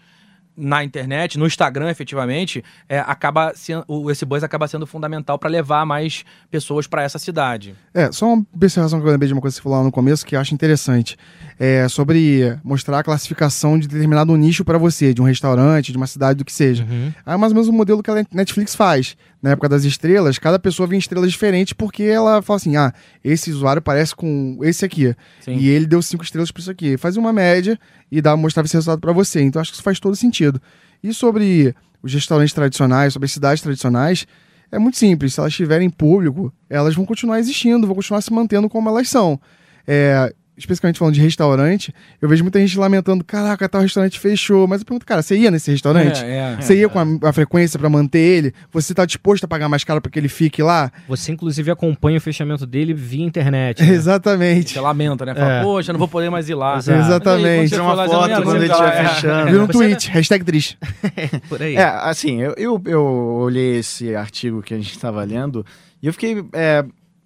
na 0.57 0.85
internet, 0.85 1.39
no 1.39 1.47
Instagram, 1.47 1.91
efetivamente, 1.91 2.63
é, 2.89 2.99
acaba 3.01 3.53
sendo, 3.57 3.85
o- 3.89 4.11
esse 4.11 4.25
buzz 4.25 4.45
acaba 4.45 4.69
sendo 4.69 4.87
fundamental 4.87 5.39
para 5.39 5.51
levar 5.51 5.85
mais 5.85 6.25
pessoas 6.51 6.87
para 6.87 7.03
essa 7.03 7.19
cidade. 7.19 7.75
É, 7.93 8.11
só 8.13 8.33
uma 8.33 8.47
observação 8.55 9.01
que 9.01 9.07
eu 9.07 9.11
lembrei 9.11 9.27
de 9.27 9.33
uma 9.33 9.41
coisa 9.41 9.55
que 9.55 9.59
você 9.61 9.63
falou 9.63 9.79
lá 9.79 9.85
no 9.85 9.91
começo 9.93 10.25
que 10.25 10.37
eu 10.37 10.41
acho 10.41 10.55
interessante. 10.55 11.17
É 11.59 11.89
sobre 11.89 12.59
mostrar 12.65 12.99
a 12.99 13.03
classificação 13.05 13.79
de 13.79 13.87
determinado 13.89 14.35
nicho 14.37 14.65
para 14.65 14.79
você, 14.79 15.13
de 15.15 15.21
um 15.21 15.25
restaurante, 15.25 15.91
de 15.93 15.97
uma 15.97 16.07
cidade, 16.07 16.39
do 16.39 16.45
que 16.45 16.53
seja. 16.53 16.85
Uhum. 16.85 17.13
É 17.27 17.37
mais 17.37 17.53
ou 17.53 17.55
menos 17.57 17.69
o 17.69 17.73
modelo 17.73 18.03
que 18.03 18.11
a 18.11 18.25
Netflix 18.33 18.75
faz. 18.75 19.17
Na 19.43 19.51
época 19.51 19.69
das 19.69 19.85
estrelas, 19.85 20.39
cada 20.39 20.59
pessoa 20.59 20.87
vê 20.87 20.97
estrelas 20.97 21.31
diferentes 21.31 21.75
porque 21.75 22.03
ela 22.05 22.41
fala 22.41 22.57
assim: 22.57 22.77
ah, 22.77 22.93
esse 23.23 23.51
usuário 23.53 23.83
parece 23.83 24.15
com 24.17 24.59
esse 24.63 24.87
aqui. 24.87 25.15
Sim. 25.41 25.57
E 25.57 25.69
ele 25.69 25.85
deu 25.87 26.01
cinco 26.01 26.25
estrelas 26.25 26.51
para 26.51 26.61
isso 26.63 26.71
aqui. 26.71 26.97
Faz 26.97 27.19
uma 27.19 27.31
média 27.31 27.79
e 28.17 28.23
dá, 28.23 28.37
mostrava 28.37 28.67
esse 28.67 28.77
resultado 28.77 29.01
para 29.01 29.13
você. 29.13 29.43
Então 29.43 29.61
acho 29.61 29.73
que 29.73 29.77
isso 29.77 29.83
faz 29.83 29.99
todo 29.99 30.15
sentido. 30.15 30.61
E 31.03 31.13
sobre 31.13 31.75
os 32.03 32.13
restaurantes 32.13 32.55
tradicionais, 32.55 33.13
sobre 33.13 33.27
as 33.27 33.33
cidades 33.33 33.63
tradicionais, 33.63 34.27
é 34.71 34.79
muito 34.79 34.97
simples. 34.97 35.35
Se 35.35 35.41
elas 35.41 35.53
tiverem 35.53 35.91
público, 35.91 36.53
elas 36.71 36.95
vão 36.95 37.05
continuar 37.05 37.39
existindo, 37.41 37.87
vão 37.87 37.97
continuar 37.97 38.21
se 38.21 38.33
mantendo 38.33 38.69
como 38.69 38.89
elas 38.89 39.09
são. 39.09 39.41
É, 39.87 40.33
especificamente 40.57 40.99
falando 40.99 41.15
de 41.15 41.21
restaurante, 41.21 41.93
eu 42.21 42.29
vejo 42.29 42.45
muita 42.45 42.59
gente 42.61 42.79
lamentando: 42.79 43.25
caraca, 43.25 43.69
tal 43.69 43.81
restaurante 43.83 44.19
fechou. 44.19 44.67
Mas 44.67 44.81
eu 44.81 44.87
pergunto, 44.87 45.05
cara, 45.07 45.23
você 45.23 45.37
ia 45.37 45.51
nesse 45.51 45.71
restaurante? 45.71 46.23
É, 46.25 46.55
é. 46.55 46.57
Você 46.61 46.77
ia 46.77 46.89
com 46.89 46.99
a, 46.99 47.29
a 47.29 47.33
frequência 47.33 47.79
pra 47.79 47.89
manter 47.89 48.19
ele? 48.19 48.55
Você 48.73 48.95
tá 48.95 49.05
disposto 49.05 49.45
a 49.45 49.49
pagar 49.49 49.69
mais 49.69 49.85
caro 49.85 50.01
pra 50.01 50.11
que 50.11 50.19
ele 50.19 50.29
fique 50.29 50.63
lá? 50.63 50.91
Você, 51.09 51.33
inclusive, 51.33 51.71
acompanha 51.71 52.19
o 52.19 52.21
fechamento 52.21 52.67
dele 52.67 52.95
via 52.95 53.25
internet. 53.25 53.83
né? 53.83 53.89
Exatamente. 53.91 54.73
Você 54.73 54.81
lamenta, 54.81 55.25
né? 55.27 55.35
Fala, 55.35 55.53
É. 55.55 55.63
poxa, 55.63 55.93
não 55.93 55.99
vou 55.99 56.09
poder 56.09 56.31
mais 56.31 56.49
ir 56.49 56.55
lá. 56.55 56.77
Exato. 56.79 56.99
Exatamente. 57.01 57.69
Tira 57.71 57.83
uma 57.83 57.97
foto 58.07 58.43
quando 58.43 58.57
ele 58.57 58.67
estiver 58.71 59.09
fechando. 59.09 59.51
Vira 59.51 59.63
um 59.65 59.67
tweet, 59.67 60.11
hashtag 60.11 60.45
triste. 60.45 60.79
Por 61.49 61.61
aí. 61.63 61.77
É, 61.77 61.85
assim, 61.85 62.41
eu, 62.41 62.55
eu, 62.57 62.83
eu 62.87 63.03
olhei 63.05 63.79
esse 63.79 64.15
artigo 64.15 64.63
que 64.63 64.73
a 64.75 64.77
gente 64.77 64.91
estava 64.91 65.23
lendo 65.25 65.65
e 66.03 66.07
eu 66.07 66.13
fiquei 66.13 66.45
é, 66.53 66.85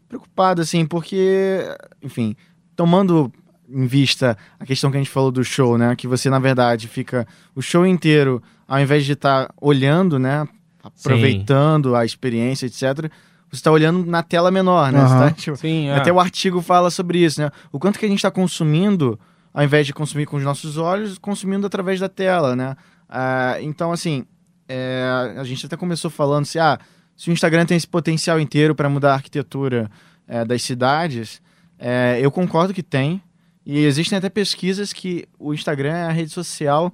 preocupado, 0.09 0.63
assim, 0.63 0.87
porque, 0.87 1.59
enfim, 2.03 2.35
tomando 2.79 3.33
em 3.69 3.89
vista 3.89 4.39
a 4.59 4.65
questão 4.65 4.89
que 4.89 4.97
a 4.97 5.01
gente 5.01 5.11
falou 5.11 5.33
do 5.33 5.43
show, 5.43 5.77
né? 5.77 5.97
Que 5.97 6.07
você, 6.07 6.31
na 6.31 6.39
verdade, 6.39 6.87
fica 6.87 7.27
o 7.57 7.61
show 7.61 7.85
inteiro, 7.85 8.41
ao 8.69 8.79
invés 8.79 9.05
de 9.05 9.15
estar 9.15 9.53
olhando, 9.61 10.17
né? 10.17 10.47
Aproveitando 10.81 11.97
a 11.97 12.05
experiência, 12.05 12.67
etc., 12.67 13.11
você 13.51 13.57
está 13.57 13.73
olhando 13.73 14.09
na 14.09 14.23
tela 14.23 14.51
menor, 14.53 14.93
né? 14.93 15.01
Aham. 15.01 15.29
tá, 15.29 15.31
tipo, 15.33 15.57
Sim, 15.57 15.89
é. 15.89 15.97
até 15.97 16.13
o 16.13 16.21
artigo 16.21 16.63
fala 16.63 16.89
sobre 16.89 17.19
isso, 17.19 17.41
né? 17.41 17.51
O 17.73 17.81
quanto 17.81 17.99
que 17.99 18.07
a 18.07 18.09
gente 18.09 18.19
está 18.19 18.31
consumindo, 18.31 19.19
ao 19.53 19.65
invés 19.65 19.85
de 19.85 19.93
consumir 19.93 20.27
com 20.27 20.37
os 20.37 20.45
nossos 20.45 20.77
olhos, 20.77 21.19
consumindo 21.19 21.67
através 21.67 21.99
da 21.99 22.09
tela, 22.09 22.55
né? 22.55 22.77
Ah, 23.09 23.57
então, 23.61 23.91
assim, 23.91 24.25
é, 24.69 25.35
a 25.37 25.43
gente 25.43 25.67
até 25.67 25.77
começou 25.77 26.11
falando 26.11 26.45
se, 26.45 26.61
ah, 26.61 26.79
se 27.17 27.29
o 27.29 27.33
Instagram 27.33 27.67
tem 27.67 27.77
esse 27.77 27.89
potencial 27.89 28.39
inteiro 28.39 28.73
para 28.73 28.89
mudar 28.89 29.13
a 29.13 29.15
arquitetura 29.15 29.91
é, 30.29 30.45
das 30.45 30.63
cidades, 30.63 31.43
é, 31.79 32.19
eu 32.21 32.31
concordo 32.31 32.75
que 32.75 32.83
tem. 32.83 33.23
E 33.65 33.85
existem 33.85 34.17
até 34.17 34.29
pesquisas 34.31 34.93
que 34.93 35.27
o 35.39 35.53
Instagram 35.53 35.93
é 35.93 36.05
a 36.05 36.11
rede 36.11 36.31
social 36.31 36.93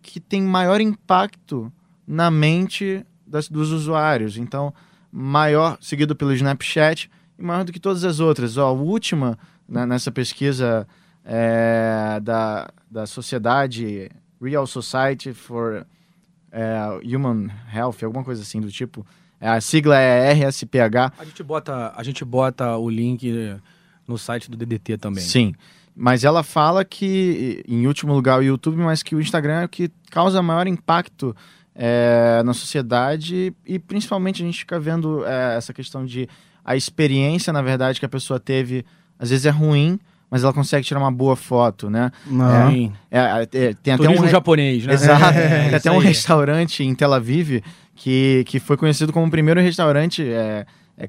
que 0.00 0.20
tem 0.20 0.40
maior 0.42 0.80
impacto 0.80 1.72
na 2.06 2.30
mente 2.30 3.04
das- 3.26 3.48
dos 3.48 3.72
usuários. 3.72 4.36
Então, 4.36 4.72
maior, 5.10 5.76
seguido 5.80 6.14
pelo 6.14 6.32
Snapchat 6.32 7.10
e 7.38 7.42
maior 7.42 7.64
do 7.64 7.72
que 7.72 7.80
todas 7.80 8.04
as 8.04 8.20
outras. 8.20 8.56
Ó, 8.56 8.68
a 8.68 8.72
última, 8.72 9.36
né, 9.68 9.84
nessa 9.84 10.12
pesquisa 10.12 10.86
é, 11.24 12.20
da, 12.22 12.68
da 12.88 13.04
sociedade 13.06 14.08
Real 14.40 14.66
Society 14.66 15.32
for 15.32 15.84
é, 16.52 16.78
Human 17.04 17.48
Health, 17.74 17.96
alguma 18.04 18.22
coisa 18.24 18.42
assim 18.42 18.60
do 18.60 18.70
tipo. 18.70 19.04
É, 19.40 19.48
a 19.48 19.60
sigla 19.60 19.98
é 19.98 20.30
RSPH. 20.32 21.12
A 21.18 21.24
gente 21.24 21.42
bota, 21.42 21.92
a 21.96 22.02
gente 22.04 22.24
bota 22.24 22.76
o 22.76 22.88
link 22.88 23.58
no 24.06 24.18
site 24.18 24.50
do 24.50 24.56
DDT 24.56 24.98
também. 24.98 25.24
Sim. 25.24 25.54
Mas 25.94 26.24
ela 26.24 26.42
fala 26.42 26.84
que, 26.84 27.64
em 27.66 27.86
último 27.86 28.12
lugar, 28.12 28.38
o 28.38 28.42
YouTube, 28.42 28.76
mas 28.76 29.02
que 29.02 29.14
o 29.14 29.20
Instagram 29.20 29.62
é 29.62 29.64
o 29.64 29.68
que 29.68 29.90
causa 30.10 30.42
maior 30.42 30.66
impacto 30.66 31.34
é, 31.74 32.42
na 32.44 32.52
sociedade 32.52 33.54
e 33.66 33.78
principalmente 33.78 34.42
a 34.42 34.46
gente 34.46 34.58
fica 34.58 34.78
vendo 34.78 35.24
é, 35.26 35.56
essa 35.56 35.72
questão 35.72 36.04
de 36.04 36.28
a 36.64 36.76
experiência, 36.76 37.52
na 37.52 37.62
verdade, 37.62 37.98
que 38.00 38.06
a 38.06 38.08
pessoa 38.08 38.40
teve, 38.40 38.84
às 39.18 39.30
vezes 39.30 39.46
é 39.46 39.50
ruim, 39.50 39.98
mas 40.30 40.42
ela 40.42 40.52
consegue 40.52 40.84
tirar 40.84 40.98
uma 40.98 41.12
boa 41.12 41.36
foto, 41.36 41.88
né? 41.88 42.10
Não. 42.26 42.92
É, 43.10 43.18
é, 43.18 43.42
é, 43.42 43.74
tem 43.74 43.94
até 43.94 44.04
Turismo 44.04 44.26
um 44.26 44.28
japonês, 44.28 44.84
né? 44.84 44.94
Exato. 44.94 45.38
É, 45.38 45.68
tem 45.68 45.74
até 45.76 45.90
um 45.90 46.00
aí. 46.00 46.06
restaurante 46.06 46.82
em 46.82 46.94
Tel 46.94 47.12
Aviv 47.12 47.62
que, 47.94 48.44
que 48.46 48.58
foi 48.58 48.76
conhecido 48.76 49.12
como 49.12 49.26
o 49.26 49.30
primeiro 49.30 49.60
restaurante 49.60 50.22
é, 50.22 50.66
é 50.96 51.06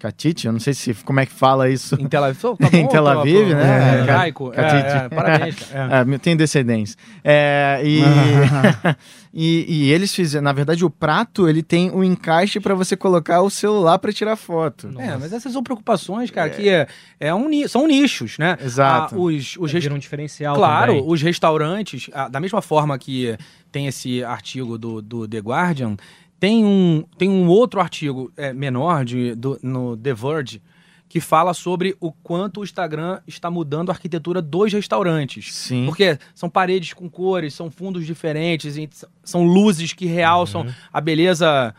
Katiti, 0.00 0.46
eu 0.46 0.52
não 0.54 0.58
sei 0.58 0.72
se 0.72 0.94
como 1.04 1.20
é 1.20 1.26
que 1.26 1.32
fala 1.32 1.68
isso. 1.68 1.94
Em 2.00 2.08
Tel 2.08 2.24
Aviv, 2.24 2.56
tá 2.56 2.56
bom, 2.72 2.76
em 2.78 2.88
Tel 2.88 3.06
Aviv, 3.06 3.54
né? 3.54 4.00
É, 4.00 4.04
Jaico. 4.06 4.50
É, 4.52 4.56
Katiti. 4.56 4.96
é, 4.96 5.08
parabéns, 5.10 5.54
cara. 5.56 6.06
É. 6.10 6.14
É, 6.14 6.18
tem 6.18 6.34
descendência. 6.36 6.96
É, 7.22 7.80
e, 7.84 8.00
e, 9.32 9.66
e 9.68 9.92
eles 9.92 10.14
fizeram, 10.14 10.42
na 10.44 10.52
verdade, 10.52 10.84
o 10.84 10.90
prato 10.90 11.48
ele 11.48 11.62
tem 11.62 11.90
um 11.90 12.02
encaixe 12.02 12.58
para 12.60 12.74
você 12.74 12.96
colocar 12.96 13.42
o 13.42 13.50
celular 13.50 13.98
para 13.98 14.12
tirar 14.12 14.36
foto. 14.36 14.90
É, 14.98 15.16
mas 15.16 15.32
essas 15.32 15.52
são 15.52 15.62
preocupações, 15.62 16.30
cara, 16.30 16.50
que 16.50 16.68
é, 16.68 16.86
é 17.18 17.34
um, 17.34 17.48
são 17.68 17.86
nichos, 17.86 18.38
né? 18.38 18.56
Exato. 18.60 19.14
Ah, 19.14 19.18
os, 19.18 19.56
os 19.58 19.70
É, 19.70 19.74
rest- 19.74 19.90
um 19.90 19.98
diferencial 19.98 20.54
Claro, 20.56 20.94
também. 20.94 21.04
os 21.12 21.22
restaurantes, 21.22 22.08
ah, 22.12 22.28
da 22.28 22.40
mesma 22.40 22.62
forma 22.62 22.98
que 22.98 23.36
tem 23.70 23.86
esse 23.86 24.24
artigo 24.24 24.76
do, 24.78 25.00
do 25.02 25.28
The 25.28 25.38
Guardian, 25.38 25.96
tem 26.40 26.64
um, 26.64 27.04
tem 27.18 27.28
um 27.28 27.46
outro 27.48 27.80
artigo 27.80 28.32
é, 28.36 28.52
menor 28.52 29.04
de, 29.04 29.34
do- 29.34 29.58
no 29.62 29.96
The 29.96 30.14
Verge 30.14 30.60
que 31.08 31.20
fala 31.20 31.52
sobre 31.52 31.96
o 32.00 32.12
quanto 32.12 32.60
o 32.60 32.64
Instagram 32.64 33.18
está 33.26 33.50
mudando 33.50 33.90
a 33.90 33.92
arquitetura 33.92 34.40
dos 34.40 34.72
restaurantes. 34.72 35.52
Sim. 35.52 35.84
Porque 35.86 36.16
são 36.36 36.48
paredes 36.48 36.92
com 36.94 37.10
cores, 37.10 37.52
são 37.52 37.68
fundos 37.68 38.06
diferentes, 38.06 38.76
são 39.24 39.42
luzes 39.44 39.92
que 39.92 40.06
realçam 40.06 40.62
Uhum. 40.62 40.72
a 40.92 41.00
beleza 41.00 41.74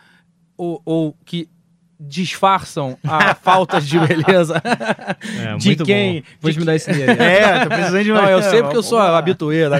ou, 0.58 0.82
ou 0.86 1.16
que 1.26 1.48
disfarçam 2.02 2.98
a 3.08 3.36
falta 3.42 3.80
de 3.80 4.00
beleza 4.00 4.62
É, 5.40 5.56
de 5.58 5.68
muito 5.68 5.84
quem. 5.84 6.22
bom. 6.22 6.28
Vou 6.42 6.52
de 6.52 6.60
me 6.60 6.66
dar 6.66 6.76
esse 6.76 6.92
dinheiro. 6.92 7.22
É, 7.22 7.60
tô 7.64 7.70
precisando 7.70 8.04
de 8.04 8.12
uma. 8.12 8.22
Não, 8.24 8.30
eu 8.30 8.42
sei 8.44 8.62
porque 8.62 8.78
eu 8.78 8.84
sou 8.84 9.00
habituê. 9.00 9.70
da- 9.70 9.80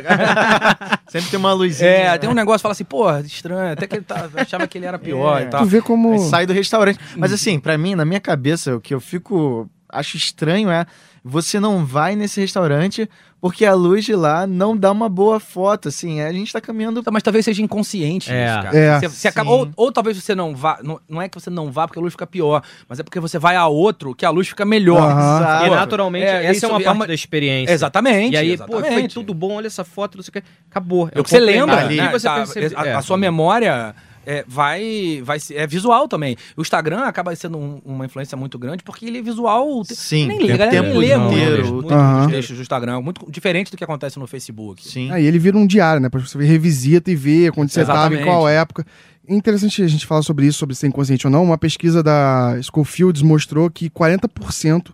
Sempre 1.08 1.30
tem 1.30 1.40
uma 1.40 1.54
luzinha. 1.54 1.90
É, 1.90 2.18
tem 2.18 2.30
um 2.30 2.34
negócio 2.34 2.60
que 2.60 2.64
fala 2.64 2.72
assim, 2.74 2.84
pô, 2.84 3.10
estranho. 3.20 3.74
Até 3.74 3.88
que 3.88 3.96
ele 3.96 4.04
tá, 4.04 4.30
achava 4.36 4.68
que 4.68 4.78
ele 4.78 4.86
era 4.86 4.98
pior 5.00 5.42
É. 5.42 5.46
e 5.46 5.48
tal. 5.48 5.62
Tu 5.62 5.68
vê 5.68 5.82
como. 5.82 6.14
Aí 6.14 6.20
sai 6.20 6.46
do 6.46 6.54
restaurante. 6.54 7.00
Mas 7.18 7.34
assim, 7.34 7.60
pra 7.60 7.78
mim, 7.78 7.96
na 7.96 8.06
minha 8.06 8.20
cabeça, 8.20 8.76
o 8.76 8.82
que 8.82 8.94
eu 8.94 9.00
fico. 9.00 9.70
Acho 9.94 10.16
estranho 10.16 10.70
é 10.72 10.86
você 11.24 11.60
não 11.60 11.86
vai 11.86 12.16
nesse 12.16 12.40
restaurante 12.42 13.08
porque 13.40 13.66
a 13.66 13.74
luz 13.74 14.06
de 14.06 14.14
lá 14.16 14.46
não 14.46 14.78
dá 14.78 14.92
uma 14.92 15.10
boa 15.10 15.40
foto, 15.40 15.88
assim. 15.88 16.22
A 16.22 16.32
gente 16.32 16.54
tá 16.54 16.62
caminhando. 16.62 17.02
Mas 17.12 17.24
talvez 17.24 17.44
seja 17.44 17.60
inconsciente 17.62 18.32
É. 18.32 18.46
isso, 18.46 18.62
cara. 18.64 18.78
É. 18.78 19.00
Você, 19.00 19.08
você 19.10 19.28
acaba, 19.28 19.50
ou, 19.50 19.68
ou 19.76 19.92
talvez 19.92 20.16
você 20.16 20.36
não 20.36 20.56
vá. 20.56 20.80
Não, 20.84 21.00
não 21.10 21.20
é 21.22 21.28
que 21.28 21.40
você 21.40 21.50
não 21.50 21.72
vá 21.72 21.88
porque 21.88 21.98
a 21.98 22.02
luz 22.04 22.14
fica 22.14 22.28
pior, 22.28 22.62
mas 22.88 23.00
é 23.00 23.04
porque 23.04 23.20
você 23.20 23.40
vai 23.40 23.56
a 23.56 23.66
outro 23.68 24.14
que 24.14 24.26
a 24.26 24.30
luz 24.30 24.48
fica 24.48 24.64
melhor. 24.64 25.10
E 25.66 25.70
naturalmente, 25.72 26.26
é, 26.28 26.46
essa 26.46 26.52
isso 26.58 26.66
é 26.68 26.70
uma 26.70 26.82
é 26.82 26.84
parte 26.84 26.98
uma- 26.98 27.08
da 27.08 27.14
experiência. 27.16 27.74
Exatamente. 27.74 28.34
E 28.34 28.38
aí, 28.38 28.58
pô, 28.58 28.66
foi 28.68 28.80
exatamente. 28.82 29.14
tudo 29.16 29.34
bom, 29.34 29.56
olha 29.56 29.68
essa 29.68 29.84
foto, 29.84 30.18
não 30.18 30.24
sei 30.24 30.30
o 30.30 30.34
que. 30.34 30.44
Acabou. 30.70 31.10
É 31.12 31.20
o 31.20 31.24
que 31.24 31.30
você 31.32 31.40
lembra, 31.40 31.78
Ali 31.82 31.98
né? 31.98 32.12
você 32.12 32.28
Tá, 32.28 32.36
percebe- 32.36 32.76
a, 32.76 32.86
é. 32.86 32.94
a 32.94 33.02
sua 33.02 33.18
memória 33.18 33.96
é, 34.26 34.44
vai, 34.48 35.22
vai 35.24 35.40
ser, 35.40 35.56
é 35.56 35.66
visual 35.68 36.08
também. 36.08 36.36
O 36.56 36.62
Instagram 36.62 37.00
acaba 37.06 37.36
sendo 37.36 37.58
um- 37.58 37.82
uma 37.84 38.06
influência 38.06 38.38
muito 38.38 38.58
grande 38.60 38.84
porque 38.84 39.06
ele 39.06 39.18
é 39.20 39.22
visual. 39.22 39.84
Sim, 39.86 40.28
nem 40.28 40.38
tem 40.38 40.48
lê, 40.48 40.54
a 40.54 40.58
galera 40.58 40.84
tempo 40.84 41.00
nem 41.00 41.10
lê 41.10 41.18
muito, 41.18 41.34
inteiro. 41.38 41.74
muito, 41.74 41.94
Aham. 41.94 42.26
os 42.28 42.32
textos 42.32 42.56
do 42.58 42.62
Instagram, 42.62 42.98
é 42.98 43.02
muito 43.02 43.26
diferente 43.32 43.72
do 43.72 43.78
que 43.78 43.84
acontece 43.84 44.20
no 44.20 44.28
Facebook. 44.28 44.88
Sim. 44.88 45.12
Aí 45.12 45.26
ele 45.26 45.40
vira 45.40 45.58
um 45.58 45.66
diário, 45.66 46.02
né? 46.02 46.10
Pra 46.10 46.20
você 46.20 46.38
revisita 46.44 47.10
e 47.12 47.16
ver 47.16 47.52
quando 47.52 47.70
você 47.70 47.84
tava, 47.86 48.16
em 48.16 48.24
qual 48.24 48.48
época. 48.48 48.86
É 49.28 49.34
interessante 49.36 49.82
a 49.84 49.88
gente 49.88 50.06
falar 50.06 50.24
sobre 50.24 50.46
isso, 50.46 50.58
sobre 50.60 50.76
ser 50.76 50.88
inconsciente 50.88 51.26
ou 51.28 51.32
não. 51.32 51.44
Uma 51.44 51.58
pesquisa 51.58 52.02
da 52.04 52.58
Schofields 52.62 53.22
mostrou 53.22 53.70
que 53.70 53.90
40% 53.90 54.92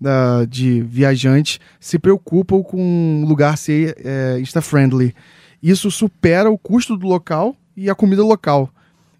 da, 0.00 0.44
de 0.44 0.82
viajantes 0.82 1.58
se 1.80 1.98
preocupam 1.98 2.62
com 2.62 2.80
um 2.80 3.24
lugar 3.26 3.56
ser 3.56 3.96
é, 4.04 4.38
Insta-friendly. 4.40 5.14
Isso 5.62 5.90
supera 5.90 6.50
o 6.50 6.58
custo 6.58 6.96
do 6.96 7.06
local 7.06 7.56
e 7.78 7.88
a 7.88 7.94
comida 7.94 8.24
local. 8.24 8.68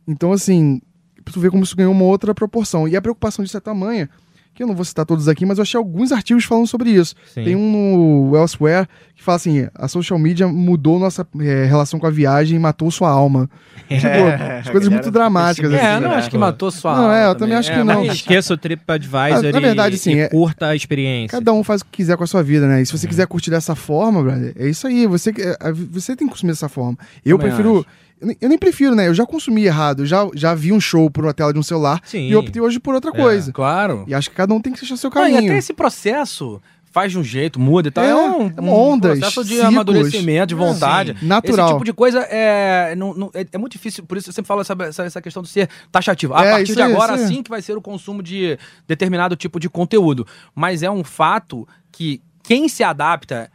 Então, 0.06 0.32
assim, 0.32 0.82
pra 1.24 1.32
tu 1.32 1.38
ver 1.38 1.50
como 1.50 1.62
isso 1.62 1.76
ganhou 1.76 1.92
uma 1.92 2.04
outra 2.04 2.34
proporção. 2.34 2.88
E 2.88 2.96
a 2.96 3.02
preocupação 3.02 3.44
disso 3.44 3.56
é 3.56 3.60
tamanha, 3.60 4.10
que 4.58 4.62
eu 4.64 4.66
não 4.66 4.74
vou 4.74 4.84
citar 4.84 5.06
todos 5.06 5.28
aqui, 5.28 5.46
mas 5.46 5.56
eu 5.58 5.62
achei 5.62 5.78
alguns 5.78 6.10
artigos 6.12 6.44
falando 6.44 6.66
sobre 6.66 6.90
isso. 6.90 7.14
Sim. 7.32 7.44
Tem 7.44 7.56
um 7.56 8.28
no 8.30 8.36
Elsewhere 8.36 8.86
que 9.14 9.22
fala 9.22 9.36
assim: 9.36 9.68
a 9.74 9.86
social 9.88 10.18
media 10.18 10.46
mudou 10.48 10.98
nossa 10.98 11.26
é, 11.40 11.64
relação 11.64 11.98
com 12.00 12.06
a 12.06 12.10
viagem 12.10 12.56
e 12.56 12.58
matou 12.58 12.90
sua 12.90 13.08
alma. 13.10 13.48
Tipo, 13.88 14.06
É, 14.06 14.58
as 14.60 14.68
coisas 14.68 14.88
muito 14.90 15.10
dramáticas. 15.10 15.70
fica 15.72 15.82
É, 15.82 15.94
assim, 15.94 16.04
não 16.04 16.10
acho 16.12 16.28
que 16.30 16.36
matou 16.36 16.70
sua 16.70 16.94
Não, 16.94 17.02
alma 17.04 17.18
é, 17.18 17.22
eu 17.24 17.34
também. 17.34 17.38
também 17.38 17.56
acho 17.56 17.72
que 17.72 17.78
É, 17.78 17.84
não. 17.84 18.04
Esqueça 18.04 18.52
o 18.52 18.56
TripAdvisor 18.58 19.46
Ah, 19.48 19.52
na 19.52 19.60
verdade, 19.60 19.94
e, 19.96 19.98
sim, 19.98 20.12
e 20.14 20.18
é- 20.20 20.28
curta 20.28 20.66
a 20.66 20.76
experiência. 20.76 21.38
Cada 21.38 21.52
um 21.54 21.64
faz 21.64 21.80
o 21.80 21.84
que 21.86 21.92
quiser 21.92 22.16
com 22.18 22.24
a 22.24 22.26
sua 22.26 22.42
vida, 22.42 22.66
né? 22.66 22.82
E 22.82 22.86
se 22.86 22.92
você 22.92 23.06
Uhum. 23.06 23.10
quiser 23.10 23.26
curtir 23.26 23.50
dessa 23.50 23.74
forma, 23.74 24.22
brother, 24.22 24.52
é 24.58 24.68
isso 24.68 24.86
aí. 24.86 25.06
Você, 25.06 25.32
que- 25.32 25.40
é, 25.40 25.56
você 25.90 26.14
tem 26.14 26.26
que 26.26 26.32
consumir 26.34 26.52
dessa 26.52 26.68
forma. 26.68 26.98
Eu 27.24 27.38
Também 27.38 27.54
prefiro. 27.54 27.78
acho. 27.78 27.86
Eu 28.20 28.26
nem, 28.26 28.36
eu 28.40 28.58
prefiro, 28.58 28.94
né? 28.96 29.06
Eu 29.06 29.14
já 29.14 29.24
consumi 29.24 29.64
errado. 29.64 30.02
Eu 30.02 30.06
já, 30.06 30.28
já 30.34 30.52
vi 30.52 30.72
um 30.72 30.80
show 30.80 31.08
por 31.08 31.24
uma 31.24 31.32
tela 31.32 31.52
de 31.52 31.58
um 31.60 31.62
celular 31.62 32.00
Sim. 32.04 32.28
e 32.28 32.34
optei 32.34 32.60
hoje 32.60 32.80
por 32.80 32.92
outra 32.92 33.12
coisa. 33.12 33.52
Claro. 33.52 34.02
E 34.08 34.12
acho 34.14 34.28
que 34.28 34.34
cada 34.34 34.47
um 34.56 34.60
tem 34.60 34.72
que 34.72 34.84
achar 34.84 34.96
seu 34.96 35.10
Não, 35.14 35.26
e 35.26 35.32
caminho. 35.32 35.50
até 35.52 35.58
esse 35.58 35.72
processo 35.72 36.60
faz 36.90 37.12
de 37.12 37.18
um 37.18 37.22
jeito, 37.22 37.60
muda 37.60 37.88
e 37.88 37.90
tal. 37.90 38.02
É, 38.02 38.08
É, 38.08 38.14
um, 38.14 38.52
é 38.56 38.60
uma 38.60 38.72
onda, 38.72 39.08
processo 39.10 39.44
de 39.44 39.50
ciclos. 39.56 39.66
amadurecimento, 39.68 40.46
de 40.46 40.54
vontade. 40.54 41.16
Sim, 41.20 41.26
natural. 41.26 41.66
Esse 41.66 41.74
tipo 41.74 41.84
de 41.84 41.92
coisa 41.92 42.20
é, 42.20 42.94
não, 42.96 43.12
não- 43.14 43.30
é, 43.34 43.46
é 43.52 43.58
muito 43.58 43.72
difícil, 43.72 44.04
por 44.04 44.16
isso 44.16 44.30
eu 44.30 44.32
sempre 44.32 44.48
falo 44.48 44.62
essa, 44.62 44.74
essa, 44.80 45.02
essa 45.04 45.20
questão 45.22 45.42
de 45.42 45.48
ser 45.50 45.68
taxativo. 45.92 46.34
A 46.34 46.44
É, 46.44 46.50
partir 46.52 46.74
de 46.74 46.80
agora, 46.82 47.14
aí. 47.14 47.22
assim 47.22 47.42
que 47.42 47.50
vai 47.50 47.60
ser 47.60 47.76
o 47.76 47.82
consumo 47.82 48.22
de 48.22 48.58
determinado 48.86 49.36
tipo 49.36 49.60
de 49.60 49.68
conteúdo. 49.68 50.26
Mas 50.54 50.82
é 50.82 50.90
um 50.90 51.04
fato 51.04 51.68
que 51.92 52.22
quem 52.42 52.68
se 52.68 52.82
adapta 52.82 53.50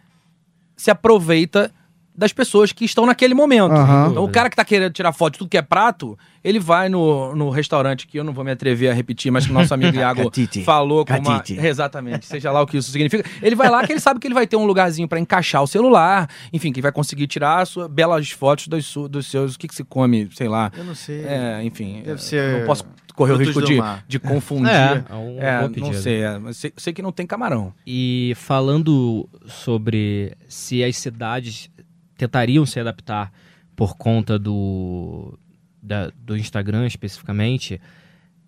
se 0.77 0.91
aproveita 0.91 1.71
das 2.15 2.31
pessoas 2.31 2.71
que 2.71 2.85
estão 2.85 3.05
naquele 3.05 3.33
momento. 3.33 3.71
Aham. 3.71 4.09
Então, 4.11 4.23
o 4.23 4.29
cara 4.29 4.49
que 4.49 4.55
tá 4.55 4.63
querendo 4.63 4.93
tirar 4.93 5.11
foto 5.11 5.33
de 5.33 5.39
tudo 5.39 5.49
que 5.49 5.57
é 5.57 5.61
prato, 5.61 6.17
ele 6.43 6.59
vai 6.59 6.89
no, 6.89 7.35
no 7.35 7.49
restaurante 7.49 8.05
que 8.05 8.19
eu 8.19 8.23
não 8.23 8.33
vou 8.33 8.43
me 8.43 8.51
atrever 8.51 8.91
a 8.91 8.93
repetir, 8.93 9.31
mas 9.31 9.45
que 9.45 9.51
o 9.51 9.53
nosso 9.53 9.73
amigo 9.73 9.97
Iago 9.97 10.31
falou 10.63 11.05
com 11.05 11.13
uma. 11.13 11.43
Exatamente, 11.49 12.25
seja 12.25 12.51
lá 12.51 12.61
o 12.61 12.67
que 12.67 12.77
isso 12.77 12.91
significa. 12.91 13.27
Ele 13.41 13.55
vai 13.55 13.69
lá 13.69 13.85
que 13.85 13.93
ele 13.93 13.99
sabe 13.99 14.19
que 14.19 14.27
ele 14.27 14.33
vai 14.33 14.45
ter 14.45 14.55
um 14.55 14.65
lugarzinho 14.65 15.07
pra 15.07 15.19
encaixar 15.19 15.63
o 15.63 15.67
celular, 15.67 16.29
enfim, 16.51 16.71
que 16.71 16.81
vai 16.81 16.91
conseguir 16.91 17.27
tirar 17.27 17.61
as 17.61 17.69
suas 17.69 17.87
belas 17.87 18.29
fotos 18.31 18.67
dos, 18.67 18.93
dos 19.09 19.27
seus. 19.27 19.55
O 19.55 19.59
que, 19.59 19.67
que 19.67 19.75
se 19.75 19.83
come, 19.83 20.29
sei 20.33 20.47
lá. 20.47 20.71
Eu 20.77 20.83
não 20.83 20.95
sei. 20.95 21.23
É, 21.25 21.63
enfim. 21.63 21.97
Deve 21.97 22.11
eu 22.11 22.17
ser 22.17 22.59
Não 22.59 22.65
posso 22.67 22.85
correr 23.15 23.33
o 23.33 23.37
risco 23.37 23.61
de, 23.61 23.79
de 24.07 24.19
confundir. 24.19 24.71
É, 24.71 25.03
é 25.09 25.15
um 25.15 25.39
É, 25.39 25.69
não 25.79 25.93
sei, 25.93 26.21
é, 26.23 26.37
mas 26.37 26.57
sei, 26.57 26.73
sei 26.75 26.93
que 26.93 27.01
não 27.01 27.11
tem 27.11 27.25
camarão. 27.25 27.73
E 27.85 28.33
falando 28.35 29.29
sobre 29.47 30.35
se 30.47 30.83
as 30.83 30.97
cidades 30.97 31.69
tentariam 32.17 32.65
se 32.65 32.79
adaptar 32.79 33.31
por 33.75 33.95
conta 33.97 34.37
do, 34.39 35.37
da- 35.81 36.11
do 36.17 36.37
Instagram 36.37 36.85
especificamente, 36.87 37.79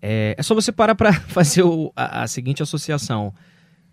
é, 0.00 0.34
é 0.38 0.42
só 0.42 0.54
você 0.54 0.70
parar 0.72 0.94
para 0.94 1.12
fazer 1.28 1.62
o- 1.62 1.92
a, 1.96 2.22
a 2.22 2.26
seguinte 2.26 2.62
associação. 2.62 3.32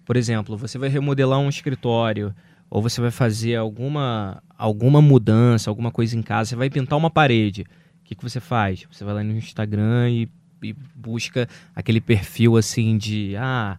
Por 0.05 0.15
exemplo, 0.17 0.57
você 0.57 0.77
vai 0.77 0.89
remodelar 0.89 1.39
um 1.39 1.49
escritório, 1.49 2.33
ou 2.69 2.81
você 2.81 2.99
vai 2.99 3.11
fazer 3.11 3.55
alguma, 3.55 4.41
alguma 4.57 5.01
mudança, 5.01 5.69
alguma 5.69 5.91
coisa 5.91 6.17
em 6.17 6.21
casa, 6.21 6.49
você 6.51 6.55
vai 6.55 6.69
pintar 6.69 6.97
uma 6.97 7.09
parede. 7.09 7.61
O 7.61 8.03
que, 8.03 8.15
que 8.15 8.23
você 8.23 8.39
faz? 8.39 8.85
Você 8.91 9.03
vai 9.03 9.13
lá 9.13 9.23
no 9.23 9.31
Instagram 9.37 10.09
e, 10.09 10.29
e 10.61 10.73
busca 10.95 11.47
aquele 11.75 12.01
perfil 12.01 12.57
assim 12.57 12.97
de, 12.97 13.33
ah, 13.37 13.77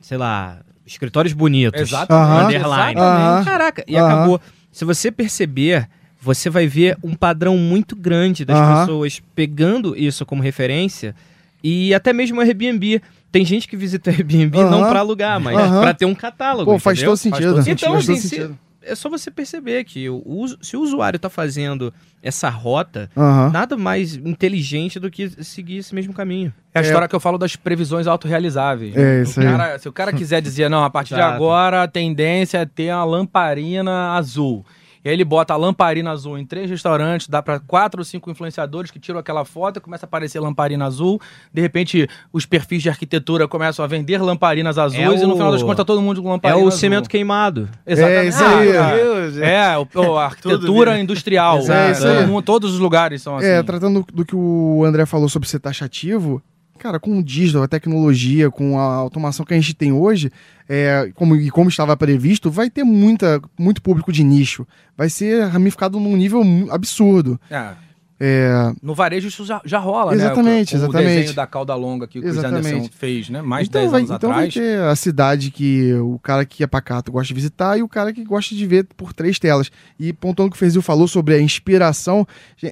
sei 0.00 0.16
lá, 0.16 0.60
escritórios 0.86 1.32
bonitos. 1.32 1.90
Aham. 2.14 2.44
Underline. 2.44 3.00
Caraca, 3.44 3.84
e 3.88 3.96
acabou. 4.06 4.40
Se 4.74 4.84
você 4.84 5.12
perceber, 5.12 5.88
você 6.20 6.50
vai 6.50 6.66
ver 6.66 6.98
um 7.02 7.14
padrão 7.14 7.56
muito 7.56 7.94
grande 7.94 8.44
das 8.44 8.58
pessoas 8.80 9.22
pegando 9.36 9.96
isso 9.96 10.26
como 10.26 10.42
referência 10.42 11.14
e 11.62 11.94
até 11.94 12.12
mesmo 12.12 12.40
Airbnb. 12.40 13.00
Tem 13.30 13.44
gente 13.44 13.68
que 13.68 13.76
visita 13.76 14.10
o 14.10 14.12
Airbnb 14.12 14.56
não 14.64 14.88
pra 14.88 14.98
alugar, 14.98 15.38
mas 15.40 15.56
pra 15.80 15.94
ter 15.94 16.06
um 16.06 16.14
catálogo. 16.14 16.70
Pô, 16.72 16.78
faz 16.78 17.00
todo 17.02 17.16
sentido. 17.16 17.54
todo 17.54 17.68
Então, 17.68 17.92
Faz 17.92 18.04
todo 18.06 18.14
assim, 18.16 18.20
se- 18.20 18.28
sentido. 18.28 18.58
É 18.86 18.94
só 18.94 19.08
você 19.08 19.30
perceber 19.30 19.84
que 19.84 20.08
o, 20.08 20.46
se 20.60 20.76
o 20.76 20.80
usuário 20.80 21.16
está 21.16 21.28
fazendo 21.30 21.92
essa 22.22 22.48
rota, 22.48 23.10
Aham. 23.16 23.50
nada 23.50 23.76
mais 23.76 24.14
inteligente 24.16 24.98
do 25.00 25.10
que 25.10 25.28
seguir 25.44 25.78
esse 25.78 25.94
mesmo 25.94 26.12
caminho. 26.14 26.52
É 26.74 26.78
a 26.78 26.82
história 26.82 27.06
que 27.08 27.14
eu 27.14 27.20
falo 27.20 27.38
das 27.38 27.54
previsões 27.56 28.06
autorrealizáveis. 28.06 28.96
É, 28.96 29.20
O 29.20 29.22
isso 29.22 29.40
aí. 29.40 29.46
cara- 29.46 29.78
se 29.78 29.88
o 29.88 29.92
cara 29.92 30.12
quiser 30.12 30.40
dizer, 30.42 30.68
não, 30.68 30.84
a 30.84 30.90
partir 30.90 31.14
de 31.14 31.20
Exato. 31.20 31.34
agora 31.34 31.82
a 31.82 31.88
tendência 31.88 32.58
é 32.58 32.66
ter 32.66 32.92
uma 32.94 33.04
lamparina 33.04 34.12
azul. 34.12 34.64
E 35.04 35.08
aí 35.08 35.14
ele 35.14 35.24
bota 35.24 35.52
a 35.52 35.56
lamparina 35.56 36.10
azul 36.10 36.38
em 36.38 36.46
três 36.46 36.70
restaurantes, 36.70 37.28
dá 37.28 37.42
pra 37.42 37.60
quatro 37.60 38.00
ou 38.00 38.04
cinco 38.04 38.30
influenciadores 38.30 38.90
que 38.90 38.98
tiram 38.98 39.18
aquela 39.18 39.44
foto, 39.44 39.80
começa 39.80 40.06
a 40.06 40.08
aparecer 40.08 40.40
lamparina 40.40 40.86
azul. 40.86 41.20
De 41.52 41.60
repente, 41.60 42.08
os 42.32 42.46
perfis 42.46 42.82
de 42.82 42.88
arquitetura 42.88 43.46
começam 43.46 43.84
a 43.84 43.88
vender 43.88 44.22
lamparinas 44.22 44.78
azuis 44.78 45.20
e 45.20 45.26
no 45.26 45.32
o- 45.34 45.36
final 45.36 45.52
das 45.52 45.62
contas 45.62 45.76
tá 45.78 45.84
todo 45.84 46.00
mundo 46.00 46.22
com 46.22 46.28
É 46.28 46.32
lamparina 46.32 46.64
o 46.64 46.68
azul. 46.68 46.78
cemento 46.80 47.08
queimado. 47.08 47.68
Exatamente. 47.86 48.18
É, 48.24 48.28
isso 48.28 48.44
aí. 48.44 48.76
Ah, 48.76 48.94
Deus, 48.94 49.36
É, 49.38 49.76
o, 49.78 49.86
o- 49.94 50.16
a 50.18 50.24
arquitetura 50.26 50.98
industrial. 50.98 51.58
Exato. 51.58 51.78
É, 51.78 51.92
isso 51.92 52.00
Todo 52.02 52.18
aí. 52.18 52.26
mundo- 52.26 52.42
todos 52.44 52.72
os 52.72 52.78
lugares 52.78 53.20
são 53.20 53.36
assim. 53.36 53.46
É, 53.46 53.62
tratando 53.62 54.06
do 54.12 54.24
que 54.24 54.34
o 54.34 54.82
André 54.86 55.04
falou 55.04 55.28
sobre 55.28 55.46
ser 55.48 55.58
taxativo, 55.58 56.42
cara, 56.84 57.00
com 57.00 57.18
o 57.18 57.22
digital, 57.22 57.62
a 57.62 57.68
tecnologia, 57.68 58.50
com 58.50 58.78
a 58.78 58.82
automação 58.82 59.46
que 59.46 59.54
a 59.54 59.56
gente 59.56 59.72
tem 59.72 59.90
hoje, 59.90 60.30
é, 60.68 61.10
como, 61.14 61.34
e 61.34 61.50
como 61.50 61.70
estava 61.70 61.96
previsto, 61.96 62.50
vai 62.50 62.68
ter 62.68 62.84
muita, 62.84 63.40
muito 63.58 63.80
público 63.80 64.12
de 64.12 64.22
nicho. 64.22 64.66
Vai 64.94 65.08
ser 65.08 65.46
ramificado 65.46 65.98
num 65.98 66.14
nível 66.14 66.42
absurdo. 66.70 67.40
É. 67.50 67.72
É, 68.18 68.72
No 68.80 68.94
varejo 68.94 69.26
isso 69.26 69.44
já, 69.44 69.60
já 69.64 69.78
rola, 69.78 70.14
Exatamente, 70.14 70.74
né? 70.74 70.80
Com- 70.80 70.86
com 70.92 70.92
exatamente. 70.98 71.12
O 71.12 71.18
desenho 71.18 71.34
da 71.34 71.46
cauda 71.46 71.74
longa 71.74 72.06
que 72.06 72.18
o 72.18 72.22
Chris 72.22 72.36
Exatamente. 72.36 72.68
Anderson 72.74 72.90
fez, 72.96 73.28
né? 73.28 73.42
Mais 73.42 73.64
de 73.64 73.70
então 73.70 73.80
10 73.80 73.90
vai, 73.90 74.00
anos 74.00 74.10
então 74.12 74.30
vai 74.30 74.38
atrás. 74.48 74.54
ter 74.54 74.80
a 74.80 74.94
cidade 74.96 75.50
que 75.50 75.92
o 75.94 76.18
cara 76.20 76.44
que 76.44 76.62
é 76.62 76.66
pacato 76.66 77.10
gosta 77.10 77.26
de 77.28 77.34
visitar 77.34 77.76
e 77.78 77.82
o 77.82 77.88
cara 77.88 78.12
que 78.12 78.22
gosta 78.24 78.54
de 78.54 78.66
ver 78.66 78.86
por 78.96 79.12
três 79.12 79.38
telas. 79.38 79.70
E 79.98 80.12
pontuando 80.12 80.48
o 80.48 80.50
que 80.52 80.56
o 80.56 80.58
Fezil 80.58 80.80
falou 80.80 81.08
sobre 81.08 81.34
a 81.34 81.40
inspiração, 81.40 82.26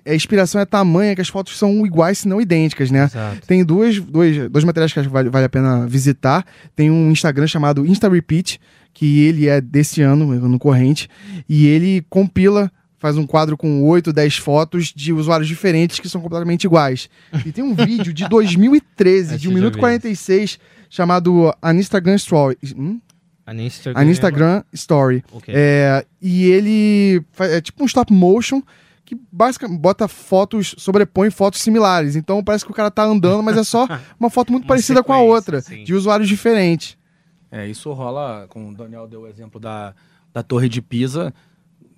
a 0.06 0.14
inspiração 0.14 0.60
é 0.60 0.64
tamanha 0.64 1.14
que 1.14 1.20
as 1.20 1.28
fotos 1.28 1.58
são 1.58 1.84
iguais, 1.84 2.18
se 2.18 2.28
não 2.28 2.40
idênticas, 2.40 2.90
né? 2.90 3.04
Exato. 3.04 3.46
Tem 3.46 3.64
duas, 3.64 3.98
dois, 3.98 4.48
dois 4.50 4.64
materiais 4.64 4.92
que 4.92 5.00
acho 5.00 5.08
que 5.08 5.12
vale, 5.12 5.28
vale 5.28 5.46
a 5.46 5.48
pena 5.48 5.86
visitar. 5.86 6.44
Tem 6.76 6.90
um 6.90 7.10
Instagram 7.10 7.46
chamado 7.48 7.84
InstaRepeat, 7.84 8.60
que 8.94 9.24
ele 9.24 9.48
é 9.48 9.60
desse 9.60 10.02
ano, 10.02 10.26
no 10.48 10.58
corrente, 10.58 11.08
e 11.48 11.66
ele 11.66 12.04
compila, 12.10 12.70
faz 13.02 13.18
um 13.18 13.26
quadro 13.26 13.56
com 13.56 13.82
8, 13.82 14.12
10 14.12 14.36
fotos 14.36 14.92
de 14.94 15.12
usuários 15.12 15.48
diferentes 15.48 15.98
que 15.98 16.08
são 16.08 16.20
completamente 16.20 16.62
iguais. 16.62 17.10
E 17.44 17.50
tem 17.50 17.64
um 17.64 17.74
vídeo 17.74 18.12
de 18.12 18.26
2013, 18.30 19.30
de 19.30 19.32
1 19.32 19.34
Esse 19.34 19.46
eu 19.46 19.50
já 19.50 19.54
minuto 19.56 19.74
vi. 19.74 19.80
46, 19.80 20.60
chamado 20.88 21.52
An 21.60 21.74
Instagram 21.74 22.14
Story. 22.14 22.56
Hum? 22.76 23.00
A 23.44 23.52
Instagram. 23.52 24.00
An 24.00 24.08
Instagram 24.08 24.62
Story. 24.72 25.24
Ok. 25.32 25.52
É, 25.52 26.06
e 26.20 26.44
ele 26.44 27.24
é 27.40 27.60
tipo 27.60 27.82
um 27.82 27.86
stop 27.86 28.12
motion 28.12 28.62
que 29.04 29.18
basicamente 29.32 29.80
bota 29.80 30.06
fotos, 30.06 30.76
sobrepõe 30.78 31.28
fotos 31.32 31.60
similares. 31.60 32.14
Então 32.14 32.42
parece 32.44 32.64
que 32.64 32.70
o 32.70 32.74
cara 32.74 32.88
tá 32.88 33.02
andando, 33.02 33.42
mas 33.42 33.56
é 33.56 33.64
só 33.64 33.88
uma 34.18 34.30
foto 34.30 34.52
muito 34.52 34.62
Uma 34.62 34.68
parecida 34.68 35.02
com 35.02 35.12
a 35.12 35.18
outra, 35.18 35.60
sim. 35.60 35.82
de 35.82 35.92
usuários 35.92 36.28
diferentes. 36.28 36.96
É, 37.50 37.66
isso 37.66 37.92
rola, 37.92 38.46
como 38.48 38.70
o 38.70 38.74
Daniel 38.74 39.08
deu 39.08 39.22
o 39.22 39.26
exemplo 39.26 39.58
da, 39.60 39.92
da 40.32 40.44
Torre 40.44 40.68
de 40.68 40.80
Pisa. 40.80 41.34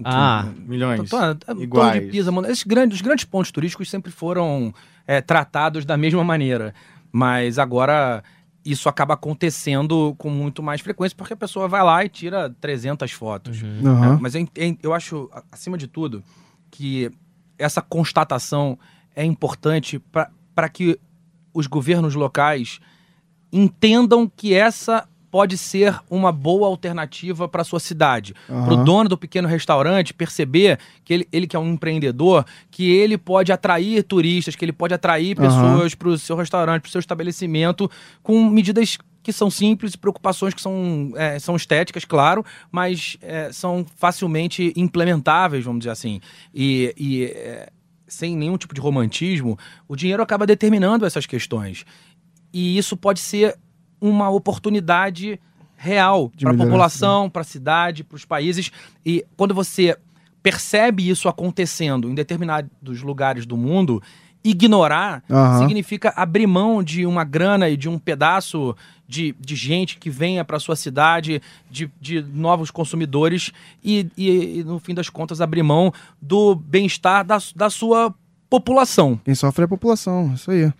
Ah, 0.02 0.48
Milhões. 0.66 1.08
Tô- 1.10 1.16
tô- 1.18 1.22
a 1.24 1.34
Torre 1.34 1.62
Iguais. 1.62 2.02
de 2.02 2.08
Pisa, 2.10 2.32
mano, 2.32 2.48
esses 2.48 2.64
grandes, 2.64 2.96
os 2.96 3.02
grandes 3.02 3.24
pontos 3.24 3.50
turísticos 3.52 3.88
sempre 3.90 4.10
foram 4.10 4.72
é, 5.06 5.20
tratados 5.20 5.84
da 5.84 5.96
mesma 5.96 6.24
maneira. 6.24 6.74
Mas 7.12 7.58
agora 7.58 8.24
isso 8.64 8.88
acaba 8.88 9.14
acontecendo 9.14 10.14
com 10.16 10.30
muito 10.30 10.62
mais 10.62 10.80
frequência, 10.80 11.14
porque 11.16 11.34
a 11.34 11.36
pessoa 11.36 11.68
vai 11.68 11.82
lá 11.82 12.02
e 12.04 12.08
tira 12.08 12.48
300 12.60 13.12
fotos. 13.12 13.62
Aham. 13.84 14.14
É, 14.16 14.18
mas 14.20 14.34
eu, 14.34 14.48
en- 14.56 14.78
eu 14.82 14.94
acho, 14.94 15.30
acima 15.52 15.76
de 15.76 15.86
tudo, 15.86 16.24
que 16.70 17.10
essa 17.58 17.82
constatação 17.82 18.78
é 19.14 19.24
importante 19.24 20.02
para 20.54 20.68
que 20.68 20.98
os 21.52 21.66
governos 21.68 22.14
locais 22.14 22.80
entendam 23.52 24.30
que 24.34 24.54
essa 24.54 25.06
pode 25.34 25.58
ser 25.58 25.98
uma 26.08 26.30
boa 26.30 26.68
alternativa 26.68 27.48
para 27.48 27.64
sua 27.64 27.80
cidade. 27.80 28.36
Aham. 28.48 28.66
Para 28.66 28.74
o 28.74 28.84
dono 28.84 29.08
do 29.08 29.18
pequeno 29.18 29.48
restaurante 29.48 30.14
perceber 30.14 30.78
que 31.04 31.12
ele, 31.12 31.28
ele 31.32 31.48
que 31.48 31.56
é 31.56 31.58
um 31.58 31.72
empreendedor, 31.72 32.46
que 32.70 32.88
ele 32.88 33.18
pode 33.18 33.50
atrair 33.50 34.04
turistas, 34.04 34.54
que 34.54 34.64
ele 34.64 34.72
pode 34.72 34.94
atrair 34.94 35.34
pessoas 35.34 35.92
para 35.92 36.08
o 36.08 36.16
seu 36.16 36.36
restaurante, 36.36 36.82
para 36.82 36.88
o 36.88 36.92
seu 36.92 37.00
estabelecimento, 37.00 37.90
com 38.22 38.48
medidas 38.48 38.96
que 39.24 39.32
são 39.32 39.50
simples, 39.50 39.96
preocupações 39.96 40.54
que 40.54 40.62
são, 40.62 41.10
é, 41.16 41.36
são 41.40 41.56
estéticas, 41.56 42.04
claro, 42.04 42.44
mas 42.70 43.16
é, 43.20 43.50
são 43.50 43.84
facilmente 43.96 44.72
implementáveis, 44.76 45.64
vamos 45.64 45.80
dizer 45.80 45.90
assim. 45.90 46.20
E, 46.54 46.94
e, 46.96 47.24
é, 47.24 47.72
sem 48.06 48.36
nenhum 48.36 48.56
tipo 48.56 48.72
de 48.72 48.80
romantismo, 48.80 49.58
o 49.88 49.96
dinheiro 49.96 50.22
acaba 50.22 50.46
determinando 50.46 51.04
essas 51.04 51.26
questões. 51.26 51.84
E 52.52 52.78
isso 52.78 52.96
pode 52.96 53.18
ser 53.18 53.58
uma 54.04 54.28
oportunidade 54.28 55.40
real 55.76 56.30
para 56.38 56.50
a 56.50 56.56
população, 56.56 57.30
para 57.30 57.40
a 57.40 57.44
cidade, 57.44 58.04
para 58.04 58.16
os 58.16 58.24
países. 58.26 58.70
E 59.04 59.24
quando 59.34 59.54
você 59.54 59.96
percebe 60.42 61.08
isso 61.08 61.26
acontecendo 61.26 62.10
em 62.10 62.14
determinados 62.14 63.00
lugares 63.00 63.46
do 63.46 63.56
mundo, 63.56 64.02
ignorar 64.44 65.24
Aham. 65.30 65.60
significa 65.60 66.12
abrir 66.14 66.46
mão 66.46 66.82
de 66.82 67.06
uma 67.06 67.24
grana 67.24 67.70
e 67.70 67.78
de 67.78 67.88
um 67.88 67.98
pedaço 67.98 68.76
de, 69.08 69.34
de 69.40 69.56
gente 69.56 69.96
que 69.96 70.10
venha 70.10 70.44
para 70.44 70.58
sua 70.58 70.76
cidade, 70.76 71.40
de, 71.70 71.90
de 71.98 72.20
novos 72.20 72.70
consumidores 72.70 73.52
e, 73.82 74.06
e, 74.18 74.58
e, 74.58 74.64
no 74.64 74.78
fim 74.78 74.92
das 74.92 75.08
contas, 75.08 75.40
abrir 75.40 75.62
mão 75.62 75.90
do 76.20 76.54
bem-estar 76.54 77.24
da, 77.24 77.38
da 77.56 77.70
sua 77.70 78.14
população. 78.50 79.18
Quem 79.24 79.34
sofre 79.34 79.62
é 79.62 79.64
a 79.64 79.68
população, 79.68 80.34
isso 80.34 80.50
aí. 80.50 80.70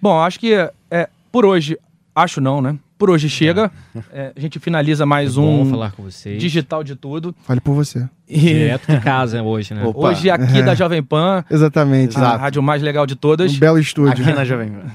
Bom, 0.00 0.20
acho 0.20 0.38
que 0.38 0.52
é, 0.90 1.08
por 1.32 1.46
hoje, 1.46 1.78
acho 2.16 2.40
não, 2.40 2.60
né? 2.60 2.76
Por 2.98 3.10
hoje 3.10 3.28
chega. 3.28 3.70
É, 4.10 4.32
a 4.34 4.40
gente 4.40 4.58
finaliza 4.58 5.04
mais 5.04 5.32
É 5.32 5.40
bom 5.40 5.60
um 5.62 5.70
falar 5.70 5.92
com 5.92 6.02
vocês. 6.02 6.40
Digital 6.40 6.82
de 6.82 6.96
Tudo. 6.96 7.34
Fale 7.44 7.60
por 7.60 7.74
você. 7.74 8.08
E 8.26 8.40
Direto 8.40 8.90
de 8.90 9.00
casa 9.00 9.42
hoje, 9.44 9.74
né? 9.74 9.84
Opa. 9.84 10.08
hoje 10.08 10.30
aqui 10.30 10.62
da 10.62 10.74
Jovem 10.74 11.02
Pan, 11.02 11.44
Exatamente. 11.50 12.16
a 12.18 12.36
rádio 12.36 12.62
mais 12.62 12.80
legal 12.82 13.06
de 13.06 13.14
todas. 13.14 13.54
Um 13.54 13.58
belo 13.58 13.78
estúdio. 13.78 14.24
Aqui 14.24 14.32
na 14.32 14.44
Jovem 14.44 14.70
Pan. 14.70 14.86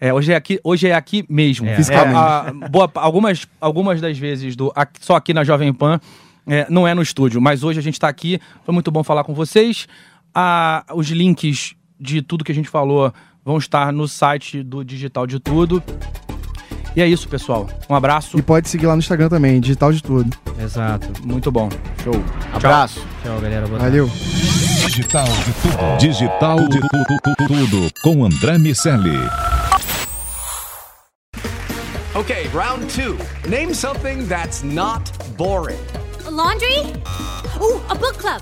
É, 0.00 0.12
hoje 0.14 0.32
é 0.32 0.36
aqui, 0.36 0.60
hoje 0.62 0.86
é 0.86 0.94
aqui 0.94 1.24
mesmo. 1.28 1.66
É. 1.66 1.74
Fisicamente. 1.76 2.16
a- 2.16 2.52
boa, 2.70 2.90
algumas, 2.94 3.46
algumas 3.60 4.00
das 4.00 4.16
vezes 4.16 4.54
do 4.54 4.70
aqui- 4.76 5.00
só 5.04 5.16
aqui 5.16 5.34
na 5.34 5.42
Jovem 5.44 5.72
Pan 5.72 5.98
é, 6.46 6.66
não 6.70 6.86
é 6.86 6.94
no 6.94 7.02
estúdio, 7.02 7.40
mas 7.40 7.64
hoje 7.64 7.78
a 7.80 7.82
gente 7.82 7.94
está 7.94 8.08
aqui. 8.08 8.38
Foi 8.64 8.72
muito 8.72 8.90
bom 8.92 9.02
falar 9.02 9.24
com 9.24 9.34
vocês. 9.34 9.88
Ah, 10.32 10.84
os 10.94 11.08
links 11.08 11.74
de 11.98 12.22
tudo 12.22 12.44
que 12.44 12.52
a 12.52 12.54
gente 12.54 12.68
falou 12.68 13.12
vão 13.44 13.56
estar 13.58 13.92
no 13.92 14.06
site 14.06 14.62
do 14.62 14.84
Digital 14.84 15.26
de 15.26 15.38
Tudo. 15.40 15.82
E 16.96 17.02
é 17.02 17.06
isso, 17.06 17.28
pessoal. 17.28 17.68
Um 17.88 17.94
abraço. 17.94 18.38
E 18.38 18.42
pode 18.42 18.68
seguir 18.68 18.86
lá 18.86 18.94
no 18.94 19.00
Instagram 19.00 19.28
também, 19.28 19.60
digital 19.60 19.92
de 19.92 20.02
tudo. 20.02 20.36
Exato. 20.58 21.08
Muito 21.24 21.50
bom. 21.50 21.68
Show. 22.02 22.14
Abraço. 22.52 23.04
Tchau, 23.22 23.40
galera. 23.40 23.66
Boa 23.66 23.80
tarde. 23.80 23.98
Valeu. 23.98 24.10
Digital 24.86 25.26
de 25.26 25.52
tudo. 25.54 25.98
Digital 25.98 26.68
de 26.68 26.80
tudo, 26.80 27.18
tudo 27.48 27.90
com 28.02 28.24
André 28.24 28.58
Miceli. 28.58 29.18
Okay, 32.14 32.48
round 32.54 32.88
two. 32.90 33.18
Name 33.48 33.74
something 33.74 34.28
that's 34.28 34.62
not 34.62 35.10
boring. 35.36 35.80
A 36.26 36.30
laundry? 36.30 36.78
Ooh, 37.60 37.80
a 37.90 37.94
book 37.96 38.16
club. 38.18 38.40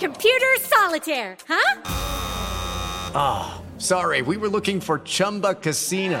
Computer 0.00 0.56
solitaire, 0.58 1.36
huh? 1.48 1.78
Sorry, 3.78 4.22
we 4.22 4.36
were 4.36 4.48
looking 4.48 4.80
for 4.80 4.98
Chumba 5.04 5.54
Casino. 5.54 6.20